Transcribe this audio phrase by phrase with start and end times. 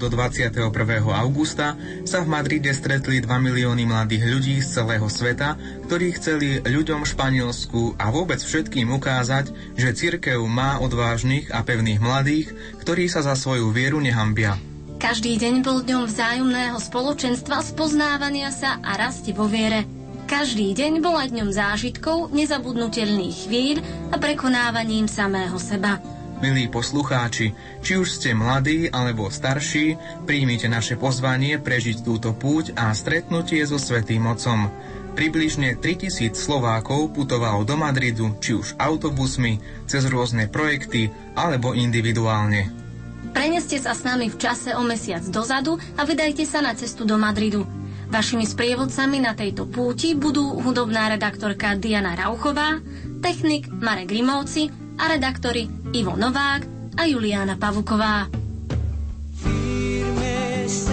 [0.02, 0.74] do 21.
[1.14, 5.54] augusta sa v Madride stretli 2 milióny mladých ľudí z celého sveta,
[5.86, 12.50] ktorí chceli ľuďom Španielsku a vôbec všetkým ukázať, že cirkev má odvážnych a pevných mladých,
[12.82, 14.58] ktorí sa za svoju vieru nehambia.
[14.98, 19.86] Každý deň bol dňom vzájomného spoločenstva, spoznávania sa a rasti vo viere.
[20.24, 23.76] Každý deň bol aj dňom zážitkov, nezabudnutelných chvíľ
[24.10, 26.00] a prekonávaním samého seba.
[26.44, 29.96] Milí poslucháči, či už ste mladí alebo starší,
[30.28, 34.68] príjmite naše pozvanie prežiť túto púť a stretnutie so Svetým Otcom.
[35.16, 39.56] Približne 3000 Slovákov putovalo do Madridu, či už autobusmi,
[39.88, 42.68] cez rôzne projekty alebo individuálne.
[43.32, 47.16] Preneste sa s nami v čase o mesiac dozadu a vydajte sa na cestu do
[47.16, 47.64] Madridu.
[48.12, 52.84] Vašimi sprievodcami na tejto púti budú hudobná redaktorka Diana Rauchová,
[53.24, 58.26] technik Marek Grimovci, a redaktori Ivo Novák a Juliana Pavuková.
[59.42, 60.88] Firmes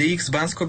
[0.00, 0.64] mladých z bansko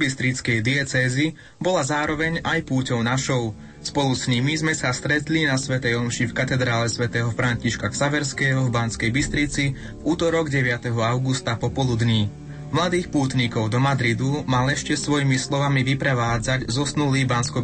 [0.60, 3.56] diecézy bola zároveň aj púťou našou.
[3.80, 8.76] Spolu s nimi sme sa stretli na Svetej Omši v katedrále svätého Františka Ksaverského v
[8.76, 10.92] Banskej Bystrici v útorok 9.
[10.92, 12.28] augusta popoludní.
[12.76, 17.64] Mladých pútnikov do Madridu mal ešte svojimi slovami vyprevádzať zosnulý bansko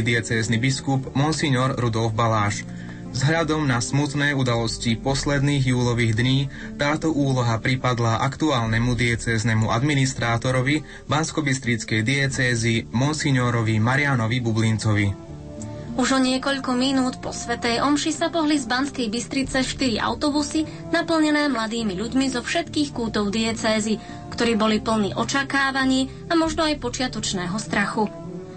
[0.00, 2.64] diecézny biskup Monsignor Rudolf Baláš.
[3.12, 6.38] Vzhľadom na smutné udalosti posledných júlových dní
[6.80, 10.80] táto úloha pripadla aktuálnemu diecéznemu administrátorovi
[11.12, 15.06] Banskobystrickej diecézy monsignorovi Marianovi Bublincovi.
[15.92, 21.52] Už o niekoľko minút po Svetej Omši sa pohli z Banskej Bystrice štyri autobusy naplnené
[21.52, 24.00] mladými ľuďmi zo všetkých kútov diecézy,
[24.32, 28.08] ktorí boli plní očakávaní a možno aj počiatočného strachu.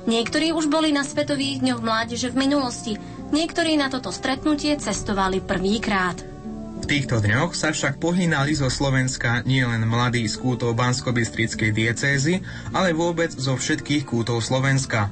[0.06, 2.94] Niektorí už boli na Svetových dňoch mládeže v minulosti,
[3.36, 6.16] Niektorí na toto stretnutie cestovali prvýkrát.
[6.80, 12.40] V týchto dňoch sa však pohynali zo Slovenska nielen mladí z kútov bansko diecézy,
[12.72, 15.12] ale vôbec zo všetkých kútov Slovenska.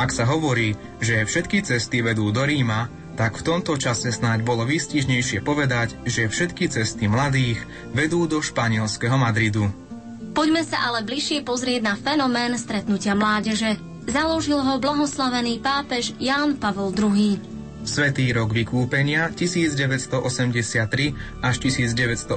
[0.00, 2.88] Ak sa hovorí, že všetky cesty vedú do Ríma,
[3.20, 7.60] tak v tomto čase snáď bolo výstižnejšie povedať, že všetky cesty mladých
[7.92, 9.68] vedú do španielského Madridu.
[10.32, 13.76] Poďme sa ale bližšie pozrieť na fenomén stretnutia mládeže.
[14.08, 17.57] Založil ho blahoslavený pápež Ján Pavol II.
[17.88, 20.20] Svetý rok vykúpenia 1983
[21.40, 22.36] až 1984,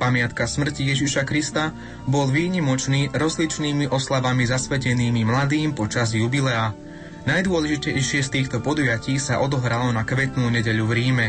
[0.00, 1.76] pamiatka smrti Ježiša Krista,
[2.08, 6.72] bol výnimočný rozličnými oslavami zasvetenými mladým počas jubilea.
[7.28, 11.26] Najdôležitejšie z týchto podujatí sa odohralo na kvetnú nedeľu v Ríme.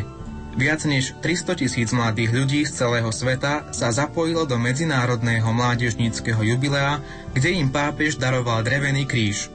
[0.55, 7.03] Viac než 300 tisíc mladých ľudí z celého sveta sa zapojilo do medzinárodného mládežníckého jubilea,
[7.35, 9.51] kde im pápež daroval drevený kríž.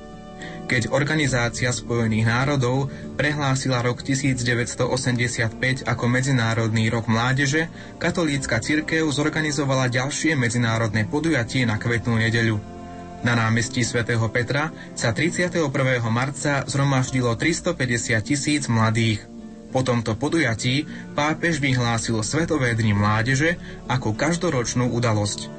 [0.71, 7.67] Keď Organizácia spojených národov prehlásila rok 1985 ako Medzinárodný rok mládeže,
[7.99, 12.63] katolícka cirkev zorganizovala ďalšie medzinárodné podujatie na kvetnú nedeľu.
[13.27, 15.59] Na námestí svätého Petra sa 31.
[16.07, 19.27] marca zhromaždilo 350 tisíc mladých.
[19.75, 20.87] Po tomto podujatí
[21.19, 23.59] pápež vyhlásil Svetové dni mládeže
[23.91, 25.51] ako každoročnú udalosť.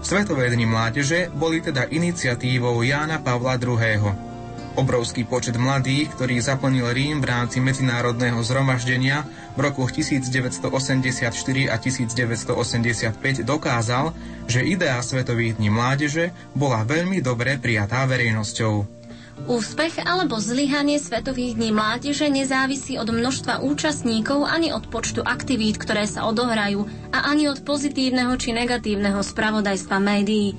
[0.00, 4.32] Svetové dni mládeže boli teda iniciatívou Jána Pavla II.
[4.74, 9.22] Obrovský počet mladých, ktorý zaplnil Rím v rámci medzinárodného zhromaždenia
[9.54, 11.30] v rokoch 1984
[11.70, 14.10] a 1985 dokázal,
[14.50, 18.82] že idea Svetových dní mládeže bola veľmi dobre prijatá verejnosťou.
[19.46, 26.10] Úspech alebo zlyhanie Svetových dní mládeže nezávisí od množstva účastníkov ani od počtu aktivít, ktoré
[26.10, 26.82] sa odohrajú
[27.14, 30.58] a ani od pozitívneho či negatívneho spravodajstva médií.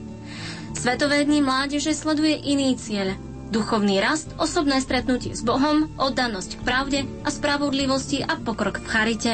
[0.71, 6.99] Svetové dni mládeže sleduje iný cieľ duchovný rast, osobné stretnutie s Bohom, oddanosť k pravde
[7.25, 9.33] a spravodlivosti a pokrok v charite.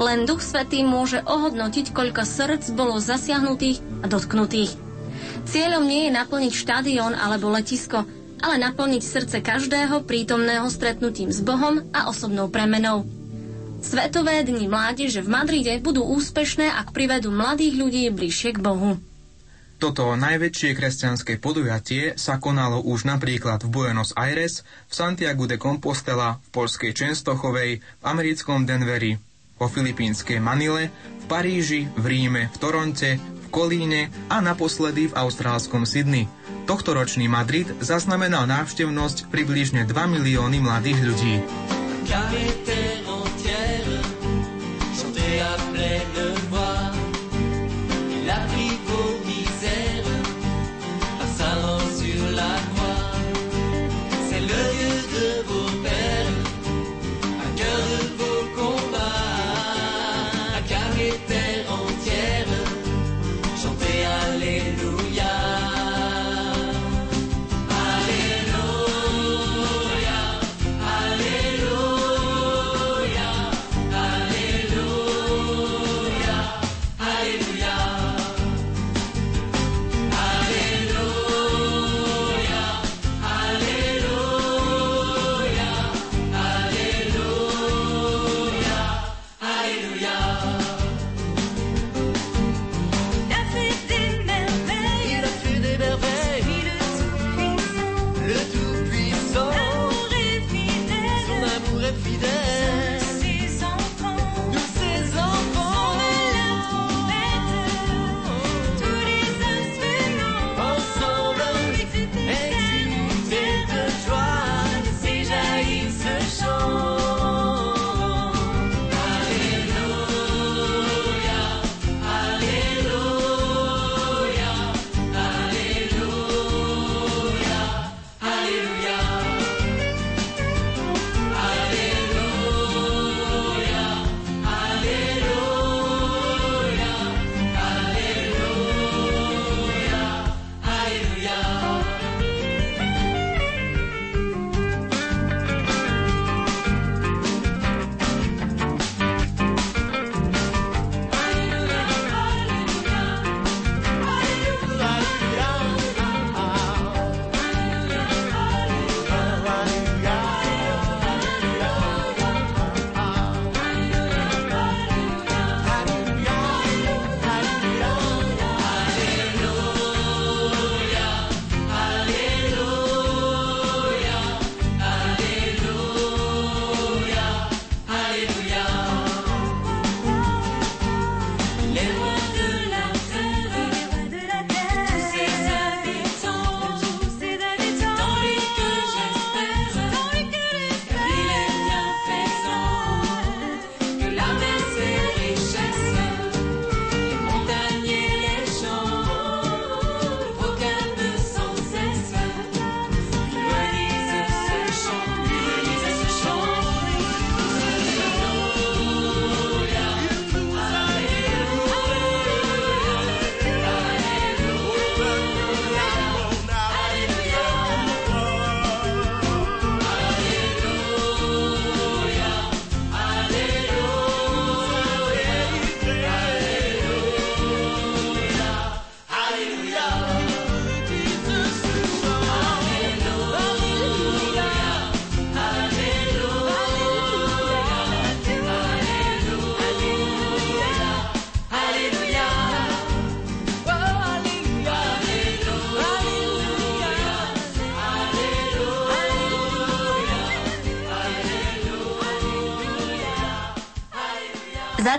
[0.00, 4.72] Len Duch Svetý môže ohodnotiť, koľko srdc bolo zasiahnutých a dotknutých.
[5.44, 8.06] Cieľom nie je naplniť štadión alebo letisko,
[8.42, 13.06] ale naplniť srdce každého prítomného stretnutím s Bohom a osobnou premenou.
[13.82, 18.98] Svetové dni mládeže v Madride budú úspešné, ak privedú mladých ľudí bližšie k Bohu.
[19.82, 26.38] Toto najväčšie kresťanské podujatie sa konalo už napríklad v Buenos Aires, v Santiago de Compostela,
[26.38, 29.18] v polskej Čenstochovej, v americkom Denveri,
[29.58, 35.82] vo filipínskej Manile, v Paríži, v Ríme, v Toronte, v Kolíne a naposledy v austrálskom
[35.82, 36.30] Sydney–
[36.62, 41.34] Tohtoročný Madrid zaznamenal návštevnosť približne 2 milióny mladých ľudí.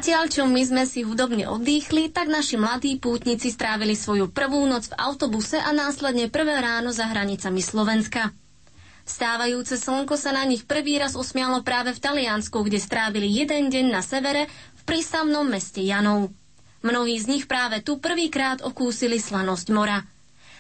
[0.03, 4.91] Zatiaľ, čo my sme si hudobne oddychli, tak naši mladí pútnici strávili svoju prvú noc
[4.91, 8.36] v autobuse a následne prvé ráno za hranicami Slovenska.
[9.07, 13.95] Stávajúce slnko sa na nich prvý raz usmialo práve v Taliansku, kde strávili jeden deň
[13.95, 16.36] na severe v prístavnom meste Janov.
[16.83, 20.03] Mnohí z nich práve tu prvýkrát okúsili slanosť mora.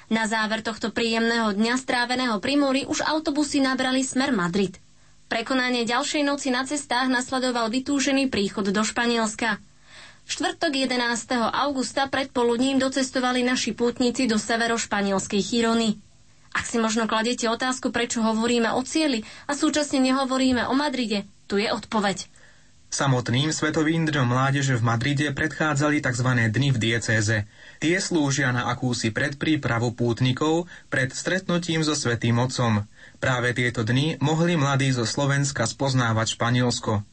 [0.07, 4.79] Na záver tohto príjemného dňa stráveného pri mori už autobusy nabrali smer Madrid.
[5.33, 9.57] Prekonanie ďalšej noci na cestách nasledoval vytúžený príchod do Španielska.
[9.57, 10.93] V štvrtok 11.
[11.49, 15.97] augusta predpoludním docestovali naši pútnici do severo-španielskej Chirony.
[16.53, 21.57] Ak si možno kladete otázku, prečo hovoríme o cieli a súčasne nehovoríme o Madride, tu
[21.57, 22.29] je odpoveď.
[22.93, 26.29] Samotným Svetovým dňom mládeže v Madride predchádzali tzv.
[26.29, 27.49] dni v diecéze.
[27.81, 32.85] Tie slúžia na akúsi predprípravu pútnikov pred stretnutím so Svetým Otcom.
[33.23, 37.07] Práve tieto dni mohli mladí zo Slovenska spoznávať Španielsko.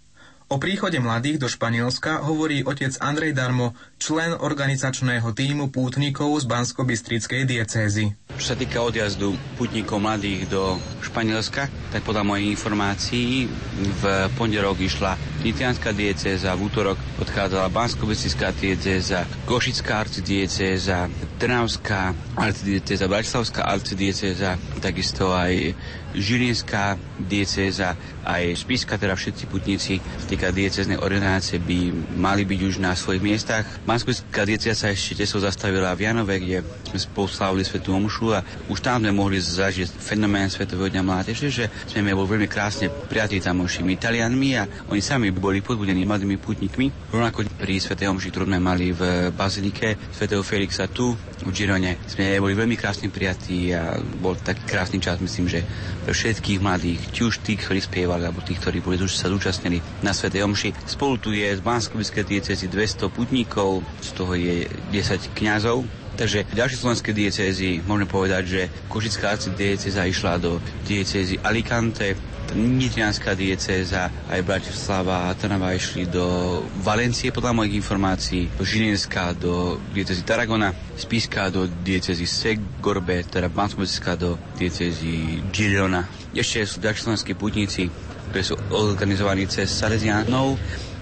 [0.50, 7.46] O príchode mladých do Španielska hovorí otec Andrej Darmo, člen organizačného týmu pútnikov z Bansko-Bystrickej
[7.46, 8.18] diecézy.
[8.36, 13.50] Čo sa týka odjazdu pútnikov mladých do Španielska, tak podľa mojich informácií
[13.98, 14.02] v
[14.38, 21.08] pondelok išla Nitrianská diecéza, v útorok odchádzala Bansko-Bystrická diecéza, Košická arcidiecéza,
[21.40, 25.72] Trnavská arcidiecéza, Bratislavská arcidiecéza, takisto aj
[26.10, 27.94] Žilinská diecéza,
[28.26, 33.62] aj Spiska, teda všetci putníci týka diecéznej ordinácie by mali byť už na svojich miestach.
[33.86, 37.94] Banskojská diecéza sa ešte tesno zastavila v Janove, kde sme spolu slávili Svetú
[38.28, 42.92] a už tam sme mohli zažiť fenomén Svetového dňa mládeže, že sme boli veľmi krásne
[42.92, 47.14] prijatí tamošími Italianmi a oni sami boli podbudení mladými putníkmi.
[47.14, 52.36] Rovnako pri Svetej Omši, ktorú sme mali v Bazilike Svetého Felixa tu v Girone, sme
[52.36, 55.64] boli veľmi krásne prijatí a bol taký krásny čas, myslím, že
[56.04, 60.12] pre všetkých mladých, či už tých, ktorí spievali, alebo tých, ktorí boli, sa zúčastnili na
[60.12, 60.70] Svetej Omši.
[60.84, 65.86] Spolu tu je z bansko diecézy 200 putníkov, z toho je 10 kňazov,
[66.20, 68.62] Takže ďalšie slovenské diecézy, môžeme povedať, že
[68.92, 72.12] Košická diecéza išla do diecézy Alicante,
[72.50, 80.20] Nitrianská diecéza, aj Bratislava a Trnava išli do Valencie, podľa mojich informácií, Žilinská do diecézy
[80.26, 83.86] Tarragona, Spiska do diecézy Segorbe, teda Bansko
[84.18, 86.04] do diecézy Girona.
[86.36, 87.88] Ešte sú ďalší slovenskí putníci,
[88.28, 90.58] ktorí sú organizovaní cez Salesianov,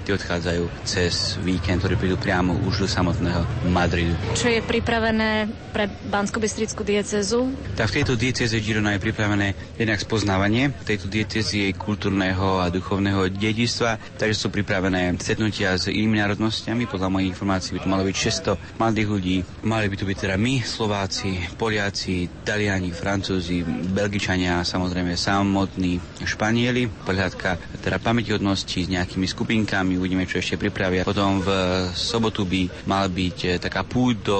[0.08, 4.16] tí odchádzajú cez víkend, ktorý prídu priamo už do samotného Madridu.
[4.32, 7.52] Čo je pripravené pre bansko diecezu?
[7.76, 13.28] Tak v tejto dieceze Girona je pripravené jednak spoznávanie tejto diecezy jej kultúrneho a duchovného
[13.28, 16.88] dedistva, takže sú pripravené stretnutia s inými národnostiami.
[16.88, 18.16] Podľa mojich informácií by to malo byť
[18.56, 19.36] 600 mladých ľudí.
[19.68, 23.60] Mali by to byť teda my, Slováci, Poliaci, Taliani, Francúzi,
[23.92, 26.88] Belgičania a samozrejme samotní Španieli.
[27.04, 31.02] Pohľadka teda pamätihodnosti s nejakými skupinkami, uvidíme, čo ešte pripravia.
[31.02, 31.50] Potom v
[31.92, 34.38] sobotu by mal byť eh, taká púť do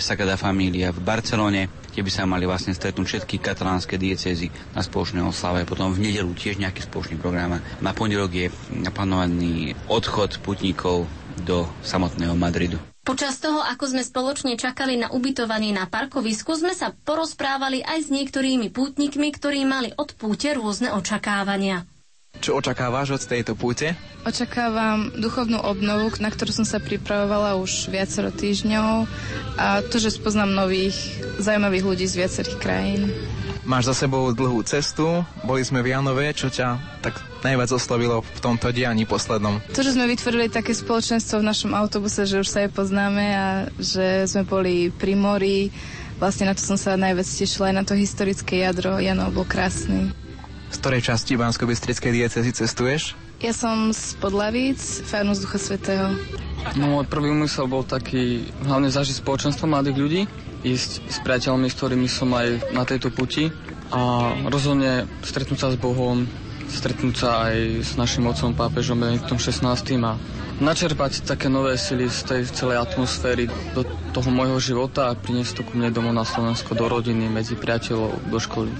[0.00, 5.20] Sagrada Familia v Barcelone, kde by sa mali vlastne stretnúť všetky katalánske diecézy na spoločné
[5.20, 5.66] oslave.
[5.66, 7.58] Potom v nedelu tiež nejaký spoločný program.
[7.82, 11.10] Na pondelok je naplánovaný odchod putníkov
[11.42, 12.78] do samotného Madridu.
[13.00, 18.08] Počas toho, ako sme spoločne čakali na ubytovanie na parkovisku, sme sa porozprávali aj s
[18.12, 21.89] niektorými pútnikmi, ktorí mali od púte rôzne očakávania.
[22.40, 23.92] Čo očakávaš od tejto púte?
[24.24, 29.04] Očakávam duchovnú obnovu, na ktorú som sa pripravovala už viacero týždňov
[29.60, 30.96] a to, že spoznám nových
[31.36, 33.12] zaujímavých ľudí z viacerých krajín.
[33.68, 38.40] Máš za sebou dlhú cestu, boli sme v Janove, čo ťa tak najviac oslovilo v
[38.40, 39.60] tomto dianí poslednom?
[39.76, 43.46] To, že sme vytvorili také spoločenstvo v našom autobuse, že už sa aj poznáme a
[43.76, 45.68] že sme boli pri mori,
[46.16, 48.96] vlastne na to som sa najviac tešila, aj na to historické jadro.
[48.96, 50.08] Janov bol krásny.
[50.70, 53.18] Z ktorej časti bansko bystrickej diecezy cestuješ?
[53.42, 56.14] Ja som z Podlavíc, Farnus Ducha Svetého.
[56.76, 60.22] No, môj prvý úmysel bol taký, hlavne zažiť spoločenstvo mladých ľudí,
[60.60, 63.48] ísť s priateľmi, s ktorými som aj na tejto puti
[63.90, 66.28] a rozhodne stretnúť sa s Bohom,
[66.68, 69.64] stretnúť sa aj s našim otcom pápežom Benediktom 16.
[70.04, 70.14] a
[70.60, 75.62] načerpať také nové sily z tej celej atmosféry do toho môjho života a priniesť to
[75.64, 78.70] ku mne domov na Slovensko, do rodiny, medzi priateľov, do školy.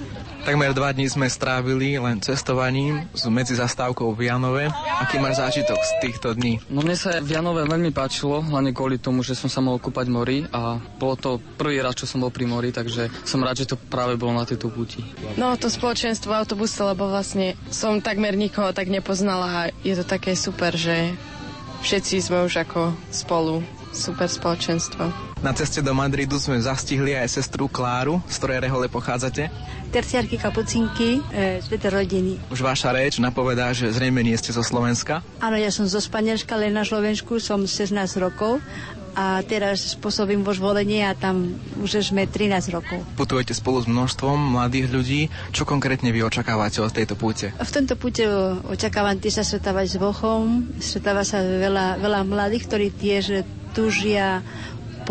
[0.41, 4.73] Takmer dva dní sme strávili len cestovaním s medzi zastávkou v Janove.
[4.97, 6.57] Aký máš zážitok z týchto dní?
[6.65, 10.09] No mne sa v Janove veľmi páčilo, hlavne kvôli tomu, že som sa mohol kúpať
[10.09, 11.29] mori a bolo to
[11.61, 14.41] prvý raz, čo som bol pri mori, takže som rád, že to práve bolo na
[14.41, 15.05] tejto púti.
[15.37, 20.33] No to spoločenstvo autobuse, lebo vlastne som takmer nikoho tak nepoznala a je to také
[20.33, 21.13] super, že
[21.85, 23.61] všetci sme už ako spolu
[23.93, 25.31] super spoločenstvo.
[25.41, 29.49] Na ceste do Madridu sme zastihli aj sestru Kláru, z ktorej rehole pochádzate.
[29.91, 32.39] Terciárky kapucinky, e, z rodiny.
[32.47, 35.19] Už vaša reč napovedá, že zrejme nie ste zo Slovenska.
[35.43, 38.63] Áno, ja som zo Španielska, len na Slovensku som 16 rokov
[39.11, 43.03] a teraz spôsobím vo zvolenie a tam už sme 13 rokov.
[43.19, 45.21] Putujete spolu s množstvom mladých ľudí.
[45.51, 47.51] Čo konkrétne vy očakávate od tejto púte?
[47.51, 48.23] V tomto púte
[48.71, 50.71] očakávam tiež sa stretávať s Bohom.
[50.79, 53.43] Stretáva sa veľa, veľa mladých, ktorí tiež
[53.75, 54.43] túžia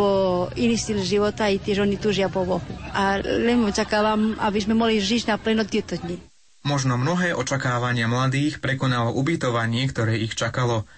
[0.00, 2.64] po iný styl života i tiež oni túžia po Bohu.
[2.96, 6.16] A len očakávam, aby sme mohli žiť naplno tieto dni.
[6.64, 10.88] Možno mnohé očakávania mladých prekonalo ubytovanie, ktoré ich čakalo.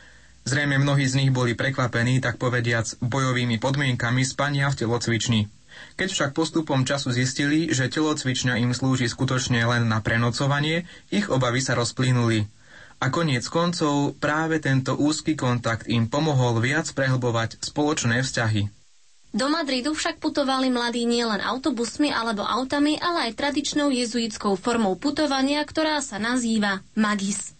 [0.46, 5.50] Zrejme mnohí z nich boli prekvapení, tak povediac, bojovými podmienkami spania v telocvični.
[5.98, 11.58] Keď však postupom času zistili, že telocvičňa im slúži skutočne len na prenocovanie, ich obavy
[11.58, 12.46] sa rozplynuli.
[13.02, 18.81] A koniec koncov práve tento úzky kontakt im pomohol viac prehlbovať spoločné vzťahy.
[19.32, 25.64] Do Madridu však putovali mladí nielen autobusmi alebo autami, ale aj tradičnou jezuitskou formou putovania,
[25.64, 27.56] ktorá sa nazýva magis.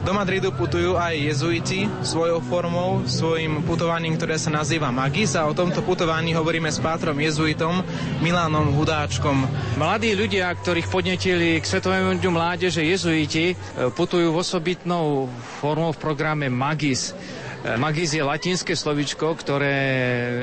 [0.00, 5.52] Do Madridu putujú aj jezuiti svojou formou, svojim putovaním, ktoré sa nazýva Magis a o
[5.52, 7.84] tomto putovaní hovoríme s pátrom jezuitom
[8.24, 9.44] Milánom Hudáčkom.
[9.76, 13.54] Mladí ľudia, ktorých podnetili k Svetovému dňu mládeže jezuiti, e,
[13.92, 15.28] putujú v osobitnou
[15.60, 17.12] formou v programe Magis.
[17.62, 19.76] Magis je latinské slovičko, ktoré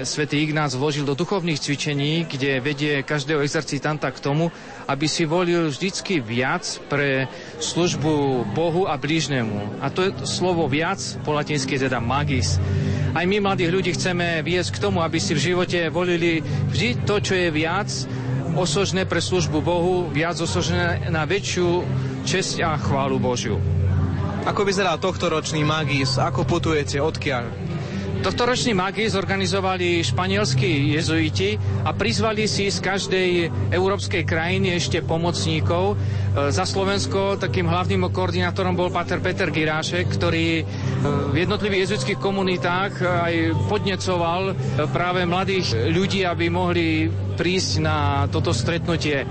[0.08, 4.56] svätý Ignác vložil do duchovných cvičení, kde vedie každého exercitanta k tomu,
[4.88, 7.28] aby si volil vždycky viac pre
[7.60, 9.84] službu Bohu a blížnemu.
[9.84, 12.56] A to je slovo viac, po latinsky teda magis.
[13.12, 16.40] Aj my, mladých ľudí, chceme viesť k tomu, aby si v živote volili
[16.72, 17.92] vždy to, čo je viac,
[18.56, 21.84] osožné pre službu Bohu, viac osožné na väčšiu
[22.24, 23.60] česť a chválu Božiu.
[24.50, 26.18] Ako vyzerá tohto ročný Magis?
[26.18, 26.98] Ako putujete?
[26.98, 27.78] Odkiaľ?
[28.20, 31.54] ročný Magis zorganizovali španielskí jezuiti
[31.86, 33.30] a prizvali si z každej
[33.70, 35.94] európskej krajiny ešte pomocníkov.
[35.94, 35.96] E,
[36.50, 40.64] za Slovensko takým hlavným koordinátorom bol Pater Peter Girášek, ktorý e,
[41.30, 43.34] v jednotlivých jezuitských komunitách aj
[43.70, 44.54] podnecoval e,
[44.90, 47.06] práve mladých ľudí, aby mohli
[47.38, 49.24] prísť na toto stretnutie.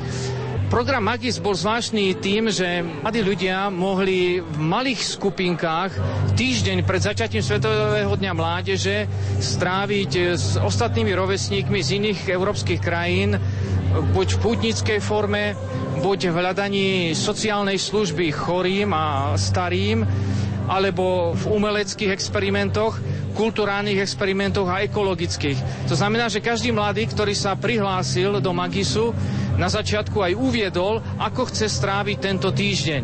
[0.69, 5.97] Program Magis bol zvláštny tým, že mladí ľudia mohli v malých skupinkách
[6.37, 9.09] týždeň pred začiatím Svetového dňa mládeže
[9.41, 13.41] stráviť s ostatnými rovesníkmi z iných európskych krajín
[14.13, 15.57] buď v pútnickej forme,
[16.05, 20.05] buď v hľadaní sociálnej služby chorým a starým,
[20.69, 23.01] alebo v umeleckých experimentoch,
[23.33, 25.89] kulturálnych experimentoch a ekologických.
[25.89, 29.17] To znamená, že každý mladý, ktorý sa prihlásil do Magisu,
[29.59, 33.03] na začiatku aj uviedol, ako chce stráviť tento týždeň.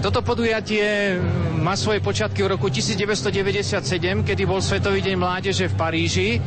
[0.00, 1.20] Toto podujatie
[1.60, 6.28] má svoje počiatky v roku 1997, kedy bol Svetový deň mládeže v Paríži.
[6.32, 6.38] E,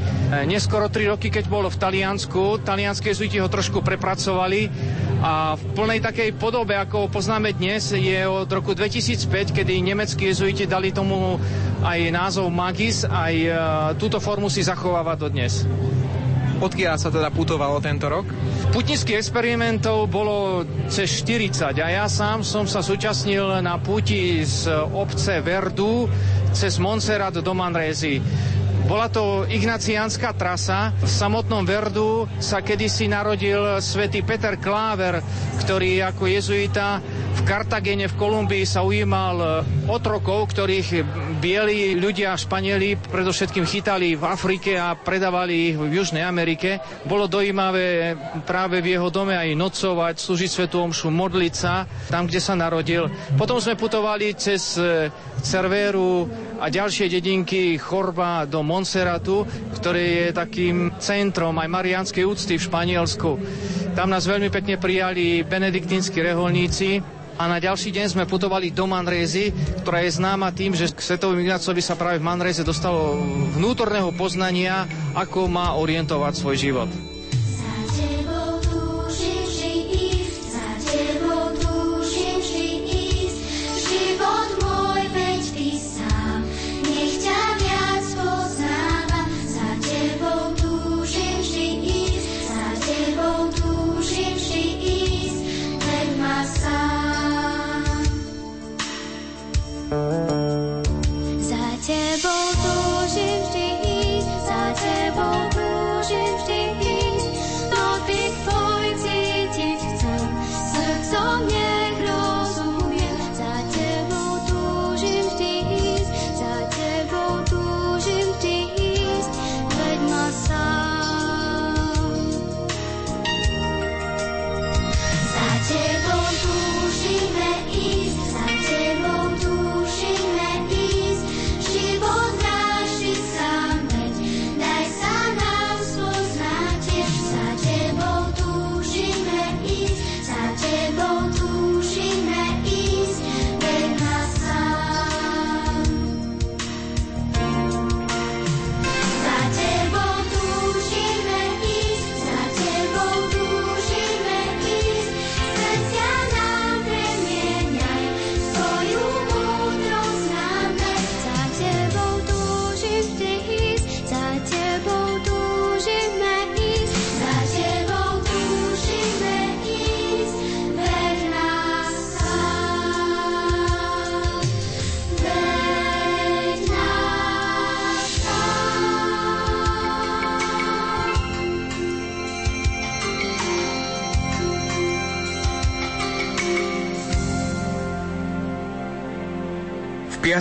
[0.49, 4.73] neskoro tri roky, keď bolo v Taliansku, talianské zuiti ho trošku prepracovali
[5.21, 10.33] a v plnej takej podobe, ako ho poznáme dnes, je od roku 2005, kedy nemeckí
[10.33, 11.37] jezuiti dali tomu
[11.85, 13.49] aj názov Magis, aj e,
[14.01, 15.61] túto formu si zachováva dodnes.
[16.63, 18.23] Odkiaľ sa teda putovalo tento rok?
[18.71, 25.43] Putnických experimentov bolo cez 40 a ja sám som sa súčasnil na puti z obce
[25.43, 26.07] Verdu
[26.55, 28.23] cez Montserrat do Manrézy.
[28.83, 30.91] Bola to ignaciánska trasa.
[30.99, 35.23] V samotnom Verdu sa kedysi narodil svätý Peter Kláver,
[35.63, 36.99] ktorý ako jezuita
[37.33, 41.01] v Kartagene v Kolumbii sa ujímal otrokov, ktorých
[41.41, 46.77] bieli ľudia, Španieli, predovšetkým chytali v Afrike a predávali ich v Južnej Amerike.
[47.09, 48.13] Bolo dojímavé
[48.45, 53.09] práve v jeho dome aj nocovať, slúžiť svetu omšu, modliť sa tam, kde sa narodil.
[53.35, 55.09] Potom sme putovali cez e,
[55.41, 56.29] Cerveru
[56.63, 59.43] a ďalšie dedinky Chorba do Monserratu,
[59.75, 63.35] ktoré je takým centrom aj marianskej úcty v Španielsku.
[63.99, 69.49] Tam nás veľmi pekne prijali benediktínsky reholníci, a na ďalší deň sme putovali do Manrézy,
[69.81, 73.17] ktorá je známa tým, že k Svetovom Ignácovi sa práve v Manréze dostalo
[73.57, 74.85] vnútorného poznania,
[75.17, 77.12] ako má orientovať svoj život.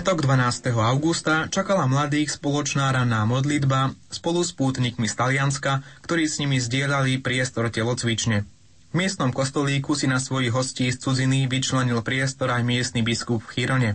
[0.03, 0.75] Piatok 12.
[0.83, 7.23] augusta čakala mladých spoločná ranná modlitba spolu s pútnikmi z Talianska, ktorí s nimi zdieľali
[7.23, 8.43] priestor telocvične.
[8.91, 13.63] V miestnom kostolíku si na svojich hostí z cudziny vyčlenil priestor aj miestny biskup v
[13.63, 13.91] Chirone.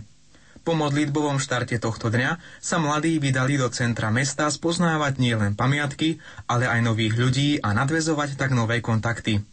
[0.64, 6.72] Po modlitbovom štarte tohto dňa sa mladí vydali do centra mesta spoznávať nielen pamiatky, ale
[6.72, 9.44] aj nových ľudí a nadvezovať tak nové kontakty.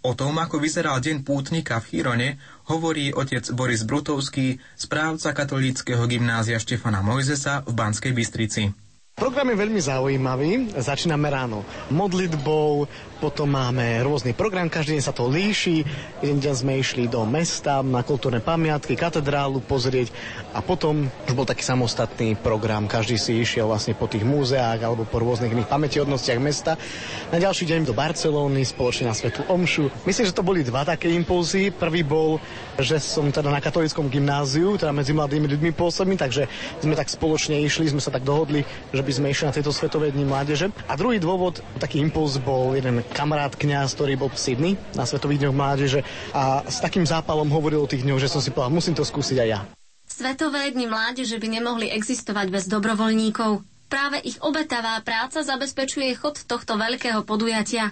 [0.00, 2.28] O tom, ako vyzeral deň pútnika v Chirone,
[2.72, 8.72] hovorí otec Boris Brutovský, správca katolíckého gymnázia Štefana Mojzesa v Banskej Bystrici.
[9.12, 10.72] Program je veľmi zaujímavý.
[10.80, 12.88] Začíname ráno modlitbou,
[13.20, 15.84] potom máme rôzny program, každý deň sa to líši.
[16.24, 20.08] Jeden deň sme išli do mesta na kultúrne pamiatky, katedrálu pozrieť
[20.56, 22.88] a potom už bol taký samostatný program.
[22.88, 26.80] Každý si išiel vlastne po tých múzeách alebo po rôznych iných pamätihodnostiach mesta.
[27.28, 29.92] Na ďalší deň do Barcelóny, spoločne na Svetu Omšu.
[30.08, 31.68] Myslím, že to boli dva také impulzy.
[31.76, 32.40] Prvý bol,
[32.80, 36.48] že som teda na katolickom gymnáziu, teda medzi mladými ľuďmi pôsobím, takže
[36.80, 38.64] sme tak spoločne išli, sme sa tak dohodli,
[38.96, 40.72] že by sme išli na tieto Svetové dni mládeže.
[40.88, 45.46] A druhý dôvod, taký impuls bol jeden kamarát kňaz, ktorý bol v Sydney na Svetových
[45.46, 46.00] dňoch mládeže
[46.32, 49.36] a s takým zápalom hovoril o tých dňoch, že som si povedal, musím to skúsiť
[49.42, 49.60] aj ja.
[50.10, 53.62] Svetové dni mládeže by nemohli existovať bez dobrovoľníkov.
[53.90, 57.90] Práve ich obetavá práca zabezpečuje chod tohto veľkého podujatia.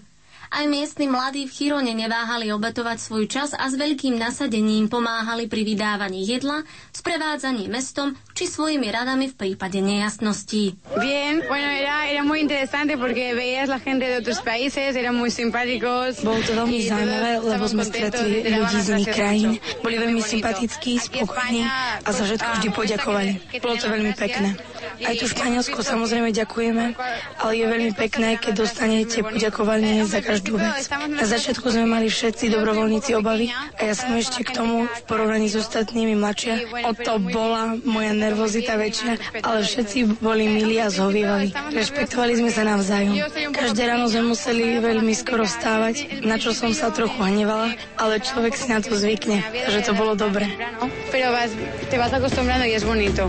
[0.48, 5.60] Aj miestni mladí v Chirone neváhali obetovať svoj čas a s veľkým nasadením pomáhali pri
[5.60, 6.64] vydávaní jedla,
[6.96, 10.78] sprevádzaní mestom či svojimi radami v prípade nejasností.
[10.94, 15.34] Bien, bueno, era, era muy interesante porque veías la gente de otros países, eran muy
[15.34, 16.22] simpáticos.
[16.22, 19.50] Bolo to veľmi zaujímavé, lebo sme stretli ľudí z iných krajín.
[19.82, 21.66] Boli veľmi sympatickí, spokojní
[22.06, 23.32] a za všetko vždy poďakovali.
[23.58, 24.54] Bolo to veľmi pekné.
[25.02, 26.94] Aj tu v Španielsku samozrejme ďakujeme,
[27.42, 30.86] ale je veľmi pekné, keď dostanete poďakovanie za každú vec.
[31.10, 35.50] Na začiatku sme mali všetci dobrovoľníci obavy a ja som ešte k tomu v porovnaní
[35.50, 36.86] s ostatnými mladšia.
[36.86, 39.12] O to bola moja nervozita väčšia,
[39.44, 41.54] ale všetci boli milí a zhovievali.
[41.72, 43.14] Rešpektovali sme sa navzájom.
[43.54, 48.56] Každé ráno sme museli veľmi skoro vstávať, na čo som sa trochu hnevala, ale človek
[48.58, 50.48] si na to zvykne, že to bolo dobre.
[51.12, 51.52] Pero vas,
[51.88, 53.28] te vas acostumbrando y es bonito.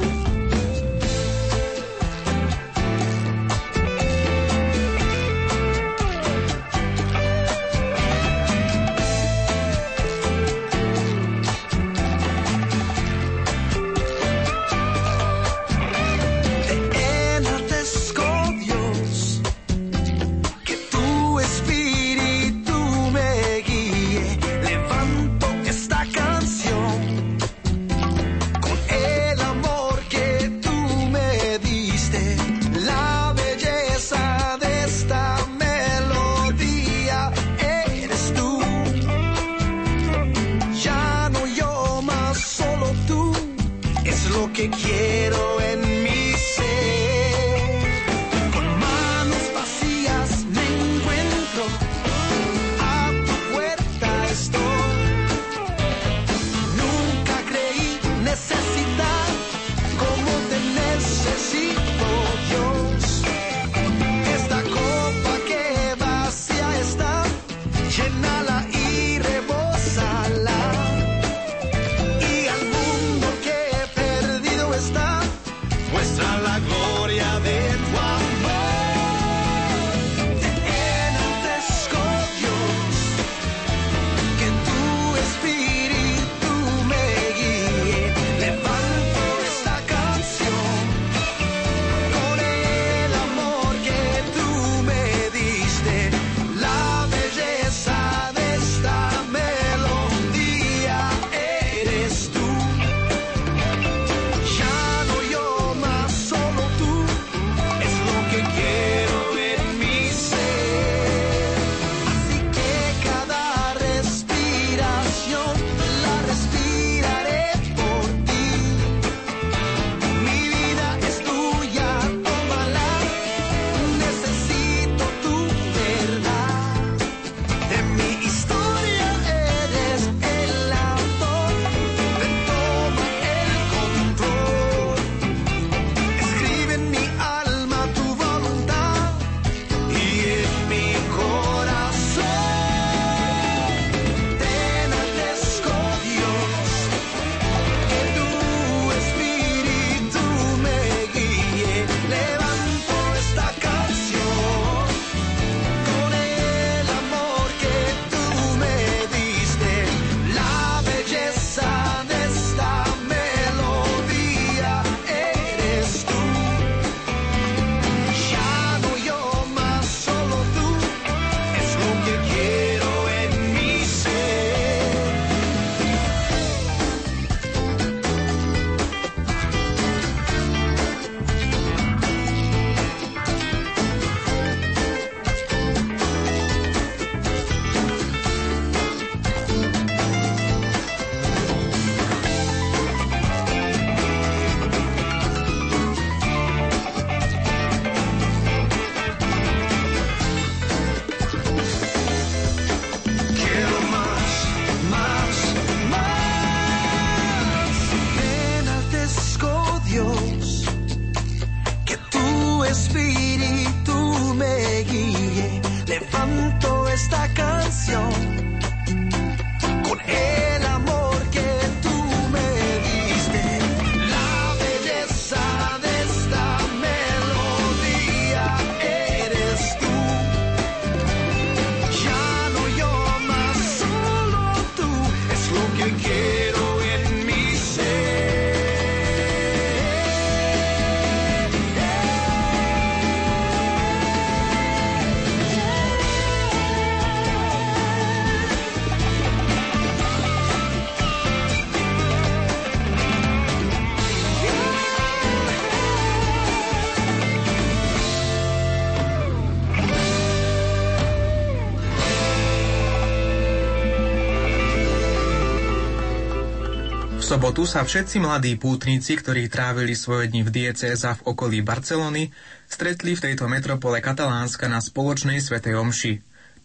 [267.30, 272.34] Sobotu sa všetci mladí pútnici, ktorí trávili svoje dni v diecéza v okolí Barcelony,
[272.66, 276.14] stretli v tejto metropole Katalánska na spoločnej svetej omši.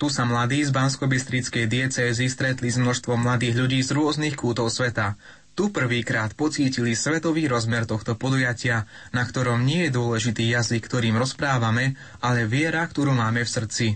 [0.00, 5.20] Tu sa mladí z bansko diecézy stretli s množstvom mladých ľudí z rôznych kútov sveta.
[5.53, 12.00] Tu prvýkrát pocítili svetový rozmer tohto podujatia, na ktorom nie je dôležitý jazyk, ktorým rozprávame,
[12.24, 13.87] ale viera, ktorú máme v srdci.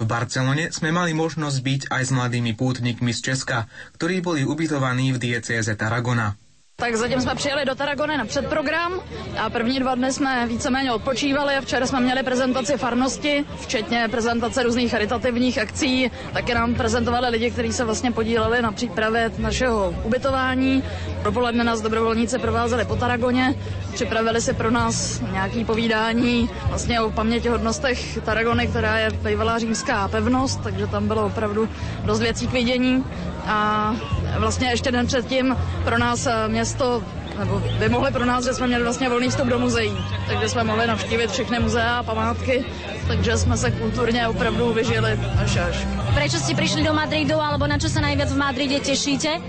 [0.00, 5.12] V Barcelone sme mali možnosť byť aj s mladými pútnikmi z Česka, ktorí boli ubytovaní
[5.14, 6.41] v diecéze Tarragona.
[6.82, 8.92] Tak zatím jsme přijeli do Taragony na předprogram
[9.38, 14.90] a první dva dny jsme víceméně odpočívali včera jsme měli prezentaci farnosti, včetně prezentace různých
[14.90, 16.10] charitativních akcí.
[16.32, 20.82] Také nám prezentovali lidi, kteří se vlastně podíleli na přípravě našeho ubytování.
[21.22, 23.54] Dopoledne nás dobrovolníci provázeli po Taragoně,
[23.94, 30.60] připravili si pro nás nějaký povídání vlastně o pamětihodnostech Taragony, která je bývalá římská pevnost,
[30.62, 31.68] takže tam bylo opravdu
[32.04, 33.04] dost věcí k vidění.
[33.46, 33.94] A
[34.38, 37.02] vlastně ještě den předtím pro nás město
[37.38, 39.92] nebo mohli pro nás, že jsme měli vlastně volný vstup do muzeí,
[40.26, 42.64] takže jsme mohli navštívit všechny muzea a památky,
[43.08, 45.76] takže jsme se kulturně opravdu vyžili až až.
[46.14, 49.40] Prečo ste prišli do Madridu, alebo na čo sa najviac v Madride tešíte?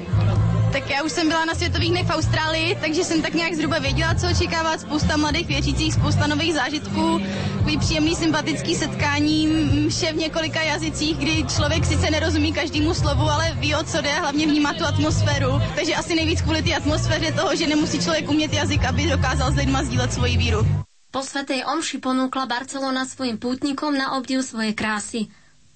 [0.73, 3.79] Tak já už jsem byla na světových dnech v Austrálii, takže jsem tak nějak zhruba
[3.79, 4.81] věděla, co očekávat.
[4.81, 7.21] Spousta mladých věřících, spousta nových zážitků,
[7.53, 9.47] takový příjemný, sympatický setkání,
[9.89, 14.12] vše v několika jazycích, kdy člověk sice nerozumí každému slovu, ale ví, o co jde,
[14.19, 15.62] hlavně vnímá tu atmosféru.
[15.75, 19.55] Takže asi nejvíc kvůli té atmosféře toho, že nemusí člověk umět jazyk, aby dokázal s
[19.55, 20.67] lidma sdílet svoji víru.
[21.12, 25.29] Po Svetej Omši ponúkla Barcelona svojim pútnikom na obdiv svoje krásy.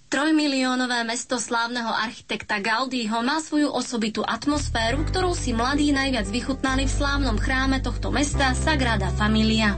[0.08, 6.96] Trojmiliónové mesto slávneho architekta Gaudího má svoju osobitú atmosféru, ktorú si mladí najviac vychutnali v
[6.96, 9.76] slávnom chráme tohto mesta Sagrada Familia.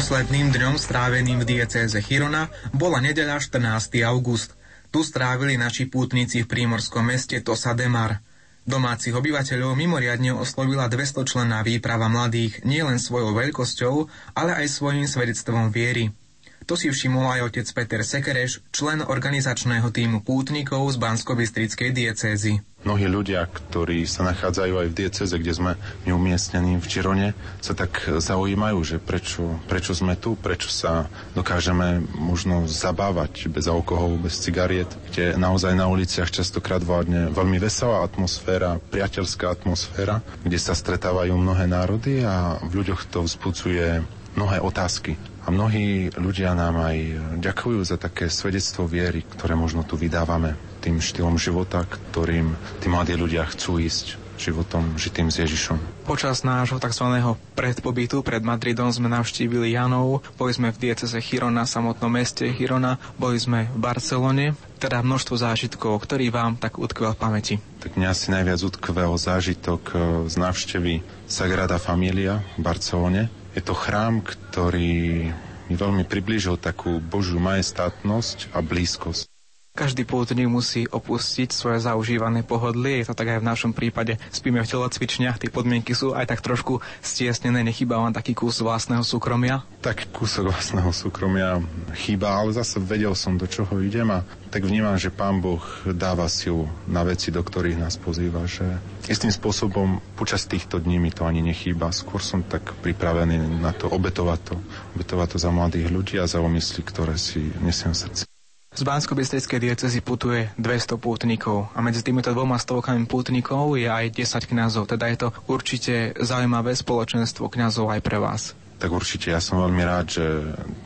[0.00, 4.00] Posledným dňom stráveným v diecéze Chirona bola nedeľa 14.
[4.00, 4.56] august.
[4.88, 8.24] Tu strávili naši pútnici v prímorskom meste Tosa Demar.
[8.64, 14.08] Domácich obyvateľov mimoriadne oslovila 200 členná výprava mladých nielen svojou veľkosťou,
[14.40, 16.16] ale aj svojim svedectvom viery.
[16.64, 22.64] To si všimol aj otec Peter Sekereš, člen organizačného týmu pútnikov z bansko diecézy.
[22.80, 25.72] Mnohí ľudia, ktorí sa nachádzajú aj v dieceze, kde sme
[26.08, 27.28] neumiestnení v Čirone,
[27.60, 31.04] sa tak zaujímajú, že prečo, prečo sme tu, prečo sa
[31.36, 38.00] dokážeme možno zabávať bez alkoholu, bez cigariet, kde naozaj na uliciach častokrát vládne veľmi veselá
[38.00, 44.00] atmosféra, priateľská atmosféra, kde sa stretávajú mnohé národy a v ľuďoch to vzbudzuje
[44.40, 45.20] mnohé otázky.
[45.44, 46.96] A mnohí ľudia nám aj
[47.44, 53.14] ďakujú za také svedectvo viery, ktoré možno tu vydávame tým štýlom života, ktorým tí mladí
[53.14, 56.08] ľudia chcú ísť životom žitým s Ježišom.
[56.08, 57.04] Počas nášho tzv.
[57.52, 63.36] predpobytu pred Madridom sme navštívili Janov, boli sme v dieceze Chirona, samotnom meste Chirona, boli
[63.36, 67.54] sme v Barcelone, teda množstvo zážitkov, ktorý vám tak utkvel v pamäti.
[67.84, 69.98] Tak mňa asi najviac utkvel zážitok eh,
[70.32, 70.92] z návštevy
[71.28, 73.22] Sagrada Familia v Barcelone,
[73.52, 75.30] je to chrám, ktorý
[75.70, 79.29] mi veľmi priblížil takú Božiu majestátnosť a blízkosť.
[79.70, 83.00] Každý pútnik musí opustiť svoje zaužívané pohodlie.
[83.00, 84.18] Je to tak aj v našom prípade.
[84.34, 87.62] Spíme v telocvičniach, tie podmienky sú aj tak trošku stiesnené.
[87.62, 89.62] Nechýba vám taký kus vlastného súkromia?
[89.78, 91.62] Tak kúsok vlastného súkromia
[91.94, 96.26] chýba, ale zase vedel som, do čoho idem a tak vnímam, že Pán Boh dáva
[96.26, 98.50] silu na veci, do ktorých nás pozýva.
[98.50, 98.74] Že
[99.06, 101.94] istým spôsobom počas týchto dní mi to ani nechýba.
[101.94, 104.54] Skôr som tak pripravený na to obetovať to.
[104.98, 108.29] Obetovať to za mladých ľudí a za omysly, ktoré si nesiem v srdci.
[108.70, 109.18] Z bansko
[109.58, 115.10] diecezy putuje 200 pútnikov a medzi týmito dvoma stovkami pútnikov je aj 10 kňazov, teda
[115.10, 118.54] je to určite zaujímavé spoločenstvo kňazov aj pre vás.
[118.78, 120.24] Tak určite, ja som veľmi rád, že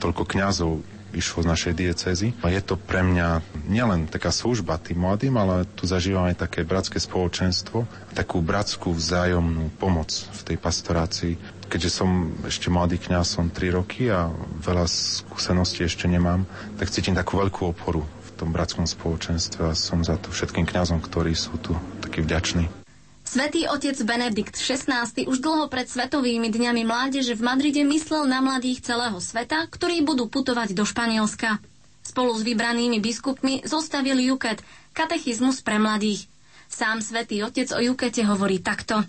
[0.01, 0.81] toľko kňazov
[1.15, 2.29] išlo z našej diecezy.
[2.43, 6.67] A je to pre mňa nielen taká služba tým mladým, ale tu zažívam aj také
[6.67, 11.35] bratské spoločenstvo, takú bratskú vzájomnú pomoc v tej pastorácii
[11.67, 14.31] keďže som ešte mladý kňaz, som 3 roky a
[14.63, 16.47] veľa skúseností ešte nemám,
[16.77, 21.03] tak cítim takú veľkú oporu v tom bratskom spoločenstve a som za to všetkým kňazom,
[21.03, 22.85] ktorí sú tu takí vďační.
[23.25, 28.85] Svetý otec Benedikt XVI už dlho pred Svetovými dňami mládeže v Madride myslel na mladých
[28.85, 31.59] celého sveta, ktorí budú putovať do Španielska.
[32.05, 34.61] Spolu s vybranými biskupmi zostavil Juket,
[34.93, 36.29] katechizmus pre mladých.
[36.69, 39.03] Sám svätý otec o Jukete hovorí takto.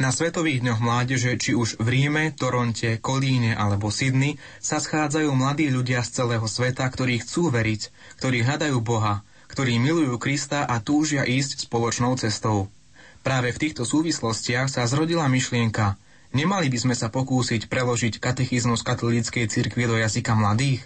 [0.00, 5.68] Na Svetových dňoch mládeže, či už v Ríme, Toronte, Kolíne alebo Sydney, sa schádzajú mladí
[5.68, 9.20] ľudia z celého sveta, ktorí chcú veriť, ktorí hľadajú Boha,
[9.52, 12.72] ktorí milujú Krista a túžia ísť spoločnou cestou.
[13.20, 16.00] Práve v týchto súvislostiach sa zrodila myšlienka,
[16.32, 20.80] nemali by sme sa pokúsiť preložiť katechizmus katolíckej cirkvi do jazyka mladých?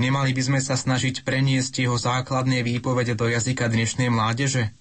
[0.00, 4.72] Nemali by sme sa snažiť preniesť jeho základné výpovede do jazyka dnešnej mládeže?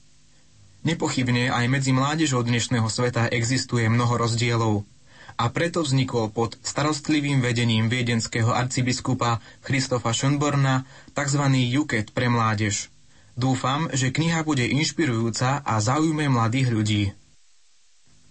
[0.86, 4.86] Nepochybne aj medzi mládežou dnešného sveta existuje mnoho rozdielov
[5.34, 10.86] a preto vznikol pod starostlivým vedením viedenského arcibiskupa Christofa Schönborna
[11.18, 11.42] tzv.
[11.74, 12.94] Juket pre mládež.
[13.34, 17.04] Dúfam, že kniha bude inšpirujúca a zaujme mladých ľudí.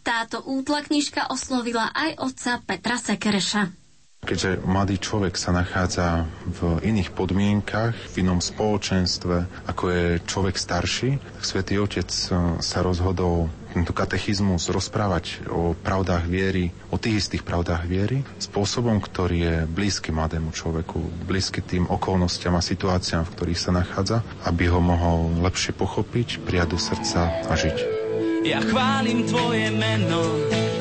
[0.07, 3.84] Táto útla knižka oslovila aj otca Petra Sekereša.
[4.25, 11.21] Keďže mladý človek sa nachádza v iných podmienkach, v inom spoločenstve, ako je človek starší,
[11.21, 17.43] tak Svetý Otec e, sa rozhodol tento katechizmus rozprávať o pravdách viery, o tých istých
[17.43, 23.61] pravdách viery, spôsobom, ktorý je blízky mladému človeku, blízky tým okolnostiam a situáciám, v ktorých
[23.61, 27.21] sa nachádza, aby ho mohol lepšie pochopiť, prijať do srdca
[27.51, 27.77] a žiť.
[28.47, 30.23] Ja chválim Tvoje meno,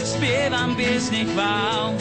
[0.05, 1.97] spievam piesne chvál,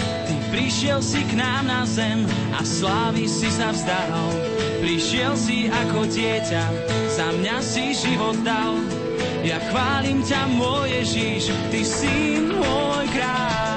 [0.52, 4.36] Prišiel si k nám na zem a slávy si sa vzdal.
[4.84, 6.64] Prišiel si ako dieťa,
[7.08, 8.76] za mňa si život dal.
[9.40, 13.71] Ja chválim ťa, môj Ježiš, ty si môj kráľ.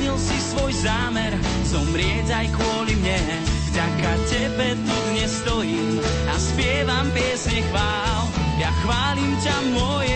[0.00, 1.36] Naplnil si svoj zámer,
[1.68, 3.20] zomrieť aj kvôli mne.
[3.68, 8.24] Vďaka tebe tu dnes stojím a spievam piesne chvál.
[8.56, 10.09] Ja chválim ťa, môj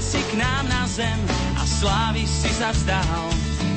[0.00, 1.20] si k nám na zem
[1.60, 3.28] a slávy si sa vzdal.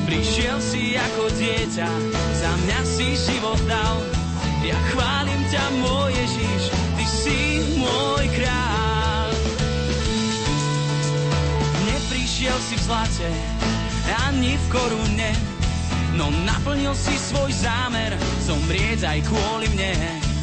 [0.08, 1.88] Prišiel si ako dieťa,
[2.32, 4.00] za mňa si život dal.
[4.64, 6.62] Ja chválim ťa, môj Ježiš,
[6.96, 7.38] ty si
[7.76, 9.28] môj kráľ.
[11.84, 13.30] Neprišiel si v zlate,
[14.24, 15.30] ani v korune,
[16.16, 18.16] no naplnil si svoj zámer,
[18.48, 19.92] zomrieť aj kvôli mne.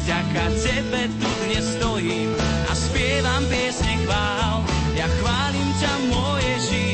[0.02, 2.30] Vďaka tebe tu dnes stojím
[2.66, 4.62] a spievam piesne chvál.
[4.98, 5.41] Ja chválim
[5.82, 6.91] ťa, môj Ježiš,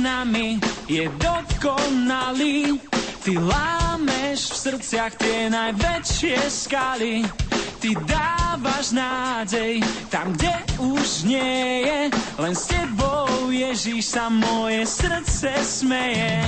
[0.00, 0.56] nami
[0.88, 2.80] je dokonalý.
[3.20, 7.20] Ty lámeš v srdciach tie najväčšie skaly.
[7.80, 12.00] Ty dávaš nádej tam, kde už nie je.
[12.40, 16.44] Len s tebou, Ježíš, sa moje srdce smeje.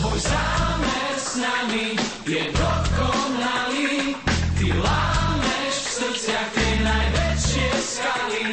[0.00, 1.88] Tvoj zámer s nami
[2.24, 4.16] je dokonalý.
[4.56, 8.46] Ty lámeš v srdciach tie najväčšie skaly.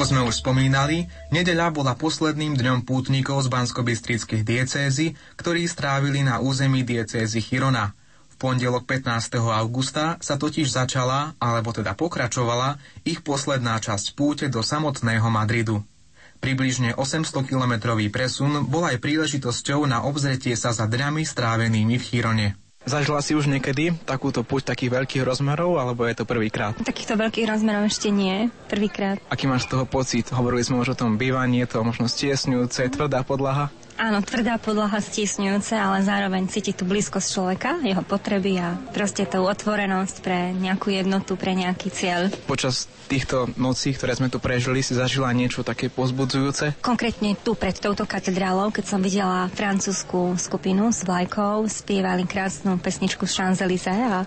[0.00, 6.40] Ako sme už spomínali, nedeľa bola posledným dňom pútnikov z bansko diecézy, ktorí strávili na
[6.40, 7.92] území diecézy Chirona.
[8.32, 9.36] V pondelok 15.
[9.52, 15.84] augusta sa totiž začala, alebo teda pokračovala, ich posledná časť púte do samotného Madridu.
[16.40, 22.48] Približne 800-kilometrový presun bol aj príležitosťou na obzretie sa za dňami strávenými v Chirone.
[22.88, 26.72] Zažila si už niekedy takúto púť takých veľkých rozmerov, alebo je to prvýkrát?
[26.80, 29.20] Takýchto veľkých rozmerov ešte nie, prvýkrát.
[29.28, 30.32] Aký máš z toho pocit?
[30.32, 33.68] Hovorili sme už o tom bývaní, je to možno stiesňujúce, tvrdá podlaha?
[34.00, 39.44] Áno, tvrdá podlaha stiesňujúce, ale zároveň cíti tú blízkosť človeka, jeho potreby a proste tú
[39.44, 42.32] otvorenosť pre nejakú jednotu, pre nejaký cieľ.
[42.48, 46.80] Počas týchto nocí, ktoré sme tu prežili, si zažila niečo také pozbudzujúce?
[46.80, 53.28] Konkrétne tu pred touto katedrálou, keď som videla francúzskú skupinu s vlajkou, spievali krásnu pesničku
[53.28, 54.24] Champs-Élysées a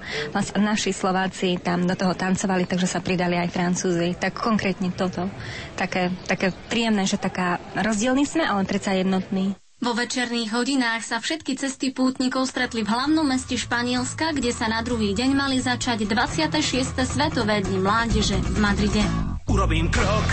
[0.62, 4.14] naši Slováci tam do toho tancovali, takže sa pridali aj Francúzi.
[4.22, 5.26] Tak konkrétne toto.
[5.74, 9.63] Také, také príjemné, že taká rozdielný sme, ale predsa jednotný.
[9.84, 14.80] Vo večerných hodinách sa všetky cesty pútnikov stretli v hlavnom meste Španielska, kde sa na
[14.80, 17.04] druhý deň mali začať 26.
[17.04, 19.04] Svetové dni mládeže v Madride.
[19.44, 20.24] Urobím krok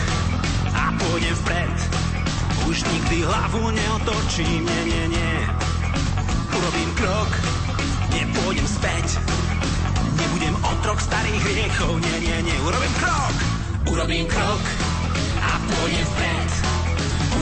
[0.70, 1.76] a pôjdem vpred.
[2.70, 5.34] Už nikdy hlavu neotočím, nie, nie, nie.
[6.55, 7.30] Urobím krok,
[8.14, 9.18] nepôjdem späť.
[10.14, 12.57] Nebudem otrok starých hriechov, nie, nie, nie.
[12.62, 13.34] Urobím krok,
[13.98, 14.62] urobím krok
[15.42, 16.80] a pôjdem vpred.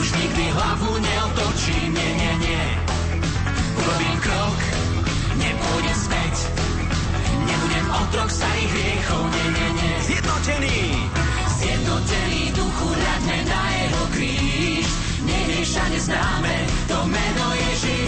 [0.09, 2.65] Už nikdy hlavu neotočím, nie, nie, nie.
[3.77, 4.57] Urobím krok,
[5.37, 6.49] nepôjdem späť.
[7.45, 9.95] Nebudem otrok starých hriechov, nie, nie, nie.
[10.09, 10.81] Zjednotený,
[11.61, 14.89] zjednotený duchu, hľadme na jeho kríž.
[15.29, 16.57] Nech je všade známe
[16.89, 18.08] to meno Ježiš.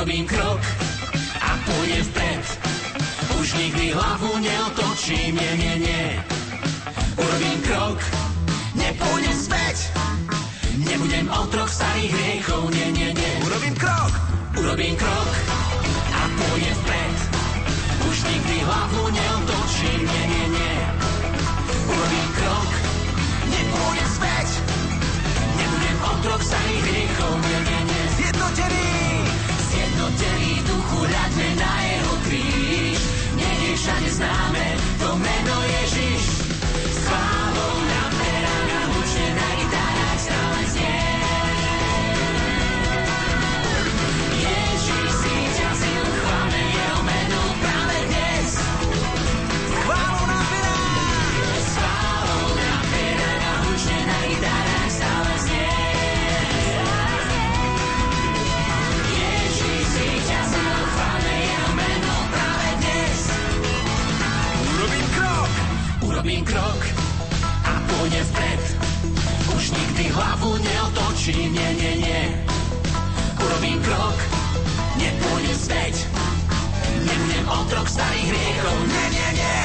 [0.00, 0.64] Urobím krok
[1.44, 2.40] a pôjdem vpred.
[3.36, 6.06] Už nikdy hlavu neotočím, nie, nie, nie.
[7.20, 8.00] Urobím krok,
[8.80, 9.92] nepôjdem späť.
[10.88, 13.32] Nebudem otrok starých hriechov, nie, nie, nie.
[13.44, 14.12] Urobím krok,
[14.56, 15.30] urobím krok
[16.16, 17.16] a pôjdem vpred.
[18.08, 20.76] Už nikdy hlavu neotočím, nie, nie, nie.
[21.92, 22.68] Urobím krok,
[71.30, 72.20] neotočím, nie, nie, nie.
[73.38, 74.16] Urobím krok,
[74.98, 75.94] nepôjdem späť.
[77.06, 79.58] Nebudem otrok starých hriechov, nie, nie, nie.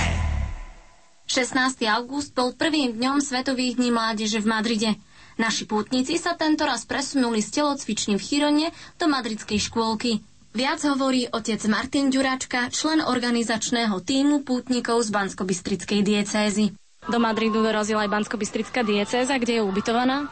[1.25, 1.83] 16.
[1.89, 4.91] august bol prvým dňom Svetových dní mládeže v Madride.
[5.35, 10.23] Naši pútnici sa tento raz presunuli z telocvične v Chirone do madridskej škôlky.
[10.55, 16.71] Viac hovorí otec Martin Ďuračka, člen organizačného týmu pútnikov z Banskobystrickej diecézy.
[17.11, 20.31] Do Madridu dorazila aj Banskobystrická diecéza, kde je ubytovaná.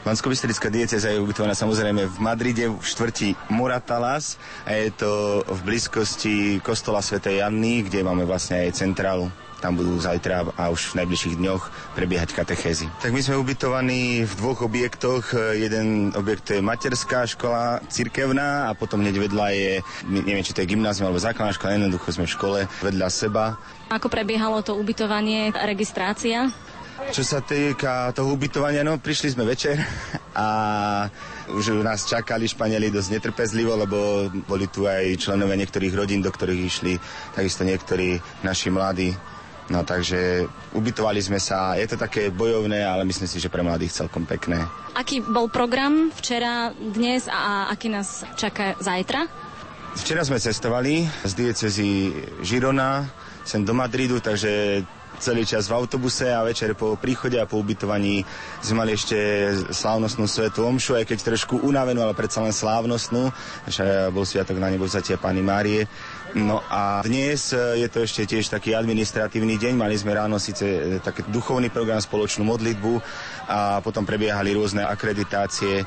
[0.00, 6.64] Banskobystrická dieceza je ubytovaná samozrejme v Madride, v štvrti Moratalas a je to v blízkosti
[6.64, 9.28] kostola svätej Janny, kde máme vlastne aj centrálu.
[9.60, 12.88] Tam budú zajtra a už v najbližších dňoch prebiehať katechézy.
[13.04, 15.36] Tak my sme ubytovaní v dvoch objektoch.
[15.52, 19.72] Jeden objekt je materská škola cirkevná a potom hneď vedľa je,
[20.08, 23.60] neviem, či to je gymnázium alebo základná škola, jednoducho sme v škole vedľa seba.
[23.92, 26.48] Ako prebiehalo to ubytovanie, registrácia?
[27.08, 29.80] Čo sa týka toho ubytovania, no prišli sme večer
[30.36, 30.48] a
[31.48, 36.60] už nás čakali Španieli dosť netrpezlivo, lebo boli tu aj členovia niektorých rodín, do ktorých
[36.60, 37.00] išli
[37.32, 39.10] takisto niektorí naši mladí.
[39.70, 43.96] No takže ubytovali sme sa, je to také bojovné, ale myslím si, že pre mladých
[44.04, 44.60] celkom pekné.
[44.92, 49.30] Aký bol program včera, dnes a aký nás čaká zajtra?
[49.94, 53.06] Včera sme cestovali z diecezy Žirona
[53.42, 54.82] sem do Madridu, takže
[55.20, 58.24] celý čas v autobuse a večer po príchode a po ubytovaní
[58.64, 59.16] sme mali ešte
[59.68, 63.28] slávnostnú svetu omšu, aj keď trošku unavenú, ale predsa len slávnostnú.
[63.68, 65.84] Že bol sviatok na nebovzatia Pany Márie.
[66.32, 69.74] No a dnes je to ešte tiež taký administratívny deň.
[69.74, 72.92] Mali sme ráno síce taký duchovný program, spoločnú modlitbu
[73.50, 75.82] a potom prebiehali rôzne akreditácie.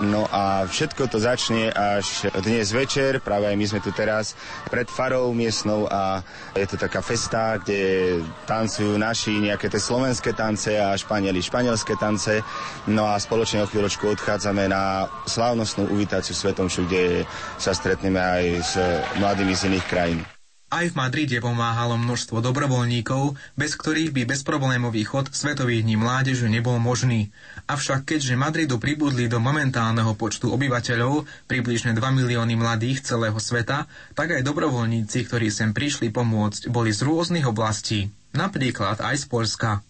[0.00, 4.32] No a všetko to začne až dnes večer, práve aj my sme tu teraz
[4.72, 6.24] pred farou miestnou a
[6.56, 12.40] je to taká festa, kde tancujú naši nejaké tie slovenské tance a Španieli španielské tance.
[12.88, 17.28] No a spoločne o chvíľočku odchádzame na slávnostnú uvítaciu Svetomšu, kde
[17.60, 18.72] sa stretneme aj s
[19.20, 20.31] mladými z iných krajín.
[20.72, 26.80] Aj v Madride pomáhalo množstvo dobrovoľníkov, bez ktorých by bezproblémový chod Svetových dní mládeže nebol
[26.80, 27.28] možný.
[27.68, 33.84] Avšak keďže Madridu pribudli do momentálneho počtu obyvateľov približne 2 milióny mladých celého sveta,
[34.16, 39.84] tak aj dobrovoľníci, ktorí sem prišli pomôcť, boli z rôznych oblastí, napríklad aj z Polska.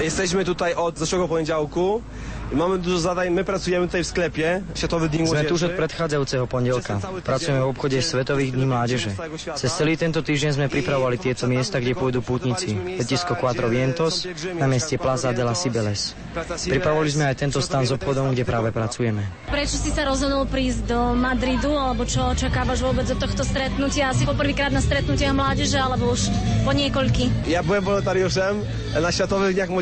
[0.00, 2.02] Jesteśmy tutaj od zeszłego poniedziałku.
[2.52, 5.78] Mamy dużo zadań, my pracujemy tutaj w sklepie Światowy Dzień Sme tu už od Młodzieży.
[5.78, 6.98] predchádzajúceho pondelka.
[7.22, 9.10] Pracujeme v obchode Svetových dní mládeže.
[9.54, 12.74] Cez celý tento týždeň sme pripravovali tieto miesta, kde pôjdu pútnici.
[12.74, 14.26] Letisko Quattro Vientos
[14.58, 16.14] na mieste Plaza de la Cibeles.
[16.66, 19.26] Pripravovali sme aj tento stan s obchodom, kde práve pracujeme.
[19.46, 24.10] Prečo si sa rozhodol prísť do Madridu, alebo čo očakávaš vôbec od tohto stretnutia?
[24.10, 26.26] Asi poprvýkrát na stretnutiach mládeže, alebo už
[26.66, 27.30] po niekoľky?
[27.46, 28.58] Ja byłem wolontariuszem
[28.98, 29.79] na Światowych Dniach Młodzieży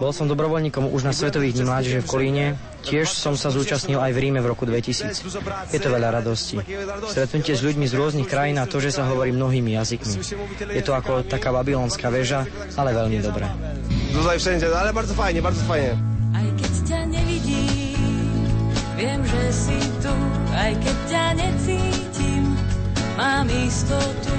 [0.00, 2.46] Bol som dobrovoľníkom už na Svetových dní mládeže v Kolíne.
[2.84, 5.72] Tiež som sa zúčastnil aj v Ríme v roku 2000.
[5.72, 6.60] Je to veľa radosti.
[7.08, 10.20] Stretnutie s ľuďmi z rôznych krajín a to, že sa hovorí mnohými jazykmi.
[10.76, 12.44] Je to ako taká babylonská väža,
[12.76, 13.48] ale veľmi dobré.
[14.38, 15.96] wszędzie, no ale bardzo fajnie, bardzo fajnie.
[16.36, 18.44] Aj keď ťa nevidím,
[19.00, 20.12] viem, že si tu.
[20.52, 22.44] Aj keď ťa necítim,
[23.16, 24.34] mám istotu.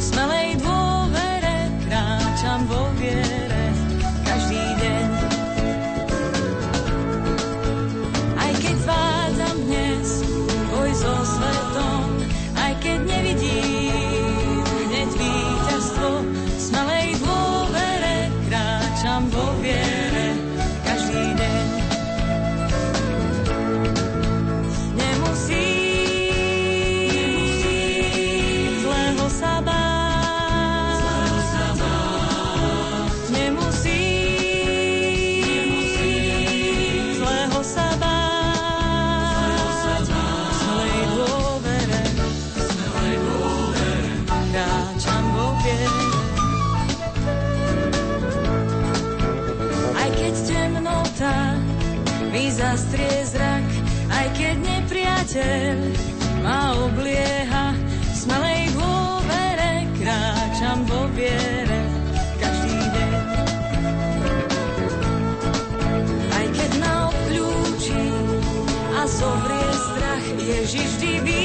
[0.00, 3.51] Smelej dôvere kráčam vo viere
[4.42, 5.08] každý deň.
[8.34, 10.08] Aj keď zvádzam dnes
[10.74, 12.06] boj so svetom,
[12.58, 14.11] aj keď nevidím
[52.72, 53.68] zastrie zrak,
[54.08, 55.76] aj keď nepriateľ
[56.40, 57.76] ma oblieha.
[57.84, 61.80] V smelej dôvere kráčam vo viere
[62.40, 63.12] každý deň.
[66.32, 68.04] Aj keď ma obklúči
[68.96, 71.41] a zohrie strach, Ježiš vždy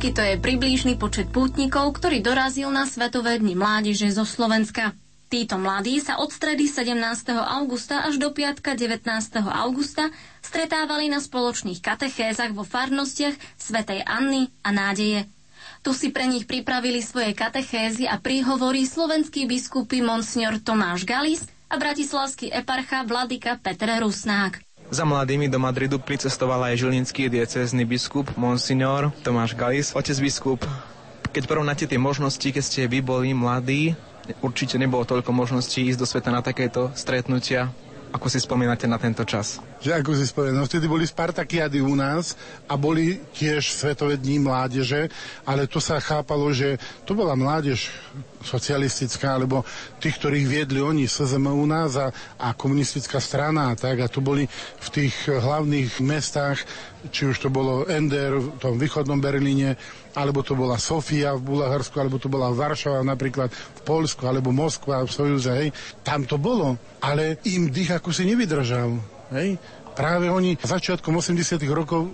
[0.00, 4.96] tisícky to je približný počet pútnikov, ktorý dorazil na Svetové dni mládeže zo Slovenska.
[5.28, 6.96] Títo mladí sa od stredy 17.
[7.36, 9.04] augusta až do piatka 19.
[9.44, 10.08] augusta
[10.40, 15.28] stretávali na spoločných katechézach vo farnostiach Svetej Anny a Nádeje.
[15.84, 21.76] Tu si pre nich pripravili svoje katechézy a príhovory slovenskí biskupy Monsignor Tomáš Galis a
[21.76, 24.64] bratislavský eparcha Vladyka Peter Rusnák.
[24.90, 29.94] Za mladými do Madridu pricestoval aj žilinský diecézny biskup Monsignor Tomáš Galis.
[29.94, 30.66] Otec biskup,
[31.30, 33.94] keď porovnáte tie možnosti, keď ste vy boli mladí,
[34.42, 37.70] určite nebolo toľko možností ísť do sveta na takéto stretnutia.
[38.10, 39.62] Ako si spomínate na tento čas?
[39.78, 42.34] Že ako si spomínam, vtedy boli Spartakiady u nás
[42.66, 45.06] a boli tiež Svetové dní mládeže,
[45.46, 46.74] ale to sa chápalo, že
[47.06, 47.86] to bola mládež
[48.42, 49.62] socialistická, alebo
[50.02, 54.02] tých, ktorých viedli oni, SZM u nás a, a komunistická strana a tak.
[54.02, 54.50] A to boli
[54.80, 56.66] v tých hlavných mestách,
[57.08, 59.80] či už to bolo Ender v tom východnom Berlíne,
[60.12, 65.08] alebo to bola Sofia v Bulharsku, alebo to bola Varšava napríklad v Polsku, alebo Moskva
[65.08, 65.68] v Sojuze, hej.
[66.04, 69.00] Tam to bolo, ale im dých ako si nevydržal,
[69.32, 69.56] hej.
[69.96, 72.12] Práve oni začiatkom 80 rokov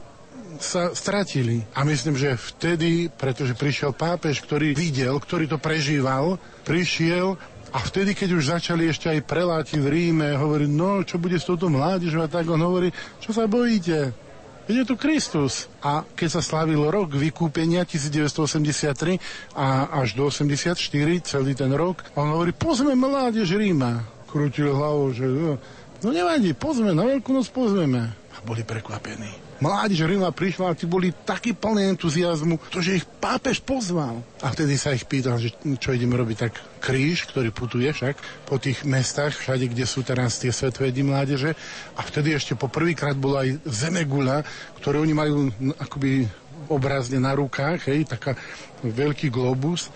[0.57, 1.61] sa stratili.
[1.77, 7.37] A myslím, že vtedy, pretože prišiel pápež, ktorý videl, ktorý to prežíval, prišiel
[7.77, 11.45] a vtedy, keď už začali ešte aj preláti v Ríme hovoriť, no čo bude s
[11.45, 12.89] touto mládežou a tak, on hovorí,
[13.21, 14.26] čo sa bojíte?
[14.67, 15.71] Je tu Kristus.
[15.79, 20.75] A keď sa slavil rok vykúpenia 1983 a až do 84,
[21.23, 24.03] celý ten rok, on hovorí, pozme mládež Ríma.
[24.27, 25.55] Krútil hlavou, že no,
[26.03, 28.11] no nevadí, pozme, na Veľkú noc pozveme.
[28.11, 29.46] A boli prekvapení.
[29.57, 34.21] Mládež Ríma prišla a tí boli takí plní entuziasmu, to, že ich pápež pozval.
[34.45, 36.53] A vtedy sa ich pýtal, že čo ideme robiť, tak
[36.85, 41.57] kríž, ktorý putuje však po tých mestách, všade, kde sú teraz tie svetové dni mládeže.
[41.97, 44.45] A vtedy ešte po prvýkrát bola aj zemegula,
[44.85, 45.49] ktorú oni majú
[45.81, 46.29] akoby
[46.69, 48.37] obrazne na rukách, hej, taká
[48.85, 49.89] veľký globus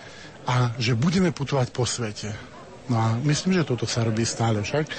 [0.47, 2.33] a že budeme putovať po svete.
[2.89, 4.89] No a myslím, že toto sa robí stále však.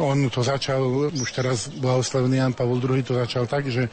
[0.00, 3.92] On to začal, už teraz blahoslavený Jan Pavol II to začal tak, že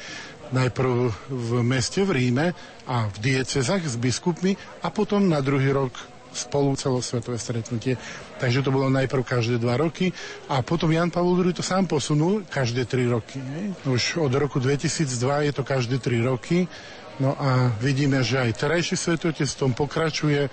[0.55, 2.55] najprv v meste v Ríme
[2.87, 5.91] a v diecezach s biskupmi a potom na druhý rok
[6.31, 7.97] spolu celosvetové stretnutie.
[8.37, 10.13] Takže to bolo najprv každé dva roky
[10.47, 13.41] a potom Jan Pavol II to sám posunul každé tri roky.
[13.41, 13.73] Ne?
[13.89, 15.03] Už od roku 2002
[15.49, 16.69] je to každé tri roky.
[17.17, 20.45] No a vidíme, že aj terajší svetotec v tom pokračuje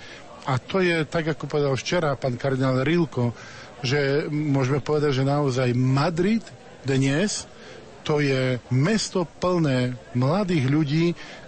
[0.45, 3.33] a to je, tak ako povedal včera pán kardinál Rilko,
[3.83, 6.43] že môžeme povedať, že naozaj Madrid
[6.85, 7.49] dnes
[8.05, 11.05] to je mesto plné mladých ľudí,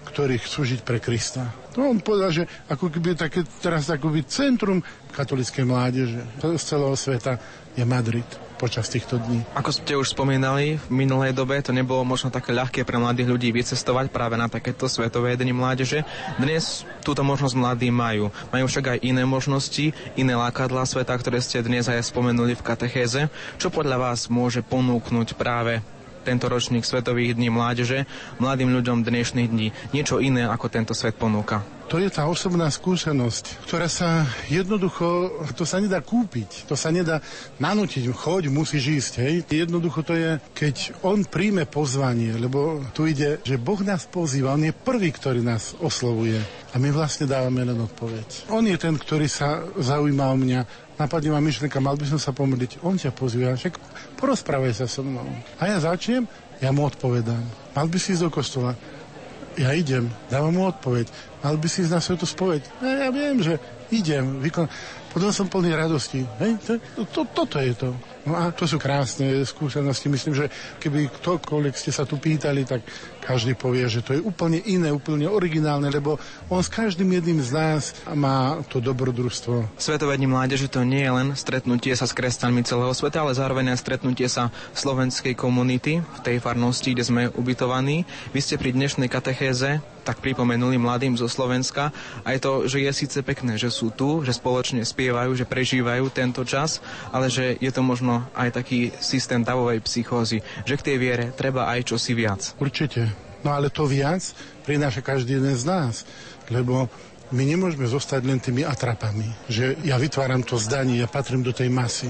[0.09, 1.53] ktorí chcú žiť pre Krista.
[1.77, 4.81] To on povedal, že ako keby také, teraz akoby centrum
[5.13, 7.37] katolickej mládeže z celého sveta
[7.77, 9.45] je Madrid počas týchto dní.
[9.53, 13.53] Ako ste už spomínali, v minulej dobe to nebolo možno také ľahké pre mladých ľudí
[13.53, 16.01] vycestovať práve na takéto svetové dni mládeže.
[16.41, 18.33] Dnes túto možnosť mladí majú.
[18.49, 23.29] Majú však aj iné možnosti, iné lákadlá sveta, ktoré ste dnes aj spomenuli v katechéze.
[23.61, 25.79] Čo podľa vás môže ponúknuť práve
[26.27, 28.03] tento ročník Svetových dní mládeže
[28.43, 31.63] mladým ľuďom dnešných dní niečo iné, ako tento svet ponúka.
[31.87, 37.23] To je tá osobná skúsenosť, ktorá sa jednoducho, to sa nedá kúpiť, to sa nedá
[37.63, 39.35] nanútiť, choď, musíš ísť, hej.
[39.47, 44.67] Jednoducho to je, keď on príjme pozvanie, lebo tu ide, že Boh nás pozýva, on
[44.67, 48.51] je prvý, ktorý nás oslovuje a my vlastne dávame len odpoveď.
[48.51, 52.33] On je ten, ktorý sa zaujíma o mňa, napadne ma myšlenka, mal by som sa
[52.33, 53.77] pomodliť, on ťa pozýva, však
[54.17, 55.25] porozprávaj sa so mnou.
[55.61, 56.25] A ja začnem,
[56.57, 57.41] ja mu odpovedám.
[57.77, 58.73] Mal by si ísť do kostola,
[59.57, 61.09] ja idem, dávam mu odpoveď.
[61.41, 62.61] Mal by si ísť na svetu spoveď.
[62.81, 63.57] Ja, ja viem, že
[63.89, 64.69] idem, vykon...
[65.07, 66.21] Potom som plný radosti.
[66.37, 66.61] Hej?
[66.93, 67.89] To, to, toto je to.
[68.27, 70.11] No a to sú krásne skúsenosti.
[70.11, 70.51] Myslím, že
[70.83, 72.83] keby ktokoľvek ste sa tu pýtali, tak
[73.23, 76.19] každý povie, že to je úplne iné, úplne originálne, lebo
[76.51, 79.79] on s každým jedným z nás má to dobrodružstvo.
[79.79, 83.71] Svetové dni mládeže to nie je len stretnutie sa s kresťanmi celého sveta, ale zároveň
[83.75, 88.03] aj stretnutie sa slovenskej komunity v tej farnosti, kde sme ubytovaní.
[88.35, 91.91] Vy ste pri dnešnej katechéze tak pripomenuli mladým zo Slovenska
[92.23, 96.47] aj to, že je síce pekné, že sú tu, že spoločne spievajú, že prežívajú tento
[96.47, 96.79] čas,
[97.11, 101.67] ale že je to možno aj taký systém davovej psychózy, že k tej viere treba
[101.69, 102.41] aj čosi viac.
[102.57, 103.09] Určite.
[103.45, 104.21] No ale to viac
[104.65, 106.03] prináša každý jeden z nás,
[106.49, 106.89] lebo
[107.31, 111.67] my nemôžeme zostať len tými atrapami, že ja vytváram to zdanie, ja patrím do tej
[111.67, 112.07] masy.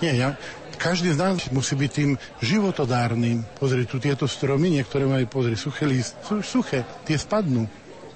[0.00, 0.28] Nie, ja,
[0.76, 2.10] každý z nás musí byť tým
[2.42, 3.44] životodárnym.
[3.56, 7.68] Pozri, tu tieto stromy, niektoré majú, pozri, suché list, sú suché, tie spadnú.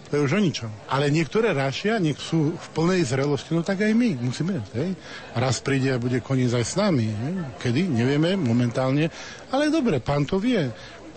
[0.08, 0.70] To je už o ničom.
[0.88, 4.64] Ale niektoré rašia, nech sú v plnej zrelosti, no tak aj my musíme.
[4.72, 4.96] Hej?
[5.36, 7.12] Raz príde a bude koniec aj s nami.
[7.12, 7.34] Hej?
[7.60, 7.82] Kedy?
[7.92, 9.12] Nevieme momentálne.
[9.52, 10.64] Ale dobre, pán to vie.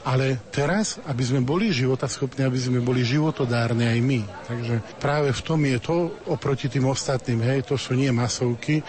[0.02, 4.22] Ale teraz, aby sme boli životaschopní, aby sme boli životodárni aj my.
[4.50, 7.46] Takže práve v tom je to oproti tým ostatným.
[7.46, 8.82] Hej, to sú nie masovky,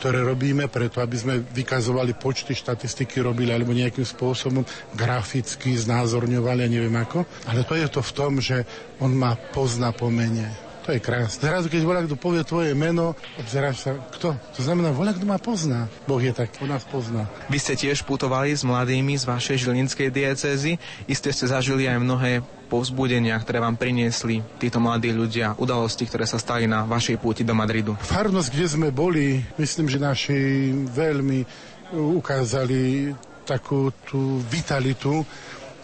[0.00, 4.64] ktoré robíme preto, aby sme vykazovali počty, štatistiky robili alebo nejakým spôsobom
[4.96, 7.28] graficky znázorňovali neviem ako.
[7.44, 8.64] Ale to je to v tom, že
[8.96, 10.69] on ma pozná po mene.
[10.90, 11.46] To je krásne.
[11.46, 14.34] Zrazu, keď volá, kto povie tvoje meno, obzeráš sa, kto?
[14.34, 15.86] To znamená, volá, kto ma pozná.
[16.02, 17.30] Boh je tak, on nás pozná.
[17.46, 20.82] Vy ste tiež putovali s mladými z vašej žilinskej diecézy.
[21.06, 26.42] Isté ste zažili aj mnohé povzbudenia, ktoré vám priniesli títo mladí ľudia, udalosti, ktoré sa
[26.42, 27.94] stali na vašej púti do Madridu.
[27.94, 31.46] Farnosť, kde sme boli, myslím, že naši veľmi
[31.94, 33.14] ukázali
[33.46, 35.22] takú tú vitalitu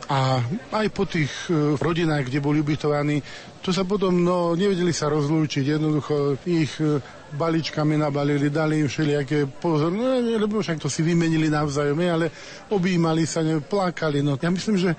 [0.07, 0.39] a
[0.71, 3.19] aj po tých e, rodinách, kde boli ubytovaní,
[3.59, 7.03] to sa potom, no, nevedeli sa rozlúčiť, jednoducho ich e,
[7.35, 12.31] balíčkami nabalili, dali im všelijaké pozor, no, lebo však to si vymenili navzájom, ale
[12.71, 14.39] objímali sa, ne, plakali, no.
[14.39, 14.95] Ja myslím, že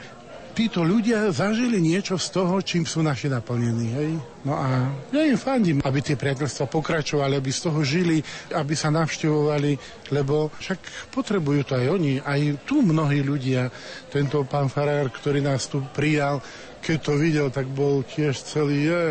[0.58, 3.88] títo ľudia zažili niečo z toho, čím sú naši naplnení.
[3.94, 4.10] Hej?
[4.42, 8.26] No a ja im fandím, aby tie priateľstva pokračovali, aby z toho žili,
[8.58, 9.78] aby sa navštevovali,
[10.10, 12.18] lebo však potrebujú to aj oni.
[12.26, 13.70] Aj tu mnohí ľudia,
[14.10, 16.42] tento pán Farár, ktorý nás tu prijal,
[16.82, 19.02] keď to videl, tak bol tiež celý, je,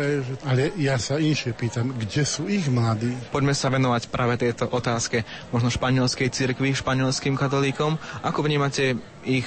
[0.49, 3.13] ale ja sa inšie pýtam, kde sú ich mladí?
[3.29, 5.23] Poďme sa venovať práve tejto otázke
[5.53, 8.01] možno španielskej cirkvi, španielským katolíkom.
[8.25, 9.45] Ako vnímate ich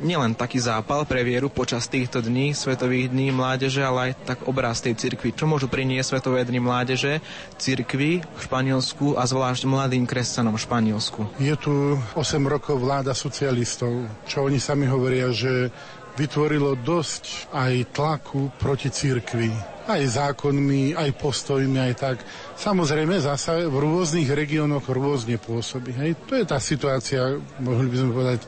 [0.00, 4.80] nielen taký zápal pre vieru počas týchto dní, Svetových dní mládeže, ale aj tak obraz
[4.80, 5.34] tej cirkvi.
[5.34, 7.20] Čo môžu priniesť Svetové dni mládeže,
[7.58, 11.20] cirkvi v Španielsku a zvlášť mladým kresťanom v Španielsku?
[11.42, 15.72] Je tu 8 rokov vláda socialistov, čo oni sami hovoria, že
[16.16, 19.71] vytvorilo dosť aj tlaku proti cirkvi.
[19.82, 22.16] Aj zákonmi, aj postojmi, aj tak.
[22.54, 25.90] Samozrejme, zasa v rôznych regiónoch rôzne pôsobí.
[25.98, 26.10] Hej.
[26.30, 28.40] To je tá situácia, mohli by sme povedať,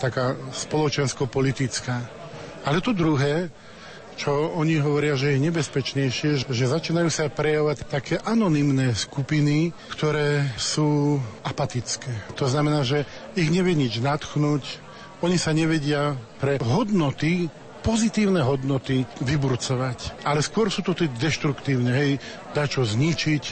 [0.00, 1.96] taká spoločensko-politická.
[2.64, 3.52] Ale to druhé,
[4.18, 11.22] čo oni hovoria, že je nebezpečnejšie, že začínajú sa prejavovať také anonymné skupiny, ktoré sú
[11.46, 12.34] apatické.
[12.34, 13.06] To znamená, že
[13.38, 14.82] ich nevie nič natchnúť,
[15.22, 17.50] oni sa nevedia pre hodnoty
[17.88, 20.20] pozitívne hodnoty vyburcovať.
[20.28, 22.20] Ale skôr sú to tie deštruktívne, hej,
[22.52, 23.44] dačo zničiť,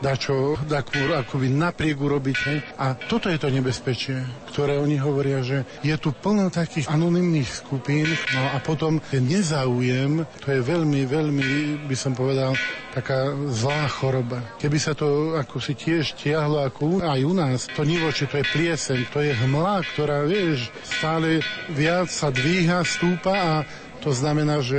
[0.00, 2.58] dačo takú akoby napriek urobiť, hej.
[2.80, 8.08] A toto je to nebezpečie, ktoré oni hovoria, že je tu plno takých anonimných skupín,
[8.32, 11.48] no a potom ten nezáujem, to je veľmi, veľmi,
[11.84, 12.56] by som povedal,
[12.96, 14.40] taká zlá choroba.
[14.56, 18.46] Keby sa to ako si tiež tiahlo ako aj u nás, to nivoče, to je
[18.56, 23.54] plieseň, to je hmla, ktorá, vieš, stále viac sa dvíha, stúpa a
[24.02, 24.78] to znamená, že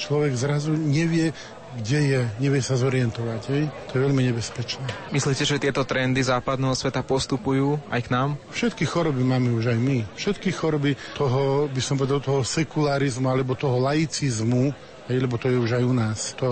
[0.00, 1.36] človek zrazu nevie,
[1.76, 3.42] kde je, nevie sa zorientovať.
[3.52, 3.62] Hej?
[3.92, 5.12] To je veľmi nebezpečné.
[5.12, 8.28] Myslíte, že tieto trendy západného sveta postupujú aj k nám?
[8.48, 9.98] Všetky choroby máme už aj my.
[10.16, 14.72] Všetky choroby toho, by som povedal, toho sekularizmu alebo toho laicizmu,
[15.12, 16.18] hej, lebo to je už aj u nás.
[16.40, 16.48] To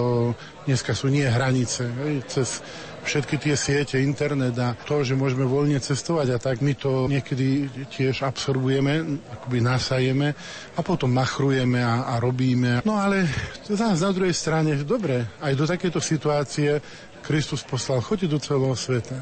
[0.68, 1.88] dneska sú nie hranice.
[1.88, 2.60] Hej, cez
[3.04, 7.68] všetky tie siete, internet a to, že môžeme voľne cestovať a tak my to niekedy
[7.92, 10.32] tiež absorbujeme, akoby nasajeme
[10.74, 12.82] a potom machrujeme a, a robíme.
[12.82, 13.28] No ale
[13.68, 16.80] zás na druhej strane, dobre, aj do takéto situácie
[17.24, 19.16] Kristus poslal, choďte do celého sveta.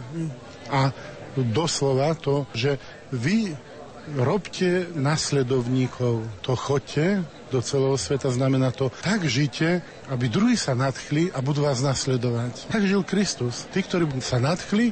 [0.71, 0.91] A
[1.39, 2.79] doslova to, že
[3.13, 3.55] vy
[4.19, 7.23] robte nasledovníkov, to chodte
[7.53, 12.73] do celého sveta, znamená to, tak žite, aby druhí sa nadchli a budú vás nasledovať.
[12.73, 13.69] Tak žil Kristus.
[13.71, 14.91] Tí, ktorí sa nadchli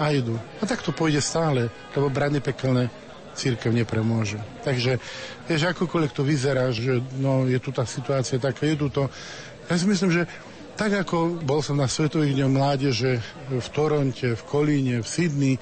[0.00, 0.40] a idú.
[0.58, 2.88] A tak to pôjde stále, lebo brany pekelné
[3.36, 4.40] církev nepremôže.
[4.66, 4.98] Takže,
[5.46, 9.06] vieš, akokoľvek to vyzerá, že no, je tu tá situácia taká, je tu to.
[9.70, 10.26] Ja si myslím, že
[10.74, 13.20] tak ako bol som na Svetových dňoch mládeže
[13.52, 15.54] v Toronte, v Kolíne, v Sydney,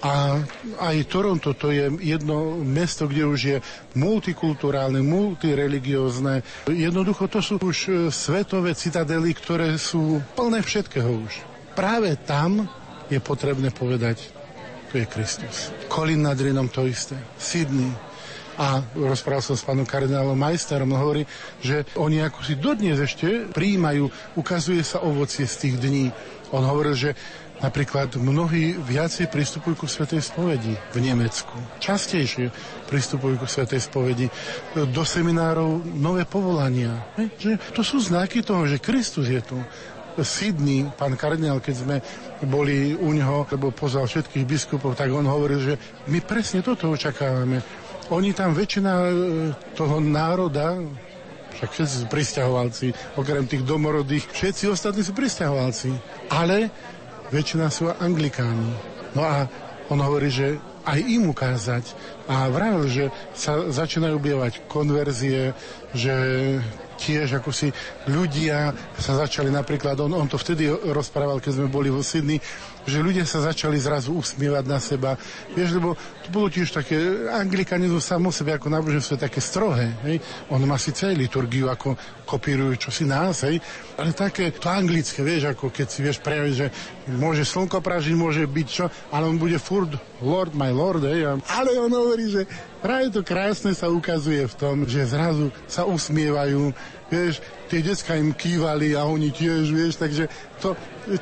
[0.00, 0.40] a
[0.80, 3.56] aj Toronto to je jedno mesto, kde už je
[4.00, 6.40] multikulturálne, multireligiózne.
[6.72, 11.44] Jednoducho to sú už e, svetové citadely, ktoré sú plné všetkého už.
[11.76, 12.64] Práve tam
[13.12, 14.32] je potrebné povedať,
[14.88, 15.68] tu je Kristus.
[15.92, 17.20] Colin nad Rinom to isté.
[17.36, 17.92] Sydney,
[18.60, 21.24] a rozprával som s pánom kardinálom Majsterom, hovorí,
[21.64, 26.12] že oni ako si dodnes ešte prijímajú, ukazuje sa ovocie z tých dní.
[26.52, 27.10] On hovoril, že
[27.60, 31.52] Napríklad mnohí viacej pristupujú ku Svetej spovedi v Nemecku.
[31.76, 32.48] Častejšie
[32.88, 34.32] pristupujú ku Svetej spovedi.
[34.72, 37.04] Do seminárov nové povolania.
[37.36, 39.60] Že to sú znaky toho, že Kristus je tu.
[40.20, 41.96] Sydney, pán kardinál, keď sme
[42.44, 45.74] boli u neho, lebo pozval všetkých biskupov, tak on hovoril, že
[46.12, 47.62] my presne toto očakávame.
[48.10, 49.12] Oni tam väčšina e,
[49.78, 50.82] toho národa,
[51.56, 52.86] však všetci sú pristahovalci,
[53.16, 55.94] okrem tých domorodých, všetci ostatní sú pristahovalci.
[56.28, 56.68] Ale
[57.30, 58.74] väčšina sú anglikáni.
[59.14, 59.46] No a
[59.90, 61.84] on hovorí, že aj im ukázať.
[62.30, 63.04] A vravil, že
[63.34, 65.50] sa začínajú objavať konverzie,
[65.90, 66.14] že
[67.00, 67.72] tiež ako si
[68.12, 72.38] ľudia sa začali napríklad, on, on to vtedy rozprával, keď sme boli v Sydney,
[72.84, 75.16] že ľudia sa začali zrazu usmievať na seba.
[75.52, 76.96] Vieš, lebo to bolo tiež také,
[77.28, 79.92] anglikanizmus samo sebe ako náboženstvo je také strohé.
[80.04, 80.16] Hej?
[80.52, 83.60] On má síce liturgiu, ako kopírujú čosi nás, hej?
[83.98, 86.66] ale také to anglické, vieš, ako keď si vieš prejaviť, že
[87.16, 91.26] môže slnko pražiť, môže byť čo, ale on bude furt Lord, my Lord, hej?
[91.36, 91.90] ale on
[92.28, 92.42] že
[92.84, 96.74] práve to krásne sa ukazuje v tom, že zrazu sa usmievajú,
[97.08, 97.40] vieš,
[97.70, 100.74] tie decka im kývali a oni tiež, vieš, takže to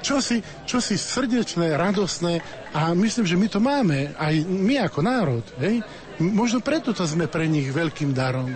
[0.02, 2.42] čosi, čosi srdečné, radosné
[2.74, 5.84] a myslím, že my to máme, aj my ako národ, hej?
[6.18, 8.50] Možno preto to sme pre nich veľkým darom.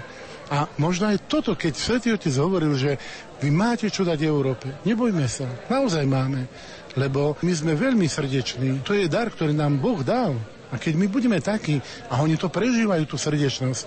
[0.52, 3.00] A možno aj toto, keď Svetý Otec hovoril, že
[3.40, 4.68] vy máte čo dať Európe.
[4.84, 6.44] Nebojme sa, naozaj máme.
[6.92, 8.84] Lebo my sme veľmi srdeční.
[8.84, 10.36] To je dar, ktorý nám Boh dal.
[10.72, 11.76] A keď my budeme takí,
[12.08, 13.84] a oni to prežívajú, tú srdečnosť,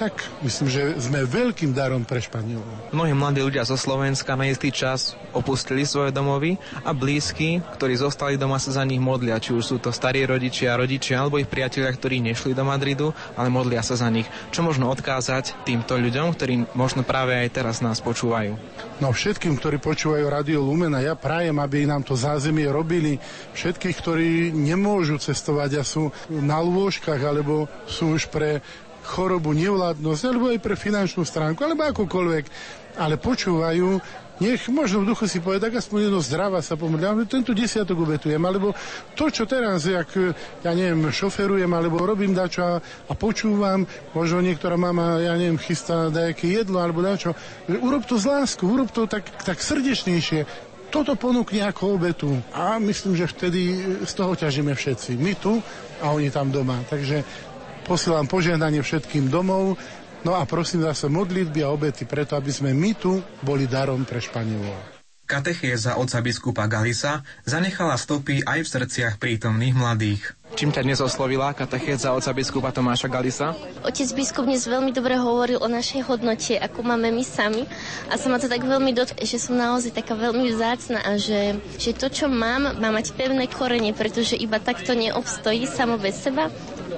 [0.00, 2.64] tak myslím, že sme veľkým darom pre Španielov.
[2.88, 6.56] Mnohí mladí ľudia zo Slovenska na istý čas opustili svoje domovy
[6.88, 9.36] a blízky, ktorí zostali doma, sa za nich modlia.
[9.36, 13.52] Či už sú to starí rodičia, rodičia alebo ich priatelia, ktorí nešli do Madridu, ale
[13.52, 14.24] modlia sa za nich.
[14.48, 18.56] Čo možno odkázať týmto ľuďom, ktorí možno práve aj teraz nás počúvajú?
[19.04, 23.20] No všetkým, ktorí počúvajú Radio Lumena, ja prajem, aby nám to zázemie robili.
[23.52, 28.64] Všetkých, ktorí nemôžu cestovať a sú na lôžkach alebo sú už pre
[29.10, 32.44] chorobu, nevládnosť, alebo aj pre finančnú stránku, alebo akokoľvek,
[33.02, 33.98] ale počúvajú,
[34.40, 38.40] nech možno v duchu si povie, tak aspoň jedno zdravá sa pomôže, tento desiatok ubetujem,
[38.40, 38.72] alebo
[39.12, 40.08] to, čo teraz, jak,
[40.64, 43.84] ja neviem, šoferujem, alebo robím dačo a, a počúvam,
[44.16, 47.36] možno niektorá mama, ja neviem, chystá nejaké jedlo, alebo dačo,
[47.68, 52.34] urob to z lásku, urob to tak, tak srdečnejšie, toto ponúkne ako obetu.
[52.50, 55.14] A myslím, že vtedy z toho ťažíme všetci.
[55.22, 55.62] My tu
[56.02, 56.82] a oni tam doma.
[56.90, 57.22] Takže
[57.84, 59.80] Posielam požiadanie všetkým domov,
[60.22, 64.20] no a prosím zase modlitby a obety preto, aby sme my tu boli darom pre
[64.20, 65.00] Španielov.
[65.30, 70.34] Katechéza otca biskupa Galisa zanechala stopy aj v srdciach prítomných mladých.
[70.58, 73.54] Čím ťa dnes oslovila katechéza oca biskupa Tomáša Galisa?
[73.86, 77.62] Otec biskup dnes veľmi dobre hovoril o našej hodnote, ako máme my sami.
[78.10, 81.62] A sa ma to tak veľmi dotklo, že som naozaj taká veľmi vzácna a že,
[81.78, 86.50] že to, čo mám, má mať pevné korene, pretože iba takto neobstojí samo bez seba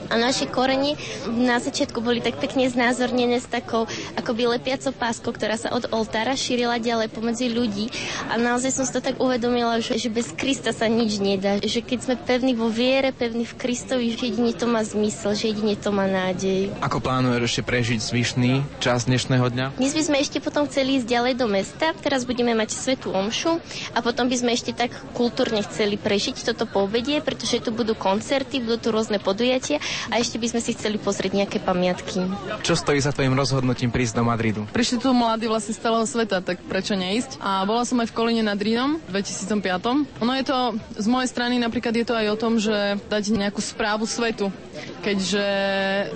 [0.09, 0.99] a naše korene
[1.31, 3.87] na začiatku boli tak pekne znázornené s takou
[4.19, 7.93] akoby lepiacou páskou, ktorá sa od oltára šírila ďalej pomedzi ľudí
[8.31, 11.85] a naozaj som si to tak uvedomila, že, že bez Krista sa nič nedá, že
[11.85, 15.75] keď sme pevní vo viere, pevní v Kristovi, že jedine to má zmysel, že jedine
[15.77, 16.73] to má nádej.
[16.81, 19.67] Ako plánuješ ešte prežiť zvyšný čas dnešného dňa?
[19.77, 23.59] Dnes by sme ešte potom chceli ísť ďalej do mesta, teraz budeme mať svetú omšu
[23.93, 28.63] a potom by sme ešte tak kultúrne chceli prežiť toto poobedie, pretože tu budú koncerty,
[28.63, 32.25] budú tu rôzne podujatia a ešte by sme si chceli pozrieť nejaké pamiatky.
[32.65, 34.65] Čo stojí za tvojim rozhodnutím prísť do Madridu?
[34.71, 37.39] Prišli tu mladí vlastne z celého sveta, tak prečo neísť?
[37.43, 40.23] A bola som aj v Kolíne nad Rínom v 2005.
[40.23, 40.59] Ono je to,
[40.99, 44.49] z mojej strany napríklad je to aj o tom, že dať nejakú správu svetu,
[45.03, 45.47] keďže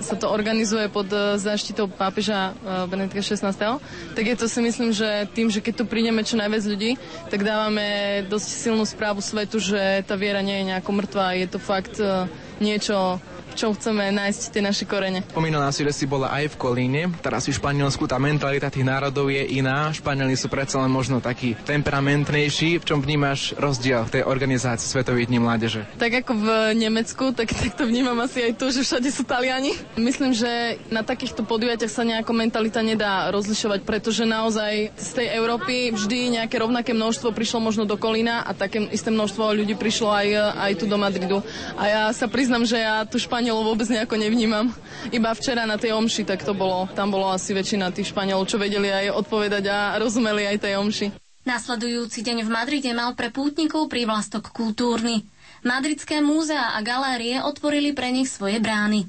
[0.01, 4.15] sa to organizuje pod eh, záštitou pápeža eh, Benedikta 16.
[4.15, 6.91] Tak je to si myslím, že tým, že keď tu prídeme čo najviac ľudí,
[7.27, 11.59] tak dávame dosť silnú správu svetu, že tá viera nie je nejako mŕtva, je to
[11.59, 12.27] fakt eh,
[12.57, 13.21] niečo
[13.57, 15.25] čom chceme nájsť tie naše korene.
[15.33, 19.33] Spomínala si, že si bola aj v Kolíne, teraz v Španielsku tá mentalita tých národov
[19.33, 19.89] je iná.
[19.89, 22.77] Španieli sú predsa len možno takí temperamentnejší.
[22.77, 25.89] V čom vnímaš rozdiel v tej organizácii Svetových dní mládeže?
[25.97, 26.47] Tak ako v
[26.77, 29.73] Nemecku, tak, tak to vnímam asi aj tu, že všade sú Taliani.
[29.97, 35.89] Myslím, že na takýchto podujatiach sa nejako mentalita nedá rozlišovať, pretože naozaj z tej Európy
[35.97, 40.27] vždy nejaké rovnaké množstvo prišlo možno do Kolína a také isté množstvo ľudí prišlo aj,
[40.61, 41.39] aj tu do Madridu.
[41.79, 44.75] A ja sa priznam, že ja tu Španiel Španielov vôbec nejako nevnímam.
[45.07, 48.59] Iba včera na tej omši, tak to bolo, tam bolo asi väčšina tých Španielov, čo
[48.59, 51.15] vedeli aj odpovedať a rozumeli aj tej omši.
[51.47, 55.23] Nasledujúci deň v Madride mal pre pútnikov prívlastok kultúrny.
[55.63, 59.07] Madridské múzea a galérie otvorili pre nich svoje brány.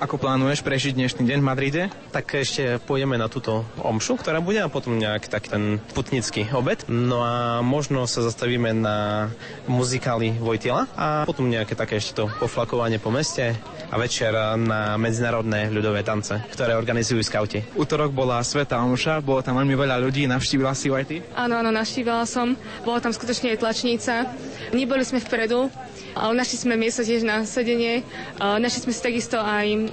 [0.00, 1.82] Ako plánuješ prežiť dnešný deň v Madride?
[2.08, 6.88] Tak ešte pôjdeme na túto omšu, ktorá bude a potom nejak tak ten putnický obed.
[6.88, 9.28] No a možno sa zastavíme na
[9.68, 13.52] muzikáli Vojtila a potom nejaké také ešte to poflakovanie po meste
[13.92, 17.60] a večer na medzinárodné ľudové tance, ktoré organizujú skauti.
[17.76, 21.20] Útorok bola Sveta Omša, bolo tam veľmi veľa ľudí, navštívila si aj ty?
[21.36, 22.56] Áno, áno, navštívila som.
[22.88, 24.32] Bola tam skutočne aj tlačnica.
[24.72, 25.68] Neboli sme vpredu,
[26.14, 28.06] ale našli sme miesto tiež na sedenie.
[28.38, 29.89] Našli sme si takisto aj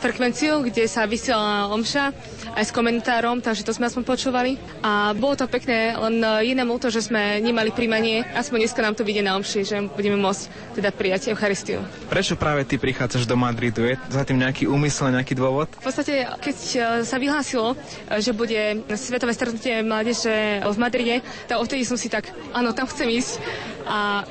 [0.00, 2.14] frekvenciu, kde sa vysiela omša
[2.54, 4.52] aj s komentárom, takže to sme aspoň počúvali.
[4.80, 6.22] A bolo to pekné, len
[6.64, 10.16] mu to, že sme nemali príjmanie, aspoň dneska nám to vidie na omši, že budeme
[10.16, 10.42] môcť
[10.78, 11.82] teda prijať Eucharistiu.
[12.08, 13.84] Prečo práve ty prichádzaš do Madridu?
[13.84, 15.68] Je za tým nejaký úmysel, nejaký dôvod?
[15.76, 17.76] V podstate, keď e, sa vyhlásilo, e,
[18.22, 21.16] že bude Svetové stretnutie mládeže v Madride,
[21.50, 23.42] tak odtedy som si tak, áno, tam chcem ísť.
[23.84, 24.24] A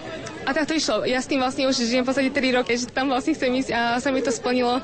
[0.43, 1.07] a tak to išlo.
[1.07, 3.69] Ja s tým vlastne už žijem v podstate 3 roky, že tam vlastne chcem ísť
[3.71, 4.83] a sa mi to splnilo.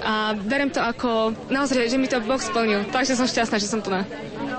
[0.00, 2.88] A berem to ako naozaj, že mi to Boh splnil.
[2.88, 4.06] Takže som šťastná, že som tu na.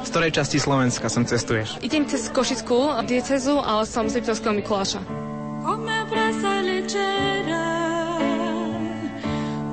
[0.02, 1.78] Z ktorej časti Slovenska sem cestuješ?
[1.82, 5.02] Idem cez Košickú diecezu, ale som z Liptovského Mikuláša.
[5.62, 7.70] Come brasa leggera,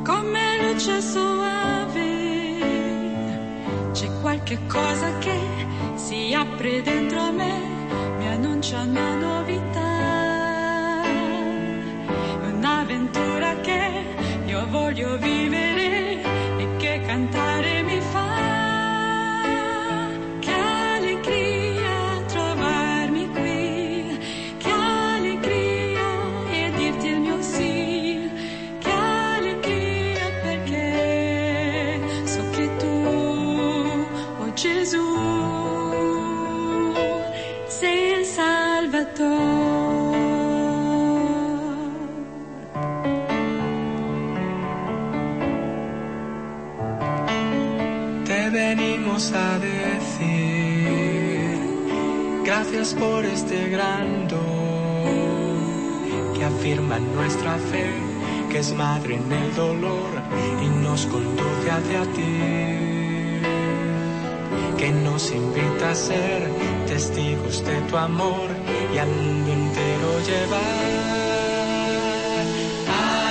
[0.04, 2.12] come luce soave,
[3.96, 5.36] c'è qualche cosa che
[5.96, 7.52] si apre dentro me,
[8.20, 9.97] mi annuncia una novità.
[12.88, 14.04] Un'avventura che
[14.46, 16.22] io voglio vivere
[16.56, 17.57] e che cantare
[49.18, 50.78] a decir.
[52.44, 54.38] Gracias por este gran don
[56.34, 57.90] que afirma nuestra fe,
[58.48, 60.10] que es madre en el dolor
[60.62, 63.40] y nos conduce hacia ti,
[64.78, 66.48] que nos invita a ser
[66.86, 68.48] testigos de tu amor
[68.94, 71.08] y al mundo entero llevar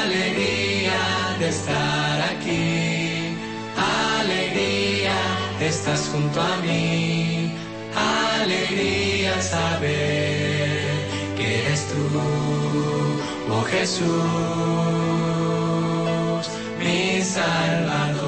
[0.03, 0.99] alegría
[1.39, 2.06] de estar
[5.87, 7.51] estás junto a mí.
[8.41, 10.81] Alegría saber
[11.37, 12.03] que eres tú,
[13.53, 14.07] oh Jesús,
[16.79, 18.26] mi Salvador.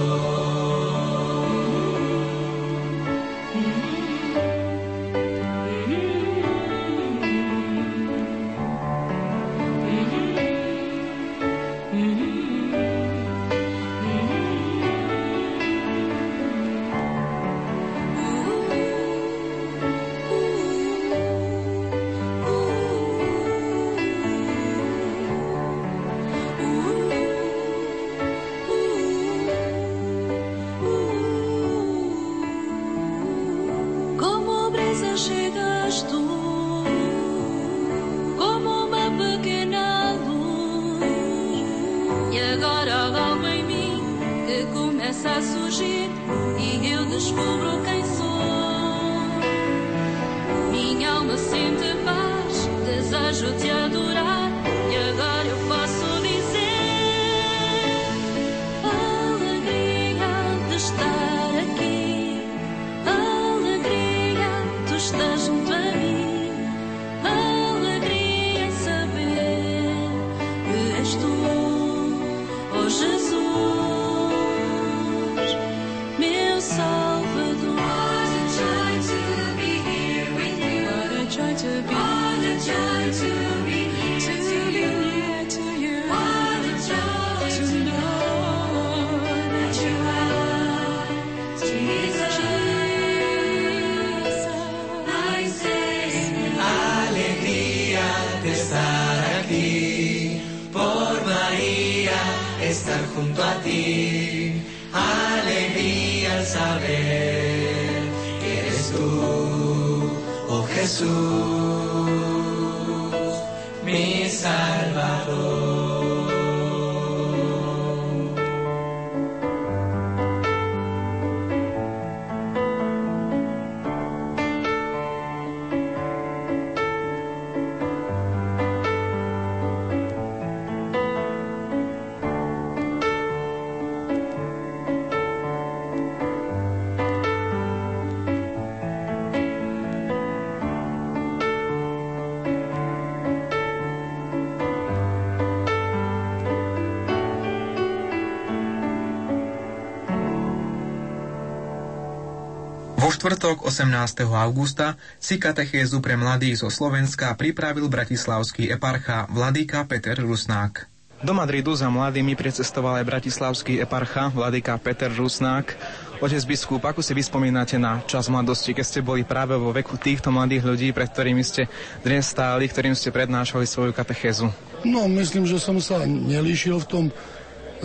[153.30, 154.26] Štvrtok 18.
[154.26, 160.90] augusta si katechézu pre mladých zo Slovenska pripravil bratislavský eparcha Vladika Peter Rusnák.
[161.22, 165.78] Do Madridu za mladými precestoval aj bratislavský eparcha Vladika Peter Rusnák.
[166.26, 170.34] Otec biskup, ako si vyspomínate na čas mladosti, keď ste boli práve vo veku týchto
[170.34, 171.70] mladých ľudí, pred ktorými ste
[172.02, 174.50] dnes stáli, ktorým ste prednášali svoju katechézu?
[174.82, 177.06] No, myslím, že som sa nelíšil v tom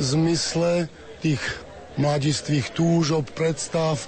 [0.00, 0.88] zmysle
[1.20, 1.44] tých
[2.00, 4.00] mladistvých túžob, predstav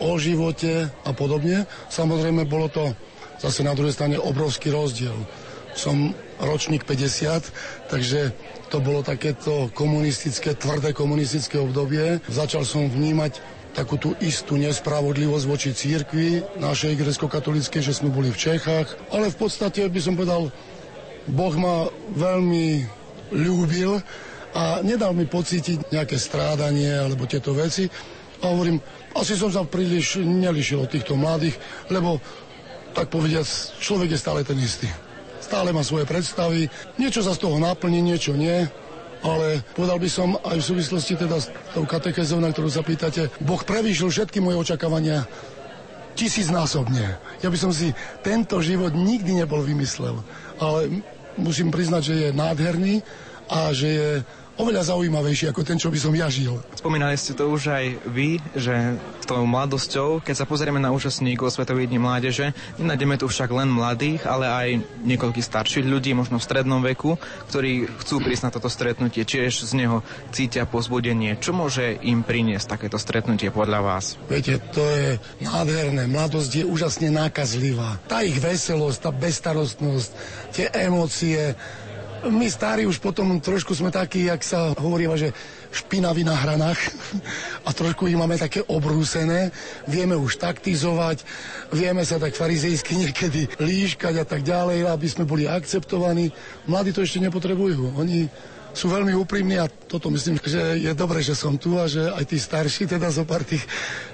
[0.00, 1.66] o živote a podobne.
[1.90, 2.94] Samozrejme, bolo to
[3.38, 5.14] zase na druhej strane obrovský rozdiel.
[5.78, 8.34] Som ročník 50, takže
[8.68, 12.18] to bolo takéto komunistické, tvrdé komunistické obdobie.
[12.26, 13.38] Začal som vnímať
[13.78, 18.90] takú tú istú nespravodlivosť voči církvi našej grecko-katolíckej, že sme boli v Čechách.
[19.14, 20.50] Ale v podstate by som povedal,
[21.30, 22.88] Boh ma veľmi
[23.30, 24.00] ľúbil
[24.56, 27.86] a nedal mi pocítiť nejaké strádanie alebo tieto veci.
[28.42, 28.82] A hovorím,
[29.20, 31.58] asi som sa príliš nelišil od týchto mladých,
[31.90, 32.22] lebo
[32.94, 33.46] tak povediac,
[33.78, 34.88] človek je stále ten istý.
[35.38, 36.66] Stále má svoje predstavy,
[36.98, 38.66] niečo sa z toho naplní, niečo nie,
[39.22, 43.30] ale povedal by som aj v súvislosti teda s tou katekézou, na ktorú sa pýtate,
[43.42, 45.26] Boh prevýšil všetky moje očakávania
[46.18, 47.18] tisícnásobne.
[47.42, 47.94] Ja by som si
[48.26, 50.18] tento život nikdy nebol vymyslel,
[50.58, 51.02] ale
[51.38, 52.94] musím priznať, že je nádherný
[53.46, 54.10] a že je
[54.58, 56.58] oveľa zaujímavejší ako ten, čo by som ja žil.
[56.74, 58.98] Spomínali ste to už aj vy, že
[59.28, 64.24] tou mladosťou, keď sa pozrieme na účastníkov Svetových dní mládeže, nenájdeme tu však len mladých,
[64.24, 64.68] ale aj
[65.04, 67.20] niekoľkých starších ľudí, možno v strednom veku,
[67.52, 70.00] ktorí chcú prísť na toto stretnutie, tiež z neho
[70.32, 71.36] cítia pozbudenie.
[71.36, 74.16] Čo môže im priniesť takéto stretnutie podľa vás?
[74.32, 76.08] Viete, to je nádherné.
[76.08, 78.00] Mladosť je úžasne nákazlivá.
[78.08, 80.10] Tá ich veselosť, tá bestarostnosť,
[80.56, 81.52] tie emócie,
[82.26, 85.30] my starí už potom trošku sme takí, jak sa hovoríva, že
[85.70, 86.80] špinaví na hranách
[87.66, 89.54] a trošku ich máme také obrúsené.
[89.86, 91.22] Vieme už taktizovať,
[91.70, 96.34] vieme sa tak farizejsky niekedy líškať a tak ďalej, aby sme boli akceptovaní.
[96.66, 97.94] Mladí to ešte nepotrebujú.
[97.94, 98.26] Oni
[98.78, 102.24] sú veľmi úprimní a toto myslím, že je dobré, že som tu a že aj
[102.30, 103.64] tí starší, teda zo pár tých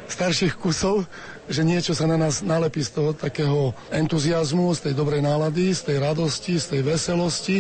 [0.09, 1.05] starších kusov,
[1.51, 5.93] že niečo sa na nás nalepí z toho takého entuziasmu, z tej dobrej nálady, z
[5.93, 7.57] tej radosti, z tej veselosti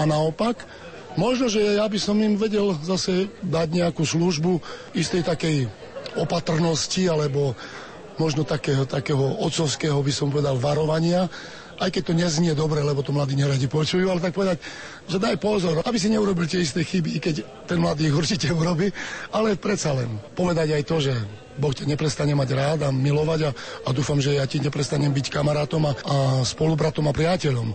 [0.00, 0.64] a naopak,
[1.20, 4.64] možno, že ja by som im vedel zase dať nejakú službu
[4.96, 5.68] istej takej
[6.16, 7.52] opatrnosti alebo
[8.16, 11.28] možno takého, takého otcovského, by som povedal, varovania,
[11.80, 14.60] aj keď to neznie dobre, lebo to mladí neradi počujú, ale tak povedať,
[15.08, 18.52] že daj pozor, aby si neurobil tie isté chyby, i keď ten mladý ich určite
[18.52, 18.92] urobí,
[19.32, 21.12] ale predsa len povedať aj to, že
[21.56, 23.50] Boh ťa neprestane mať rád a milovať a,
[23.84, 27.72] a dúfam, že ja ti neprestanem byť kamarátom a, a spolubratom a priateľom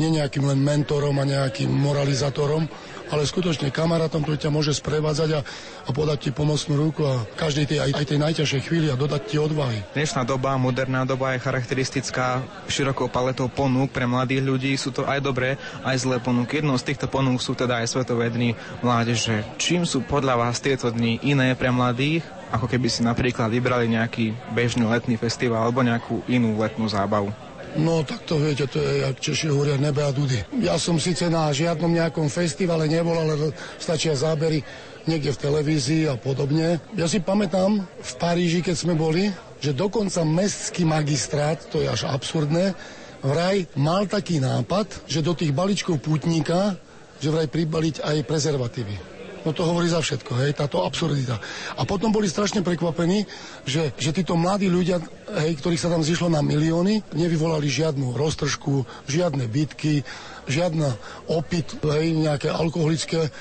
[0.00, 2.64] nie nejakým len mentorom a nejakým moralizátorom,
[3.10, 5.40] ale skutočne kamarátom, ktorý ťa môže sprevádzať a,
[5.84, 9.22] a podať ti pomocnú ruku a každej tej, aj, aj tej najťažšej chvíli a dodať
[9.28, 9.82] ti odvahy.
[9.92, 12.40] Dnešná doba, moderná doba je charakteristická
[12.70, 14.72] širokou paletou ponúk pre mladých ľudí.
[14.78, 16.62] Sú to aj dobré, aj zlé ponuky.
[16.62, 19.42] Jednou z týchto ponúk sú teda aj Svetové dny mládeže.
[19.58, 22.22] Čím sú podľa vás tieto dni iné pre mladých,
[22.54, 27.49] ako keby si napríklad vybrali nejaký bežný letný festival alebo nejakú inú letnú zábavu?
[27.78, 30.42] No tak to viete, to je, jak Češi hovoria, nebe a dudy.
[30.58, 34.58] Ja som síce na žiadnom nejakom festivale nebol, ale stačia zábery
[35.06, 36.82] niekde v televízii a podobne.
[36.98, 39.30] Ja si pamätám v Paríži, keď sme boli,
[39.62, 42.74] že dokonca mestský magistrát, to je až absurdné,
[43.22, 46.74] vraj mal taký nápad, že do tých balíčkov pútnika,
[47.20, 49.19] že vraj pribaliť aj prezervatívy.
[49.40, 51.40] No to hovorí za všetko, hej, táto absurdita.
[51.80, 53.24] A potom boli strašne prekvapení,
[53.64, 55.00] že, že títo mladí ľudia,
[55.40, 60.04] hej, ktorých sa tam zišlo na milióny, nevyvolali žiadnu roztržku, žiadne bitky,
[60.44, 60.92] žiadna
[61.32, 63.32] opit, hej, nejaké alkoholické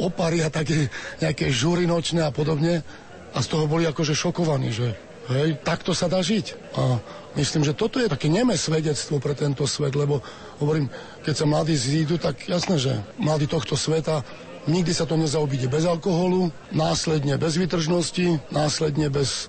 [0.00, 0.88] opary a také
[1.20, 2.80] nejaké žúry nočné a podobne.
[3.36, 4.96] A z toho boli akože šokovaní, že
[5.28, 6.56] hej, takto sa dá žiť.
[6.80, 6.98] A
[7.36, 10.24] myslím, že toto je také nemé svedectvo pre tento svet, lebo
[10.58, 10.88] hovorím,
[11.20, 14.24] keď sa mladí zídu, tak jasné, že mladí tohto sveta
[14.68, 19.48] Nikdy sa to nezaobíde bez alkoholu, následne bez vytržnosti, následne bez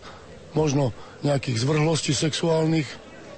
[0.56, 0.96] možno
[1.28, 2.88] nejakých zvrhlostí sexuálnych,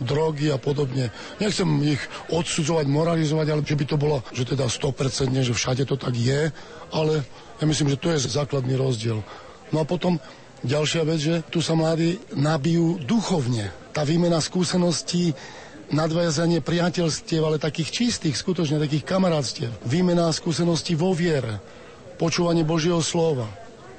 [0.01, 1.13] drogy a podobne.
[1.37, 2.01] Nechcem ich
[2.33, 6.49] odsudzovať, moralizovať, ale že by to bolo, že teda 100%, že všade to tak je,
[6.89, 7.13] ale
[7.61, 9.21] ja myslím, že to je základný rozdiel.
[9.69, 10.17] No a potom
[10.65, 13.69] ďalšia vec, že tu sa mladí nabijú duchovne.
[13.93, 15.37] Tá výmena skúseností
[15.91, 19.71] nadviazanie priateľstiev, ale takých čistých, skutočne takých kamarátstiev.
[19.85, 21.59] Výmena skúseností vo viere,
[22.15, 23.47] počúvanie Božieho slova.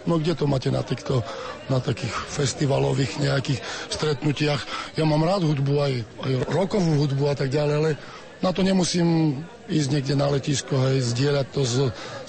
[0.03, 1.23] No kde to máte na, týchto,
[1.71, 4.67] na takých festivalových nejakých stretnutiach?
[4.99, 5.95] Ja mám rád hudbu, aj,
[6.27, 7.91] aj rokovú hudbu a tak ďalej, ale
[8.43, 9.39] na to nemusím
[9.71, 11.75] ísť niekde na letisko, hej, zdieľať to s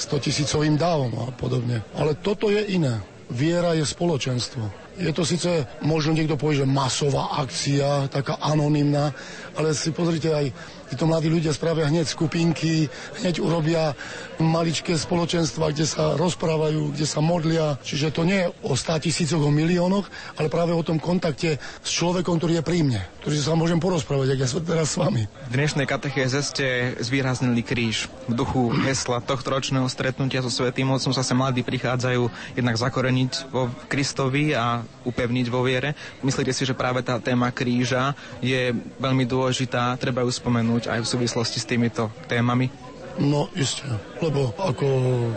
[0.06, 1.82] 100 tisícovým dávom a podobne.
[1.98, 3.02] Ale toto je iné.
[3.34, 4.83] Viera je spoločenstvo.
[4.94, 5.50] Je to síce,
[5.82, 9.10] možno niekto povie, že masová akcia, taká anonimná,
[9.58, 10.54] ale si pozrite aj
[10.94, 12.86] Títo mladí ľudia spravia hneď skupinky,
[13.18, 13.98] hneď urobia
[14.38, 17.82] maličké spoločenstva, kde sa rozprávajú, kde sa modlia.
[17.82, 20.06] Čiže to nie je o 100 tisícoch, o miliónoch,
[20.38, 24.38] ale práve o tom kontakte s človekom, ktorý je pri mne, ktorý sa môžem porozprávať,
[24.38, 25.26] ak ja som teraz s vami.
[25.50, 28.06] V dnešnej katechéze ste zvýraznili kríž.
[28.30, 33.50] V duchu hesla tohto ročného stretnutia so Svetým Otcom sa sa mladí prichádzajú jednak zakoreniť
[33.50, 35.98] vo Kristovi a upevniť vo viere.
[36.22, 38.14] Myslíte si, že práve tá téma kríža
[38.46, 42.68] je veľmi dôležitá, treba ju spomenúť spomenúť aj v súvislosti s týmito témami?
[43.14, 43.86] No isté,
[44.26, 44.88] lebo ako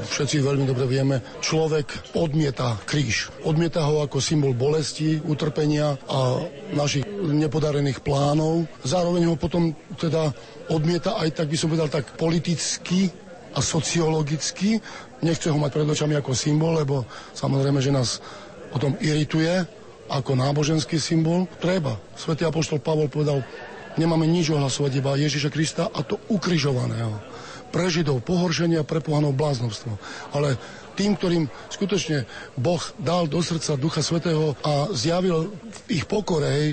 [0.09, 3.29] všetci veľmi dobre vieme, človek odmieta kríž.
[3.45, 6.41] Odmieta ho ako symbol bolesti, utrpenia a
[6.73, 8.65] našich nepodarených plánov.
[8.81, 10.33] Zároveň ho potom teda
[10.73, 13.13] odmieta aj tak by som povedal tak politicky
[13.53, 14.81] a sociologicky.
[15.21, 17.05] Nechce ho mať pred očami ako symbol, lebo
[17.37, 18.25] samozrejme, že nás
[18.73, 19.53] potom irituje
[20.09, 21.45] ako náboženský symbol.
[21.61, 22.01] Treba.
[22.17, 23.45] Svetý apoštol Pavol povedal,
[23.97, 27.17] Nemáme nič ohlasovať, iba Ježiša Krista a to ukrižovaného.
[27.73, 29.97] Pre Židov pohoršenie a pre pohanov bláznovstvo.
[30.37, 30.57] Ale
[30.97, 32.25] tým, ktorým skutočne
[32.57, 35.53] Boh dal do srdca Ducha Svetého a zjavil
[35.93, 36.69] ich pokore, hej,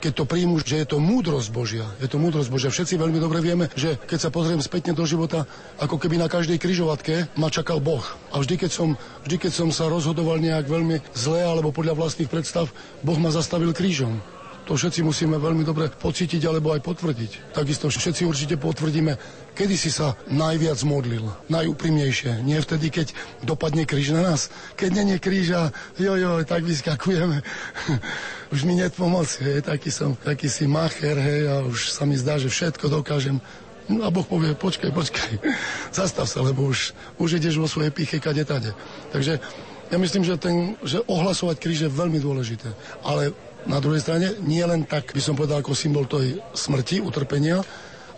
[0.00, 1.84] keď to príjmu, že je to múdrosť Božia.
[2.00, 2.72] Je to múdrosť Božia.
[2.72, 5.44] Všetci veľmi dobre vieme, že keď sa pozriem spätne do života,
[5.80, 8.04] ako keby na každej kryžovatke ma čakal Boh.
[8.32, 8.88] A vždy keď, som,
[9.28, 12.72] vždy, keď som sa rozhodoval nejak veľmi zle alebo podľa vlastných predstav,
[13.04, 14.33] Boh ma zastavil krížom.
[14.64, 17.52] To všetci musíme veľmi dobre pocítiť alebo aj potvrdiť.
[17.52, 19.12] Takisto všetci určite potvrdíme,
[19.52, 22.40] kedy si sa najviac modlil, najúprimnejšie.
[22.40, 23.12] Nie vtedy, keď
[23.44, 24.48] dopadne kríž na nás.
[24.80, 25.68] Keď není kríža,
[26.00, 27.44] jo, jo, tak vyskakujeme.
[28.54, 32.16] už mi net pomoci, hej, taký som, taký si macher, hej, a už sa mi
[32.16, 33.44] zdá, že všetko dokážem.
[33.84, 35.44] No a Boh povie, počkaj, počkaj,
[35.92, 38.72] zastav sa, lebo už, už ideš vo svojej piche kade tade.
[39.12, 39.44] Takže
[39.92, 42.72] ja myslím, že, ten, že ohlasovať kríž je veľmi dôležité.
[43.04, 47.64] Ale na druhej strane nie len tak, by som povedal, ako symbol tej smrti, utrpenia,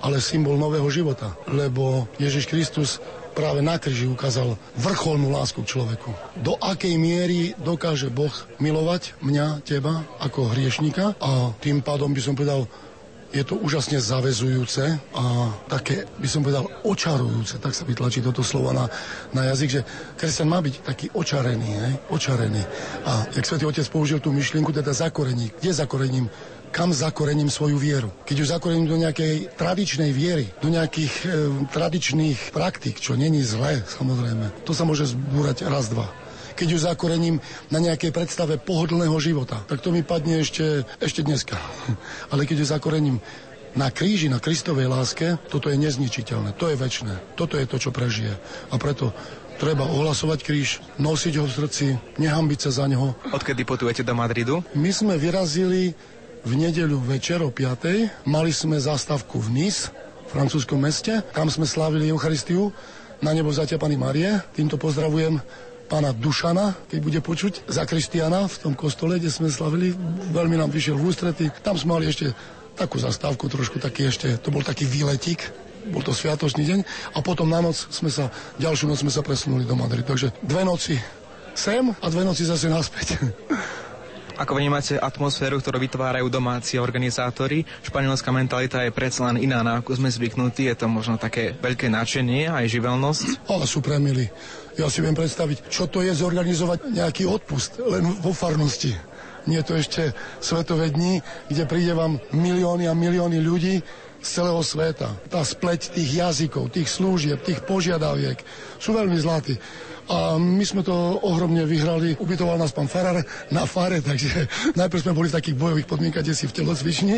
[0.02, 1.34] ale symbol nového života.
[1.48, 3.00] Lebo Ježiš Kristus
[3.36, 6.08] práve na kríži ukázal vrcholnú lásku k človeku.
[6.40, 12.32] Do akej miery dokáže Boh milovať mňa, teba, ako hriešnika a tým pádom by som
[12.32, 12.64] povedal,
[13.32, 15.24] je to úžasne zavezujúce a
[15.66, 18.86] také, by som povedal, očarujúce, tak sa vytlačí toto slovo na,
[19.34, 19.80] na jazyk, že
[20.14, 21.90] kresťan má byť taký očarený, ne?
[22.10, 22.62] očarený.
[23.04, 25.50] A jak Svetý Otec použil tú myšlienku, teda zakorení.
[25.58, 26.28] Kde zakorením?
[26.66, 28.12] kam zakorením svoju vieru.
[28.28, 31.26] Keď ju zakorením do nejakej tradičnej viery, do nejakých e,
[31.72, 36.04] tradičných praktik, čo není zlé, samozrejme, to sa môže zbúrať raz, dva
[36.56, 37.36] keď ju zakorením
[37.68, 41.60] na nejakej predstave pohodlného života, tak to mi padne ešte, ešte dneska.
[42.32, 43.16] Ale keď ju zakorením
[43.76, 47.92] na kríži, na Kristovej láske, toto je nezničiteľné, to je väčšné, toto je to, čo
[47.92, 48.32] prežije.
[48.72, 49.12] A preto
[49.60, 53.12] treba ohlasovať kríž, nosiť ho v srdci, nehambiť sa za neho.
[53.36, 54.64] Odkedy potujete do Madridu?
[54.72, 55.92] My sme vyrazili
[56.46, 58.24] v nedeľu večer o 5.
[58.24, 59.92] Mali sme zástavku v Nice,
[60.24, 61.20] v francúzskom meste.
[61.36, 62.72] Tam sme slávili Eucharistiu
[63.20, 64.40] na nebo zatia Pany Marie.
[64.52, 65.40] Týmto pozdravujem
[65.86, 69.94] pána Dušana, keď bude počuť, za Kristiana v tom kostole, kde sme slavili.
[70.34, 71.44] Veľmi nám vyšiel v ústrety.
[71.62, 72.34] Tam sme mali ešte
[72.76, 75.40] takú zastávku, trošku taký ešte, to bol taký výletík,
[75.88, 76.80] bol to sviatočný deň
[77.16, 78.28] a potom na noc sme sa,
[78.60, 80.04] ďalšiu noc sme sa presunuli do Madridu.
[80.04, 80.98] Takže dve noci
[81.56, 83.16] sem a dve noci zase naspäť.
[84.36, 87.64] Ako vnímate atmosféru, ktorú vytvárajú domáci organizátori?
[87.80, 90.68] Španielská mentalita je predsa len iná, na ako sme zvyknutí.
[90.68, 93.48] Je to možno také veľké nadšenie, aj živelnosť?
[93.48, 94.28] Ale sú premili.
[94.76, 98.92] Ja si viem predstaviť, čo to je zorganizovať nejaký odpust len vo farnosti.
[99.48, 100.02] Nie je to ešte
[100.36, 103.80] svetové dni, kde príde vám milióny a milióny ľudí
[104.20, 105.16] z celého sveta.
[105.32, 108.36] Tá spleť tých jazykov, tých slúžieb, tých požiadaviek
[108.76, 109.56] sú veľmi zlatí.
[110.06, 110.94] A my sme to
[111.26, 112.14] ohromne vyhrali.
[112.22, 114.46] Ubytoval nás pán Farar na fare, takže
[114.80, 117.16] najprv sme boli v takých bojových podmienkach, kde si v telocvični.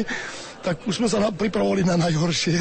[0.64, 2.58] Tak už sme sa pripravovali na najhoršie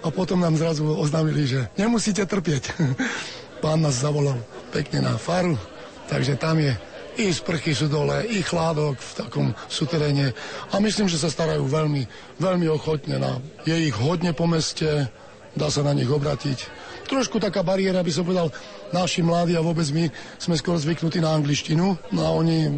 [0.00, 2.70] a potom nám zrazu oznámili, že nemusíte trpieť.
[3.64, 4.38] Pán nás zavolal
[4.70, 5.58] pekne na faru,
[6.06, 6.74] takže tam je
[7.14, 10.34] i sprchy sú dole, i chládok v takom suteréne.
[10.74, 12.02] A myslím, že sa starajú veľmi,
[12.42, 13.22] veľmi ochotne.
[13.22, 15.06] Na, je ich hodne po meste,
[15.54, 16.58] dá sa na nich obratiť.
[17.04, 18.48] Trošku taká bariéra, by som povedal,
[18.90, 20.08] naši mladí a vôbec my
[20.40, 21.96] sme skoro zvyknutí na angličtinu.
[22.12, 22.72] No a oni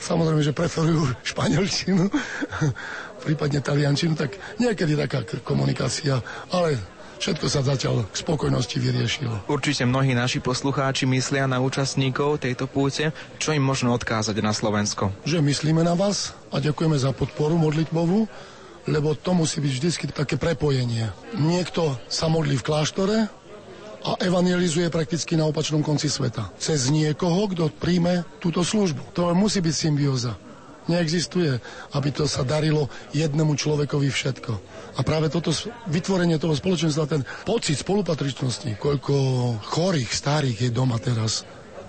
[0.00, 2.08] samozrejme, že preferujú španielčinu,
[3.26, 6.20] prípadne taliančinu, tak niekedy taká komunikácia,
[6.52, 6.78] ale
[7.16, 9.48] všetko sa zatiaľ k spokojnosti vyriešilo.
[9.48, 13.10] Určite mnohí naši poslucháči myslia na účastníkov tejto púte.
[13.40, 15.10] Čo im možno odkázať na Slovensko?
[15.24, 18.28] Že myslíme na vás a ďakujeme za podporu modlitbovú,
[18.86, 21.10] lebo to musí byť vždy také prepojenie.
[21.34, 23.16] Niekto sa modlí v kláštore,
[24.06, 26.54] a evangelizuje prakticky na opačnom konci sveta.
[26.62, 29.18] Cez niekoho, kto príjme túto službu.
[29.18, 30.38] To musí byť symbióza.
[30.86, 31.58] Neexistuje,
[31.98, 34.52] aby to sa darilo jednému človekovi všetko.
[34.94, 35.50] A práve toto
[35.90, 39.14] vytvorenie toho spoločenstva, ten pocit spolupatričnosti, koľko
[39.66, 41.42] chorých, starých je doma teraz,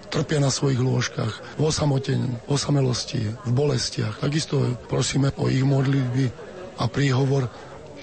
[0.09, 4.17] trpia na svojich lôžkach, v osamote, v osamelosti, v bolestiach.
[4.25, 6.25] Takisto prosíme o ich modlitby
[6.81, 7.53] a príhovor,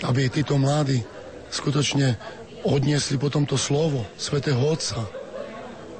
[0.06, 1.02] aby títo mladí
[1.50, 2.18] skutočne
[2.64, 5.04] odniesli potom to slovo svätého Otca,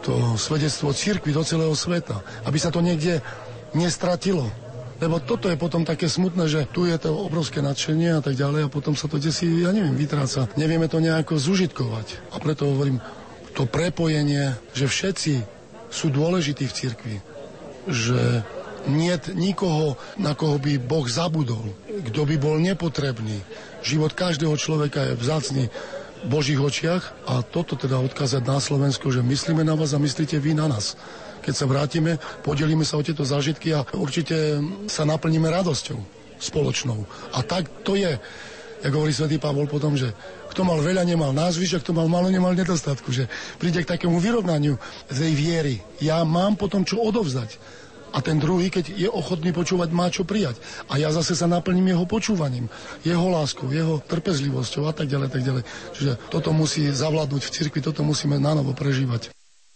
[0.04, 3.24] to svedectvo církvy do celého sveta, aby sa to niekde
[3.72, 4.48] nestratilo.
[5.02, 8.68] Lebo toto je potom také smutné, že tu je to obrovské nadšenie a tak ďalej
[8.68, 10.46] a potom sa to desí, ja neviem, vytráca.
[10.54, 12.32] Nevieme to nejako zužitkovať.
[12.32, 13.02] A preto hovorím,
[13.58, 15.34] to prepojenie, že všetci
[15.90, 17.16] sú dôležití v cirkvi.
[17.90, 18.46] Že
[18.86, 21.74] nie nikoho, na koho by Boh zabudol,
[22.10, 23.40] kto by bol nepotrebný.
[23.80, 25.64] Život každého človeka je vzácný
[26.24, 30.54] Božích očiach a toto teda odkázať na Slovensko, že myslíme na vás a myslíte vy
[30.54, 30.94] na nás.
[31.44, 36.00] Keď sa vrátime, podelíme sa o tieto zážitky a určite sa naplníme radosťou
[36.40, 37.04] spoločnou.
[37.36, 38.16] A tak to je,
[38.80, 40.12] ako hovorí svätý Pavol potom, že
[40.54, 43.10] kto mal veľa, nemal názvyš, a kto mal malo, nemal nedostatku.
[43.10, 43.28] Že
[43.58, 44.78] príde k takému vyrovnaniu
[45.10, 45.82] tej viery.
[46.00, 47.58] Ja mám potom čo odovzdať.
[48.14, 50.62] A ten druhý, keď je ochotný počúvať, má čo prijať.
[50.86, 52.70] A ja zase sa naplním jeho počúvaním,
[53.02, 55.62] jeho láskou, jeho trpezlivosťou a tak ďalej, tak ďalej.
[55.98, 59.34] Čiže toto musí zavládnuť v cirkvi, toto musíme na novo prežívať.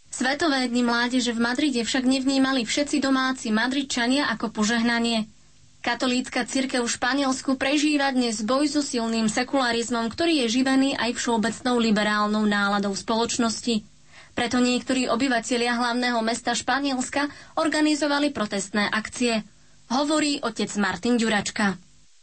[0.08, 5.26] Svetové dni mládeže v Madride však nevnímali všetci domáci Madridčania ako požehnanie.
[5.78, 11.78] Katolícka církev v Španielsku prežíva dnes boj so silným sekularizmom, ktorý je živený aj všeobecnou
[11.78, 13.97] liberálnou náladou spoločnosti.
[14.38, 17.26] Preto niektorí obyvatelia hlavného mesta Španielska
[17.58, 19.42] organizovali protestné akcie.
[19.90, 21.74] Hovorí otec Martin Ďuračka.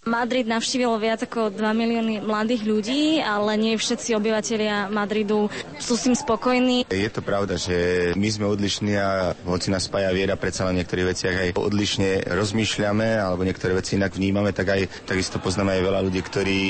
[0.05, 5.49] Madrid navštívilo viac ako 2 milióny mladých ľudí, ale nie všetci obyvateľia Madridu
[5.81, 6.85] sú s tým spokojní.
[6.93, 10.85] Je to pravda, že my sme odlišní a hoci nás spája viera, predsa len v
[10.85, 15.81] niektorých veciach aj odlišne rozmýšľame alebo niektoré veci inak vnímame, tak aj takisto poznáme aj
[15.81, 16.61] veľa ľudí, ktorí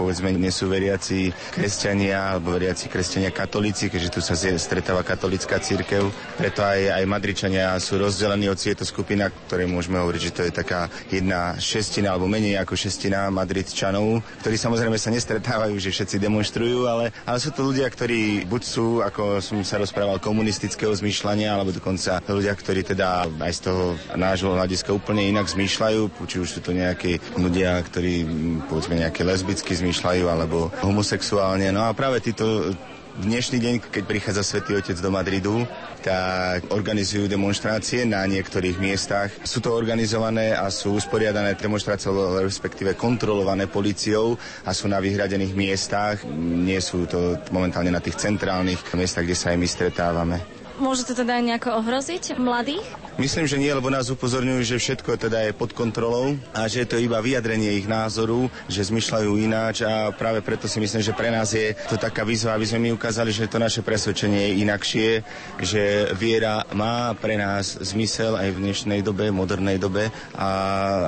[0.00, 6.08] povedzme nie sú veriaci kresťania alebo veriaci kresťania katolíci, keďže tu sa stretáva katolická církev.
[6.40, 10.42] Preto aj, aj Madričania sú rozdelení od je to skupina, ktoré môžeme hovoriť, že to
[10.48, 16.86] je taká jedna šestina alebo menej šestina Madridčanov, ktorí samozrejme sa nestretávajú, že všetci demonstrujú,
[16.86, 21.74] ale, ale sú to ľudia, ktorí buď sú, ako som sa rozprával, komunistického zmýšľania, alebo
[21.74, 23.84] dokonca ľudia, ktorí teda aj z toho
[24.14, 28.26] nášho hľadiska úplne inak zmýšľajú, či už sú to nejakí ľudia, ktorí
[28.68, 31.70] povedzme nejaké lesbicky zmýšľajú, alebo homosexuálne.
[31.74, 32.74] No a práve títo
[33.20, 35.68] dnešný deň, keď prichádza Svetý Otec do Madridu,
[36.00, 39.28] tak organizujú demonstrácie na niektorých miestach.
[39.44, 42.08] Sú to organizované a sú usporiadané demonstrácie,
[42.40, 46.24] respektíve kontrolované policiou a sú na vyhradených miestach.
[46.40, 50.36] Nie sú to momentálne na tých centrálnych miestach, kde sa aj my stretávame.
[50.80, 52.88] Môže to teda nejako ohroziť mladých?
[53.20, 56.88] Myslím, že nie, lebo nás upozorňujú, že všetko teda je pod kontrolou a že je
[56.88, 61.28] to iba vyjadrenie ich názoru, že zmyšľajú ináč a práve preto si myslím, že pre
[61.28, 65.08] nás je to taká výzva, aby sme my ukázali, že to naše presvedčenie je inakšie,
[65.60, 70.48] že viera má pre nás zmysel aj v dnešnej dobe, modernej dobe a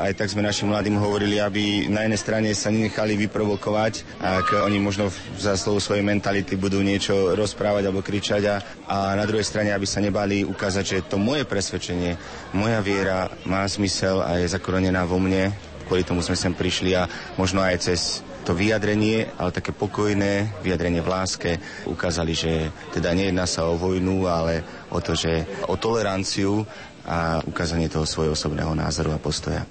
[0.05, 4.77] aj tak sme našim mladým hovorili, aby na jednej strane sa nenechali vyprovokovať, ak oni
[4.85, 5.09] možno
[5.41, 9.89] za slovo svojej mentality budú niečo rozprávať alebo kričať a, a na druhej strane, aby
[9.89, 12.19] sa nebali ukázať, že to moje presvedčenie presvedčenie.
[12.53, 15.55] Moja viera má zmysel a je zakorenená vo mne.
[15.87, 17.07] Kvôli tomu sme sem prišli a
[17.39, 18.01] možno aj cez
[18.43, 21.51] to vyjadrenie, ale také pokojné vyjadrenie v láske
[21.87, 26.67] ukázali, že teda nejedná sa o vojnu, ale o to, že o toleranciu
[27.07, 29.63] a ukázanie toho svojho osobného názoru a postoja.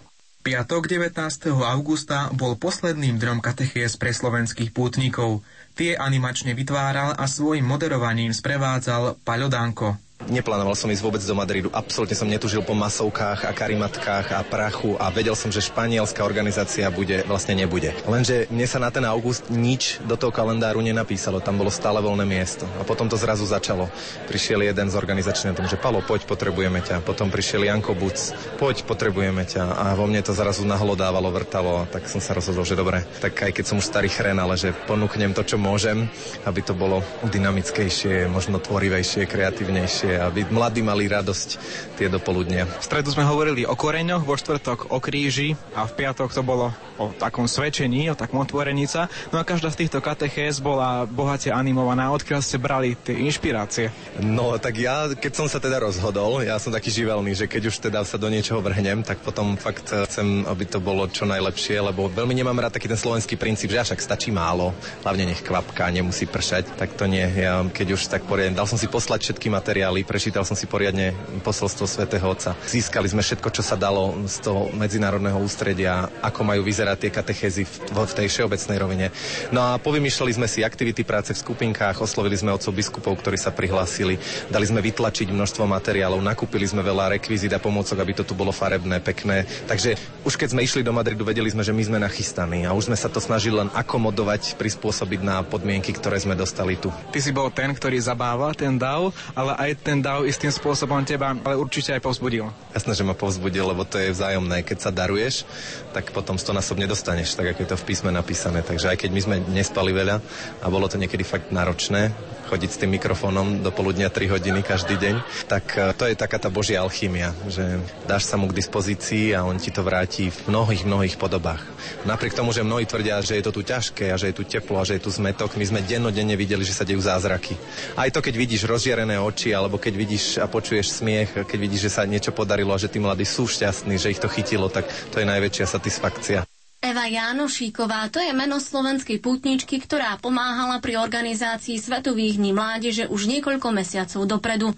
[0.41, 1.53] Piatok 19.
[1.53, 5.45] augusta bol posledným dňom katechéz pre slovenských pútnikov.
[5.77, 10.01] Tie animačne vytváral a svojim moderovaním sprevádzal Paľo Danko.
[10.29, 11.73] Neplánoval som ísť vôbec do Madridu.
[11.73, 16.85] Absolútne som netužil po masovkách a karimatkách a prachu a vedel som, že španielská organizácia
[16.93, 17.89] bude, vlastne nebude.
[18.05, 21.41] Lenže mne sa na ten august nič do toho kalendáru nenapísalo.
[21.41, 22.69] Tam bolo stále voľné miesto.
[22.77, 23.89] A potom to zrazu začalo.
[24.29, 27.01] Prišiel jeden z organizačných tom, že Palo, poď, potrebujeme ťa.
[27.01, 29.63] Potom prišiel Janko Buc, poď, potrebujeme ťa.
[29.73, 31.89] A vo mne to zrazu nahlodávalo, vrtalo.
[31.89, 34.69] Tak som sa rozhodol, že dobre, tak aj keď som už starý chren, ale že
[34.85, 36.05] ponúknem to, čo môžem,
[36.45, 41.49] aby to bolo dynamickejšie, možno tvorivejšie, kreatívnejšie aby mladí mali radosť
[41.95, 42.65] tie dopoludnia.
[42.67, 46.73] V stredu sme hovorili o koreňoch, vo štvrtok o kríži a v piatok to bolo
[47.01, 49.09] o takom svedčení, o takom otvorenica.
[49.33, 52.13] No a každá z týchto katechéz bola bohate animovaná.
[52.13, 53.89] Odkiaľ ste brali tie inšpirácie?
[54.21, 57.75] No tak ja, keď som sa teda rozhodol, ja som taký živelný, že keď už
[57.89, 62.05] teda sa do niečoho vrhnem, tak potom fakt chcem, aby to bolo čo najlepšie, lebo
[62.05, 66.29] veľmi nemám rád taký ten slovenský princíp, že však stačí málo, hlavne nech kvapka, nemusí
[66.29, 66.77] pršať.
[66.77, 67.25] Tak to nie.
[67.25, 71.13] Ja keď už tak poriadne, dal som si poslať všetky materiály, prečítal som si poriadne
[71.41, 72.53] posolstvo svätého Otca.
[72.67, 77.63] Získali sme všetko, čo sa dalo z toho medzinárodného ústredia, ako majú vyzerať tie katechézy
[77.65, 79.07] v, v tej všeobecnej rovine.
[79.49, 83.51] No a povymýšľali sme si aktivity práce v skupinkách, oslovili sme otcov biskupov, ktorí sa
[83.51, 88.37] prihlásili, dali sme vytlačiť množstvo materiálov, nakúpili sme veľa rekvizít a pomôcok, aby to tu
[88.37, 89.43] bolo farebné, pekné.
[89.67, 92.93] Takže už keď sme išli do Madridu, vedeli sme, že my sme nachystaní a už
[92.93, 96.93] sme sa to snažili len akomodovať, prispôsobiť na podmienky, ktoré sme dostali tu.
[97.09, 101.35] Ty si bol ten, ktorý zabával ten dav, ale aj ten dav istým spôsobom teba
[101.35, 102.47] ale určite aj povzbudil.
[102.71, 104.63] Jasné, že ma povzbudil, lebo to je vzájomné.
[104.63, 105.43] Keď sa daruješ,
[105.91, 108.63] tak potom stonásobne dostaneš, tak ako je to v písme napísané.
[108.63, 110.23] Takže aj keď my sme nespali veľa
[110.63, 112.15] a bolo to niekedy fakt náročné,
[112.51, 115.15] chodiť s tým mikrofónom do poludnia 3 hodiny každý deň,
[115.47, 117.63] tak e, to je taká tá božia alchymia, že
[118.03, 121.63] dáš sa mu k dispozícii a on ti to vráti v mnohých, mnohých podobách.
[122.03, 124.75] Napriek tomu, že mnohí tvrdia, že je to tu ťažké a že je tu teplo
[124.75, 127.55] a že je tu zmetok, my sme dennodenne videli, že sa dejú zázraky.
[127.95, 131.95] Aj to, keď vidíš rozžiarené oči, alebo keď vidíš a počuješ smiech, keď vidíš, že
[131.95, 134.83] sa niečo podarilo a že tí mladí sú šťastní, že ich to chytilo, tak
[135.15, 136.50] to je najväčšia satisfakcia.
[136.81, 143.29] Eva Jánošíková, to je meno slovenskej pútničky, ktorá pomáhala pri organizácii Svetových dní mládeže už
[143.29, 144.73] niekoľko mesiacov dopredu.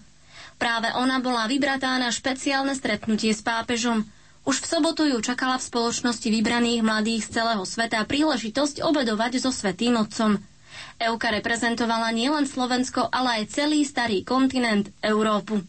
[0.56, 4.04] Práve ona bola vybratá na špeciálne stretnutie s pápežom.
[4.44, 9.50] Už v sobotu ju čakala v spoločnosti vybraných mladých z celého sveta príležitosť obedovať so
[9.50, 10.44] Svetým Otcom.
[11.00, 15.64] Euka reprezentovala nielen Slovensko, ale aj celý starý kontinent Európu.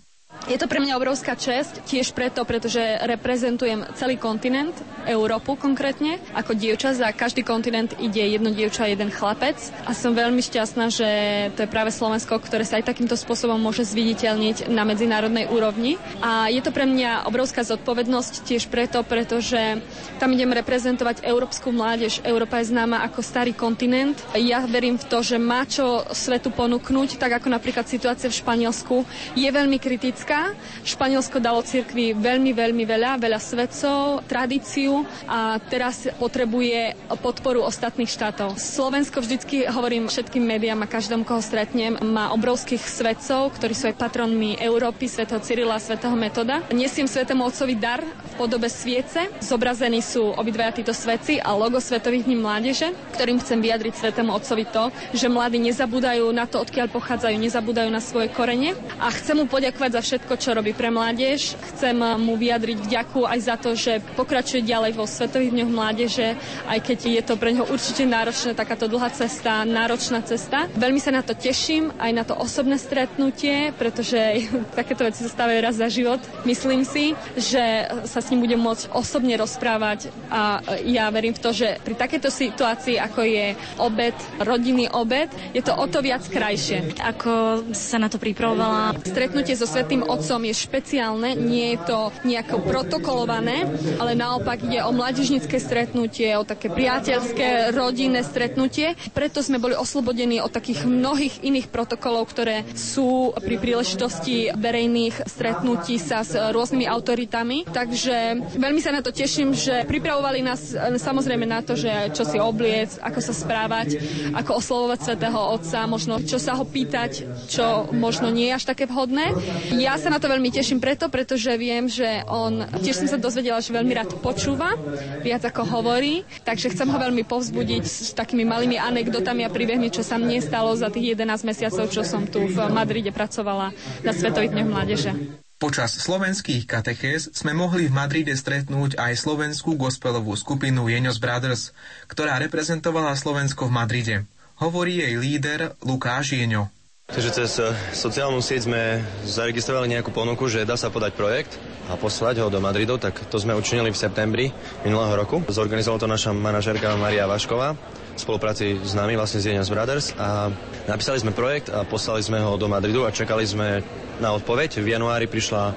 [0.45, 2.77] Je to pre mňa obrovská česť, tiež preto, pretože
[3.09, 4.77] reprezentujem celý kontinent,
[5.09, 6.93] Európu konkrétne, ako dievča.
[6.93, 9.57] Za každý kontinent ide jedno dievča a jeden chlapec.
[9.89, 11.09] A som veľmi šťastná, že
[11.57, 15.97] to je práve Slovensko, ktoré sa aj takýmto spôsobom môže zviditeľniť na medzinárodnej úrovni.
[16.21, 19.81] A je to pre mňa obrovská zodpovednosť tiež preto, pretože
[20.21, 22.21] tam idem reprezentovať európsku mládež.
[22.21, 24.21] Európa je známa ako starý kontinent.
[24.37, 29.09] Ja verím v to, že má čo svetu ponúknuť, tak ako napríklad situácia v Španielsku
[29.33, 30.57] je veľmi kritická Slovenska.
[30.85, 38.57] Španielsko dalo cirkvi veľmi, veľmi veľa, veľa svedcov, tradíciu a teraz potrebuje podporu ostatných štátov.
[38.57, 44.01] Slovensko vždycky, hovorím všetkým médiám a každom, koho stretnem, má obrovských svedcov, ktorí sú aj
[44.01, 46.65] patronmi Európy, svätého Cyrila a svätého Metoda.
[46.73, 49.29] Nesiem svetému otcovi dar v podobe sviece.
[49.45, 54.65] Zobrazení sú obidvaja títo svedci a logo Svetových dní mládeže, ktorým chcem vyjadriť svetému otcovi
[54.69, 59.45] to, že mladí nezabúdajú na to, odkiaľ pochádzajú, nezabúdajú na svoje korene a chcem mu
[59.45, 61.59] poďakovať za všetko všetko, čo robí pre mládež.
[61.75, 66.39] Chcem mu vyjadriť vďaku aj za to, že pokračuje ďalej vo Svetových dňoch mládeže,
[66.71, 70.71] aj keď je to pre neho určite náročné, takáto dlhá cesta, náročná cesta.
[70.79, 74.47] Veľmi sa na to teším, aj na to osobné stretnutie, pretože
[74.79, 76.23] takéto veci sa stávajú raz za život.
[76.47, 81.51] Myslím si, že sa s ním budem môcť osobne rozprávať a ja verím v to,
[81.51, 86.95] že pri takéto situácii, ako je obed, rodinný obed, je to o to viac krajšie.
[87.03, 88.95] Ako sa na to pripravovala?
[89.03, 93.67] Stretnutie so Svetým Otcom je špeciálne, nie je to nejako protokolované,
[93.99, 98.95] ale naopak ide o mládežnické stretnutie, o také priateľské, rodinné stretnutie.
[99.13, 105.97] Preto sme boli oslobodení od takých mnohých iných protokolov, ktoré sú pri príležitosti verejných stretnutí
[105.99, 107.69] sa s rôznymi autoritami.
[107.69, 112.39] Takže veľmi sa na to teším, že pripravovali nás samozrejme na to, že čo si
[112.39, 113.99] obliec, ako sa správať,
[114.37, 118.85] ako oslovovať Svetého Otca, možno čo sa ho pýtať, čo možno nie je až také
[118.87, 119.33] vhodné.
[119.77, 123.63] Ja sa na to veľmi teším preto, pretože viem, že on, tiež som sa dozvedela,
[123.63, 124.75] že veľmi rád počúva,
[125.23, 130.07] viac ako hovorí, takže chcem ho veľmi povzbudiť s takými malými anekdotami a príbehmi, čo
[130.07, 134.53] sa mne stalo za tých 11 mesiacov, čo som tu v Madride pracovala na Svetových
[134.53, 135.13] dňoch mládeže.
[135.55, 141.73] Počas slovenských katechéz sme mohli v Madride stretnúť aj slovenskú gospelovú skupinu Jeňos Brothers,
[142.11, 144.17] ktorá reprezentovala Slovensko v Madride.
[144.61, 146.69] Hovorí jej líder Lukáš Jeňo.
[147.15, 151.95] Takže cez eh, sociálnu sieť sme zaregistrovali nejakú ponuku, že dá sa podať projekt a
[151.95, 154.51] poslať ho do Madridu, tak to sme učinili v septembri
[154.83, 155.39] minulého roku.
[155.47, 157.79] Zorganizovala to naša manažerka Maria Vašková
[158.15, 160.51] v spolupráci s nami, vlastne z Jeňas Brothers a
[160.91, 163.79] napísali sme projekt a poslali sme ho do Madridu a čakali sme
[164.19, 164.83] na odpoveď.
[164.83, 165.71] V januári prišla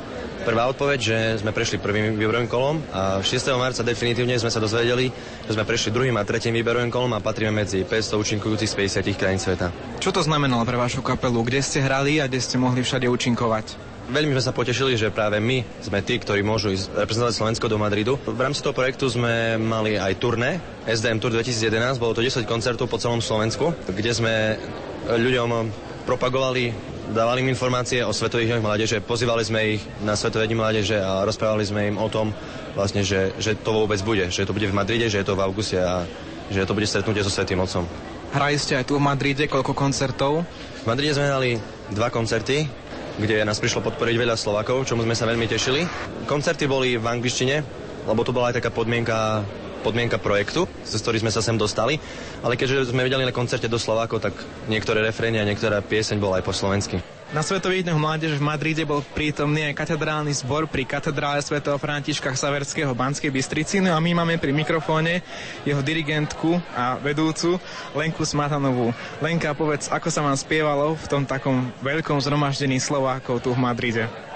[0.47, 3.51] prvá odpoveď, že sme prešli prvým výberovým kolom a 6.
[3.59, 5.11] marca definitívne sme sa dozvedeli,
[5.43, 9.19] že sme prešli druhým a tretím výberovým kolom a patríme medzi 500 účinkujúcich z 50
[9.19, 9.75] krajín sveta.
[9.99, 11.43] Čo to znamenalo pre vašu kapelu?
[11.43, 13.75] Kde ste hrali a kde ste mohli všade účinkovať?
[14.07, 17.75] Veľmi sme sa potešili, že práve my sme tí, ktorí môžu ísť reprezentovať Slovensko do
[17.75, 18.15] Madridu.
[18.23, 22.87] V rámci toho projektu sme mali aj turné, SDM Tour 2011, bolo to 10 koncertov
[22.87, 24.55] po celom Slovensku, kde sme
[25.11, 25.67] ľuďom
[26.07, 30.97] propagovali dávali im informácie o Svetových dňoch mládeže, pozývali sme ich na Svetové dni mládeže
[30.99, 32.35] a rozprávali sme im o tom,
[32.75, 35.43] vlastne, že, že to vôbec bude, že to bude v Madride, že je to v
[35.43, 36.03] auguste a
[36.51, 37.87] že to bude stretnutie so Svetým Otcom.
[38.35, 40.43] Hrali ste aj tu v Madride, koľko koncertov?
[40.83, 41.55] V Madride sme hrali
[41.95, 42.67] dva koncerty,
[43.17, 45.87] kde nás prišlo podporiť veľa Slovakov, čomu sme sa veľmi tešili.
[46.27, 47.55] Koncerty boli v angličtine,
[48.03, 49.41] lebo to bola aj taká podmienka
[49.81, 52.01] podmienka projektu, cez ktorý sme sa sem dostali,
[52.41, 54.33] ale keďže sme videli na koncerte do Slovákov, tak
[54.71, 56.99] niektoré refrény a niektorá pieseň bola aj po slovensky.
[57.27, 62.31] Na Svetových dňoch mládeže v Madride bol prítomný aj katedrálny zbor pri katedrále svätého Františka
[62.31, 63.83] Saverského Banskej Bystrici.
[63.83, 65.19] No a my máme pri mikrofóne
[65.67, 67.59] jeho dirigentku a vedúcu
[67.91, 68.95] Lenku Smatanovú.
[69.19, 74.26] Lenka, povedz, ako sa vám spievalo v tom takom veľkom zhromaždení Slovákov tu v Madride?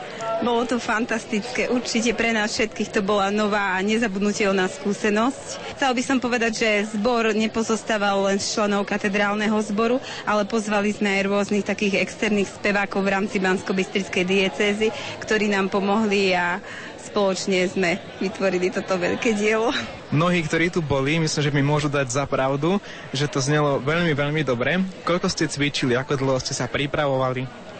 [0.41, 1.69] Bolo to fantastické.
[1.69, 5.77] Určite pre nás všetkých to bola nová a nezabudnutelná skúsenosť.
[5.77, 11.21] Chcel by som povedať, že zbor nepozostával len z členov katedrálneho zboru, ale pozvali sme
[11.21, 14.87] aj rôznych takých externých spevákov v rámci Bansko-Bystrickej diecézy,
[15.21, 16.57] ktorí nám pomohli a
[17.01, 19.69] spoločne sme vytvorili toto veľké dielo.
[20.09, 22.81] Mnohí, ktorí tu boli, myslím, že mi môžu dať za pravdu,
[23.13, 24.81] že to znelo veľmi, veľmi dobre.
[25.05, 27.70] Koľko ste cvičili, ako dlho ste sa pripravovali?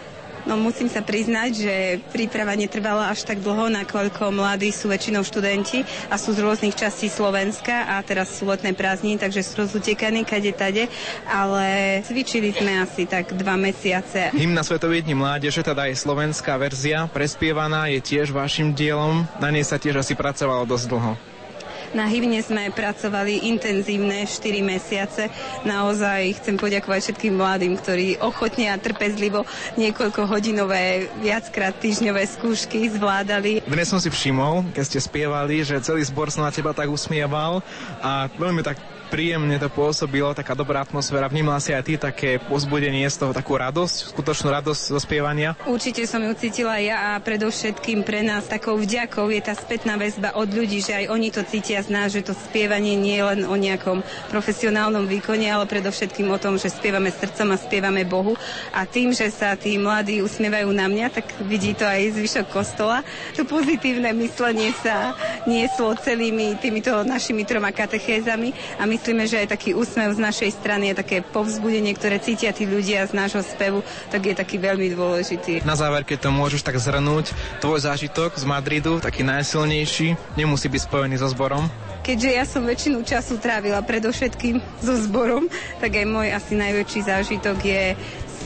[0.49, 1.75] No musím sa priznať, že
[2.09, 7.07] príprava netrvala až tak dlho, nakoľko mladí sú väčšinou študenti a sú z rôznych častí
[7.07, 10.89] Slovenska a teraz sú letné prázdniny, takže sú rozutekaní kade tade,
[11.29, 14.33] ale cvičili sme asi tak dva mesiace.
[14.33, 19.29] Hymna Svetových dní mládeže, teda aj slovenská verzia, prespievaná, je tiež vašim dielom.
[19.37, 21.30] Na nej sa tiež asi pracovalo dosť dlho.
[21.91, 25.27] Na hymne sme pracovali intenzívne 4 mesiace.
[25.67, 29.43] Naozaj chcem poďakovať všetkým mladým, ktorí ochotne a trpezlivo
[29.75, 33.59] niekoľko hodinové, viackrát týždňové skúšky zvládali.
[33.67, 37.59] Dnes som si všimol, keď ste spievali, že celý zbor sa na teba tak usmieval
[37.99, 38.79] a veľmi tak
[39.11, 41.27] príjemne to pôsobilo, taká dobrá atmosféra.
[41.27, 45.59] Vnímala si aj ty také pozbudenie z toho, takú radosť, skutočnú radosť zo spievania?
[45.67, 50.31] Určite som ju cítila ja a predovšetkým pre nás takou vďakou je tá spätná väzba
[50.39, 53.41] od ľudí, že aj oni to cítia z nás, že to spievanie nie je len
[53.43, 53.99] o nejakom
[54.31, 58.39] profesionálnom výkone, ale predovšetkým o tom, že spievame srdcom a spievame Bohu.
[58.71, 63.03] A tým, že sa tí mladí usmievajú na mňa, tak vidí to aj zvyšok kostola.
[63.35, 65.11] To pozitívne myslenie sa
[65.43, 70.61] nieslo celými týmito našimi troma katechézami a my myslíme, že aj taký úsmev z našej
[70.61, 73.81] strany je také povzbudenie, ktoré cítia tí ľudia z nášho spevu,
[74.13, 75.65] tak je taký veľmi dôležitý.
[75.65, 77.33] Na záver, keď to môžeš tak zhrnúť,
[77.65, 81.65] tvoj zážitok z Madridu, taký najsilnejší, nemusí byť spojený so zborom?
[82.05, 85.49] Keďže ja som väčšinu času trávila predovšetkým so zborom,
[85.81, 87.97] tak aj môj asi najväčší zážitok je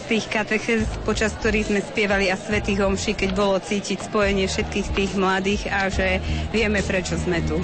[0.07, 5.11] tých katechez, počas ktorých sme spievali a svetých homší, keď bolo cítiť spojenie všetkých tých
[5.19, 6.23] mladých a že
[6.55, 7.59] vieme, prečo sme tu.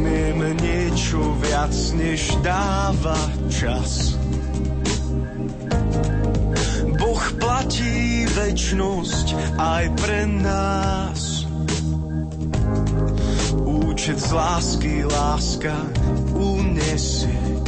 [0.00, 3.20] Smieme niečo viac, než dáva
[3.52, 4.16] čas.
[6.96, 11.44] Boh platí väčnosť aj pre nás.
[13.60, 15.76] Účet z lásky láska
[16.32, 17.60] unesie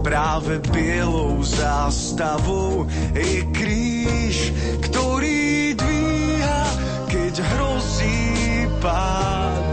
[0.00, 4.56] práve bielou zástavou je kríž,
[4.88, 6.64] ktorý dvíha,
[7.12, 8.39] keď hrozí
[8.80, 9.72] pád.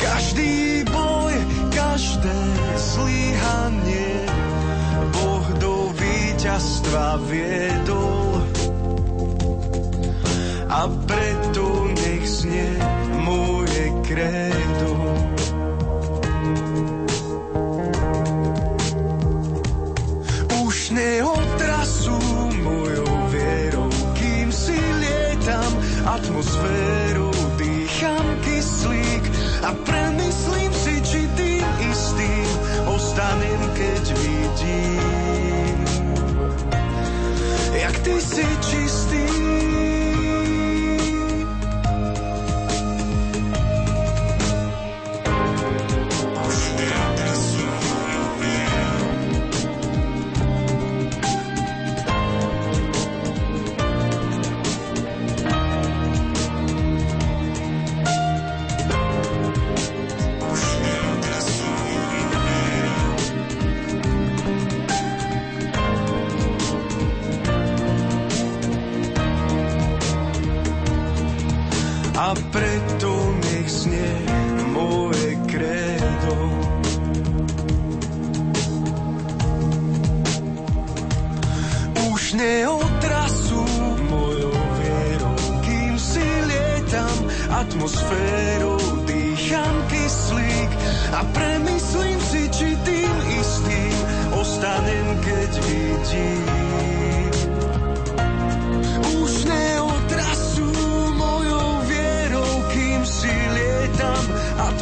[0.00, 1.34] Každý boj,
[1.70, 2.38] každé
[2.76, 4.24] zlíhanie
[5.12, 8.40] Boh do víťazstva viedol
[10.74, 11.64] a preto
[11.94, 12.72] nech znie
[13.22, 15.23] moje krédo.
[26.34, 29.24] Atmosféru, dýcham kyslík
[29.62, 32.48] a premyslím si, či tým istým
[32.90, 35.78] ostanem, keď vidím,
[37.70, 38.46] jak ty si
[72.50, 73.10] preto
[73.42, 74.08] nech sne
[74.70, 76.38] moje kredo.
[82.10, 83.62] Už neotrasú
[84.10, 87.16] mojou vierou, kým si lietam
[87.50, 90.72] atmosférou, dýcham kyslík
[91.14, 93.96] a premyslím si, či tým istým
[94.34, 96.53] ostanem, keď vidím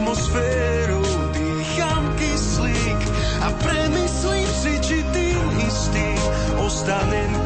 [0.02, 3.02] Atmosféru, dýcham kyslík
[3.38, 6.18] a premyslím si, či tým istý
[6.58, 7.41] ostanem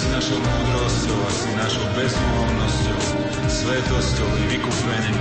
[0.00, 3.00] si našou múdrosťou a si našou bezúhonnosťou,
[3.52, 5.18] svetosťou i vykúpením.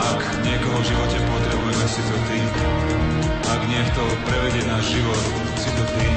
[0.00, 2.38] Ak niekoho v živote potrebujeme, si to Ty.
[3.52, 5.22] Ak niekto prevedie náš život,
[5.60, 6.08] si to Ty.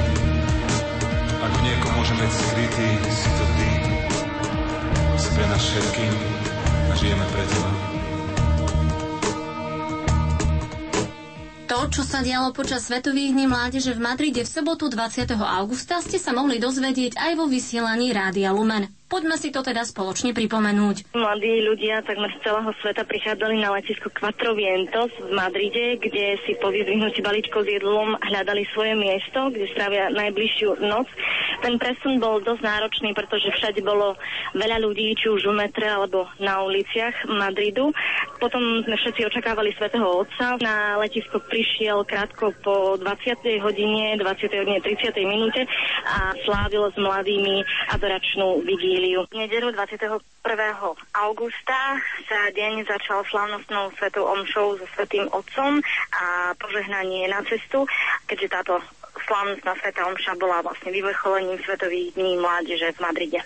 [1.44, 3.68] Ak v môžeme byť skrytí, si to Ty.
[5.20, 6.12] Si pre nás všetkým
[6.88, 7.93] a žijeme pre Teba.
[11.94, 12.26] Čistý.
[12.26, 15.30] dialo počas Svetových dní mládeže v Madride v sobotu 20.
[15.38, 18.90] augusta, ste sa mohli dozvedieť aj vo vysielaní Rádia Lumen.
[19.14, 21.14] Poďme si to teda spoločne pripomenúť.
[21.14, 26.58] Mladí ľudia takmer z celého sveta prichádzali na letisko Quattro Vientos v Madride, kde si
[26.58, 31.06] po vyzvihnutí balíčkov s jedlom hľadali svoje miesto, kde strávia najbližšiu noc.
[31.62, 34.18] Ten presun bol dosť náročný, pretože všade bolo
[34.58, 37.94] veľa ľudí, či už v metre alebo na uliciach Madridu.
[38.42, 40.58] Potom sme všetci očakávali Svetého Otca.
[40.58, 43.62] Na letisko prišiel krátko po 20.
[43.62, 44.26] hodine, 20.
[44.58, 45.14] hodine 30.
[45.22, 45.62] minúte
[46.02, 47.62] a slávil s mladými
[47.94, 50.16] adoračnú vigíliu V nedelu 21.
[51.12, 51.78] augusta
[52.24, 55.84] sa deň začal slavnostnou svetou omšou so svetým otcom
[56.16, 57.84] a požehnanie na cestu,
[58.24, 58.80] keďže táto
[59.28, 63.40] slavnostná sveta omša bola vlastne vyvrcholením Svetových dní mládeže v Madride.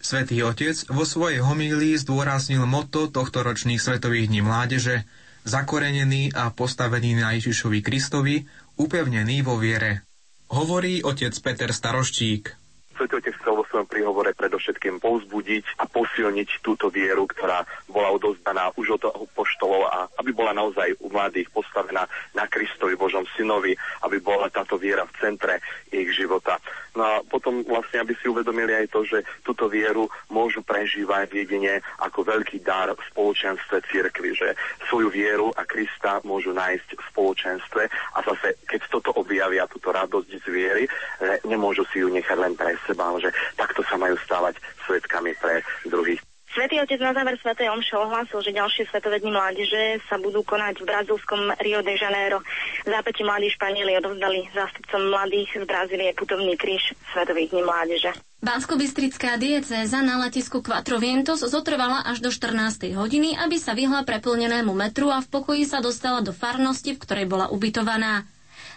[0.00, 5.04] Svetý Otec vo svojej homílii zdôraznil motto tohto ročných Svetových dní mládeže
[5.44, 8.48] zakorenený a postavený na Ježišovi Kristovi,
[8.80, 10.06] upevnený vo viere.
[10.52, 12.61] Hovorí otec Peter Staroštík.
[12.96, 18.70] Svetý Otec chcel vo svojom príhovore predovšetkým povzbudiť a posilniť túto vieru, ktorá bola odozdaná
[18.76, 19.02] už od
[19.32, 22.04] poštolov a aby bola naozaj u mladých postavená
[22.36, 23.72] na Kristovi Božom synovi,
[24.04, 25.58] aby bola táto viera v centre
[25.88, 26.60] ich života.
[26.92, 31.80] No a potom vlastne, aby si uvedomili aj to, že túto vieru môžu prežívať jedine
[32.04, 34.52] ako veľký dar v spoločenstve cirkvi, že
[34.92, 40.30] svoju vieru a Krista môžu nájsť v spoločenstve a zase, keď toto objavia, túto radosť
[40.44, 40.84] z viery,
[41.48, 45.62] nemôžu si ju nechať len pre seba, ale že takto sa majú stávať svetkami pre
[45.86, 46.20] druhých.
[46.52, 50.84] Svetý otec na záver Svetej Omše ohlásil, že ďalšie Svetové dni mládeže sa budú konať
[50.84, 52.44] v brazilskom Rio de Janeiro.
[52.84, 58.12] Zápäti mladí Španieli odovzdali zástupcom mladých z Brazílie putovný kríž Svetových dní mládeže.
[58.44, 62.92] Banskobystrická diecéza na letisku Quattro Vientos zotrvala až do 14.
[63.00, 67.32] hodiny, aby sa vyhla preplnenému metru a v pokoji sa dostala do farnosti, v ktorej
[67.32, 68.28] bola ubytovaná.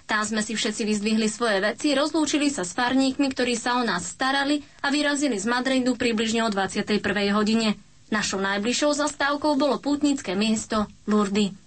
[0.06, 4.06] Tam sme si všetci vyzdvihli svoje veci, rozlúčili sa s farníkmi, ktorí sa o nás
[4.06, 7.02] starali a vyrazili z Madridu približne o 21.
[7.34, 7.74] hodine.
[8.14, 11.58] Našou najbližšou zastávkou bolo pútnické miesto Lourdes.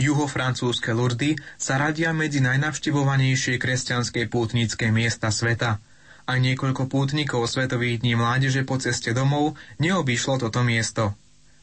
[0.00, 5.78] Juho-francúzske Lourdes sa radia medzi najnavštevovanejšie kresťanské pútnické miesta sveta.
[6.26, 11.14] A niekoľko pútnikov Svetových dní mládeže po ceste domov neobyšlo toto miesto.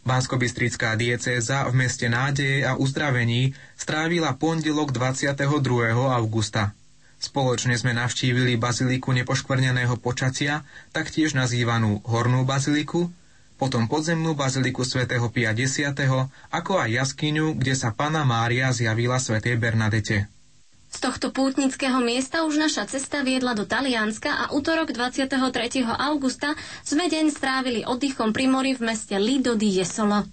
[0.08, 5.52] Banskobystrická diecéza v meste nádeje a uzdravení strávila pondelok 22.
[6.08, 6.72] augusta.
[7.20, 10.64] Spoločne sme navštívili baziliku nepoškvrneného počacia,
[10.96, 13.12] taktiež nazývanú Hornú baziliku,
[13.60, 15.84] potom podzemnú baziliku svätého Pia X,
[16.54, 20.32] ako aj jaskyňu, kde sa Pana Mária zjavila svätej Bernadete.
[20.88, 25.36] Z tohto pútnického miesta už naša cesta viedla do Talianska a útorok 23.
[25.84, 30.24] augusta sme deň strávili oddychom pri mori v meste Lido di Jesolo.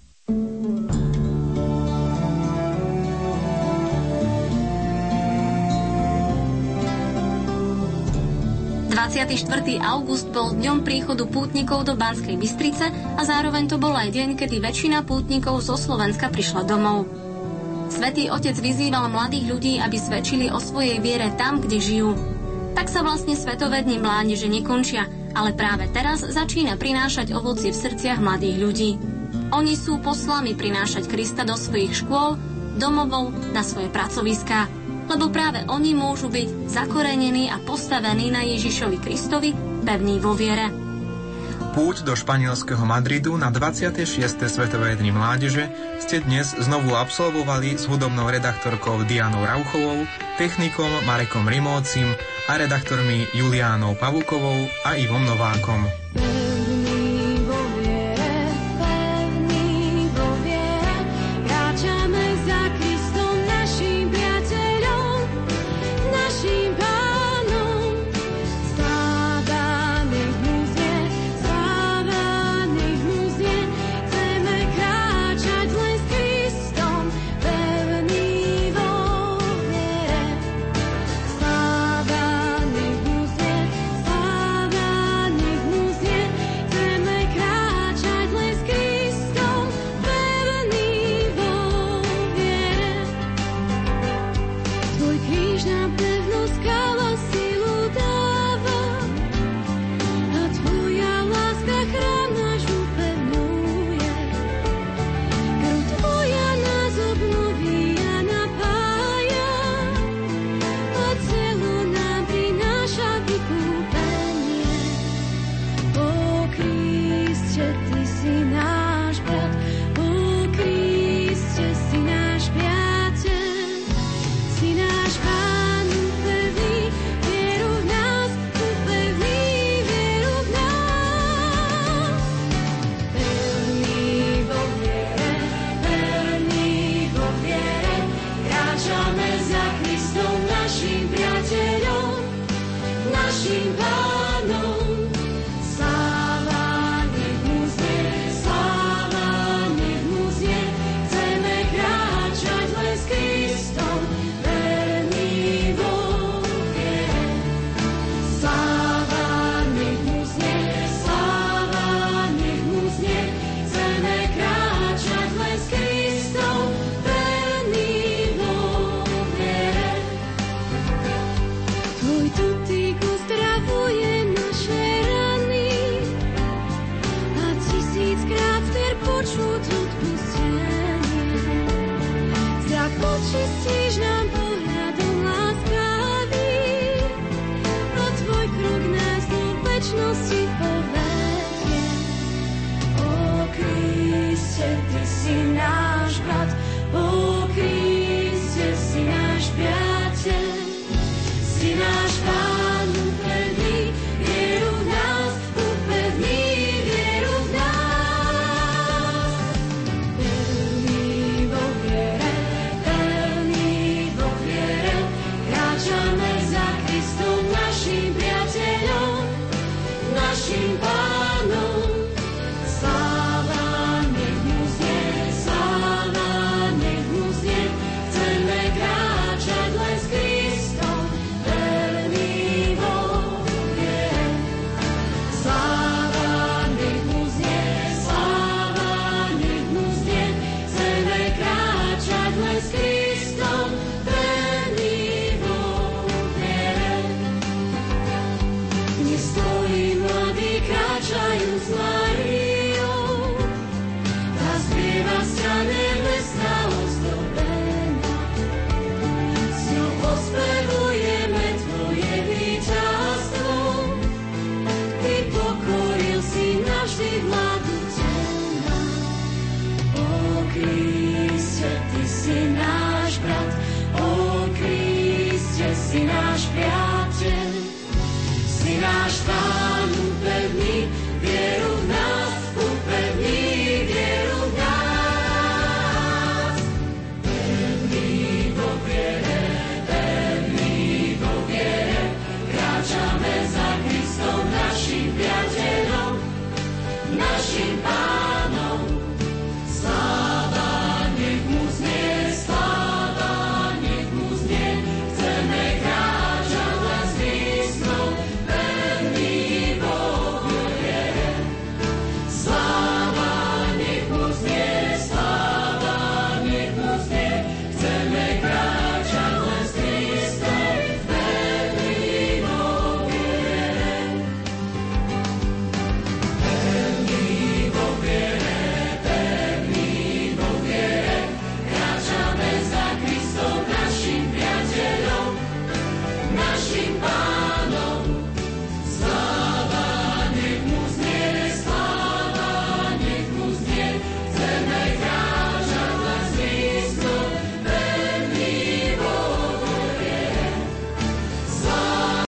[9.14, 9.78] 24.
[9.78, 14.58] august bol dňom príchodu pútnikov do Banskej Bystrice a zároveň to bol aj deň, kedy
[14.58, 17.23] väčšina pútnikov zo Slovenska prišla domov.
[17.94, 22.10] Svetý Otec vyzýval mladých ľudí, aby svedčili o svojej viere tam, kde žijú.
[22.74, 28.18] Tak sa vlastne Svetové dni mládeže nekončia, ale práve teraz začína prinášať ovocie v srdciach
[28.18, 28.90] mladých ľudí.
[29.54, 32.34] Oni sú poslani prinášať Krista do svojich škôl,
[32.82, 34.66] domovov, na svoje pracoviská,
[35.06, 39.54] lebo práve oni môžu byť zakorenení a postavení na Ježišovi Kristovi,
[39.86, 40.83] pevní vo viere.
[41.74, 44.06] Púť do španielského Madridu na 26.
[44.46, 45.66] Svetové dni mládeže
[45.98, 50.06] ste dnes znovu absolvovali s hudobnou redaktorkou Dianou Rauchovou,
[50.38, 52.06] technikom Marekom Rimócim
[52.46, 55.90] a redaktormi Juliánou Pavukovou a Ivom Novákom.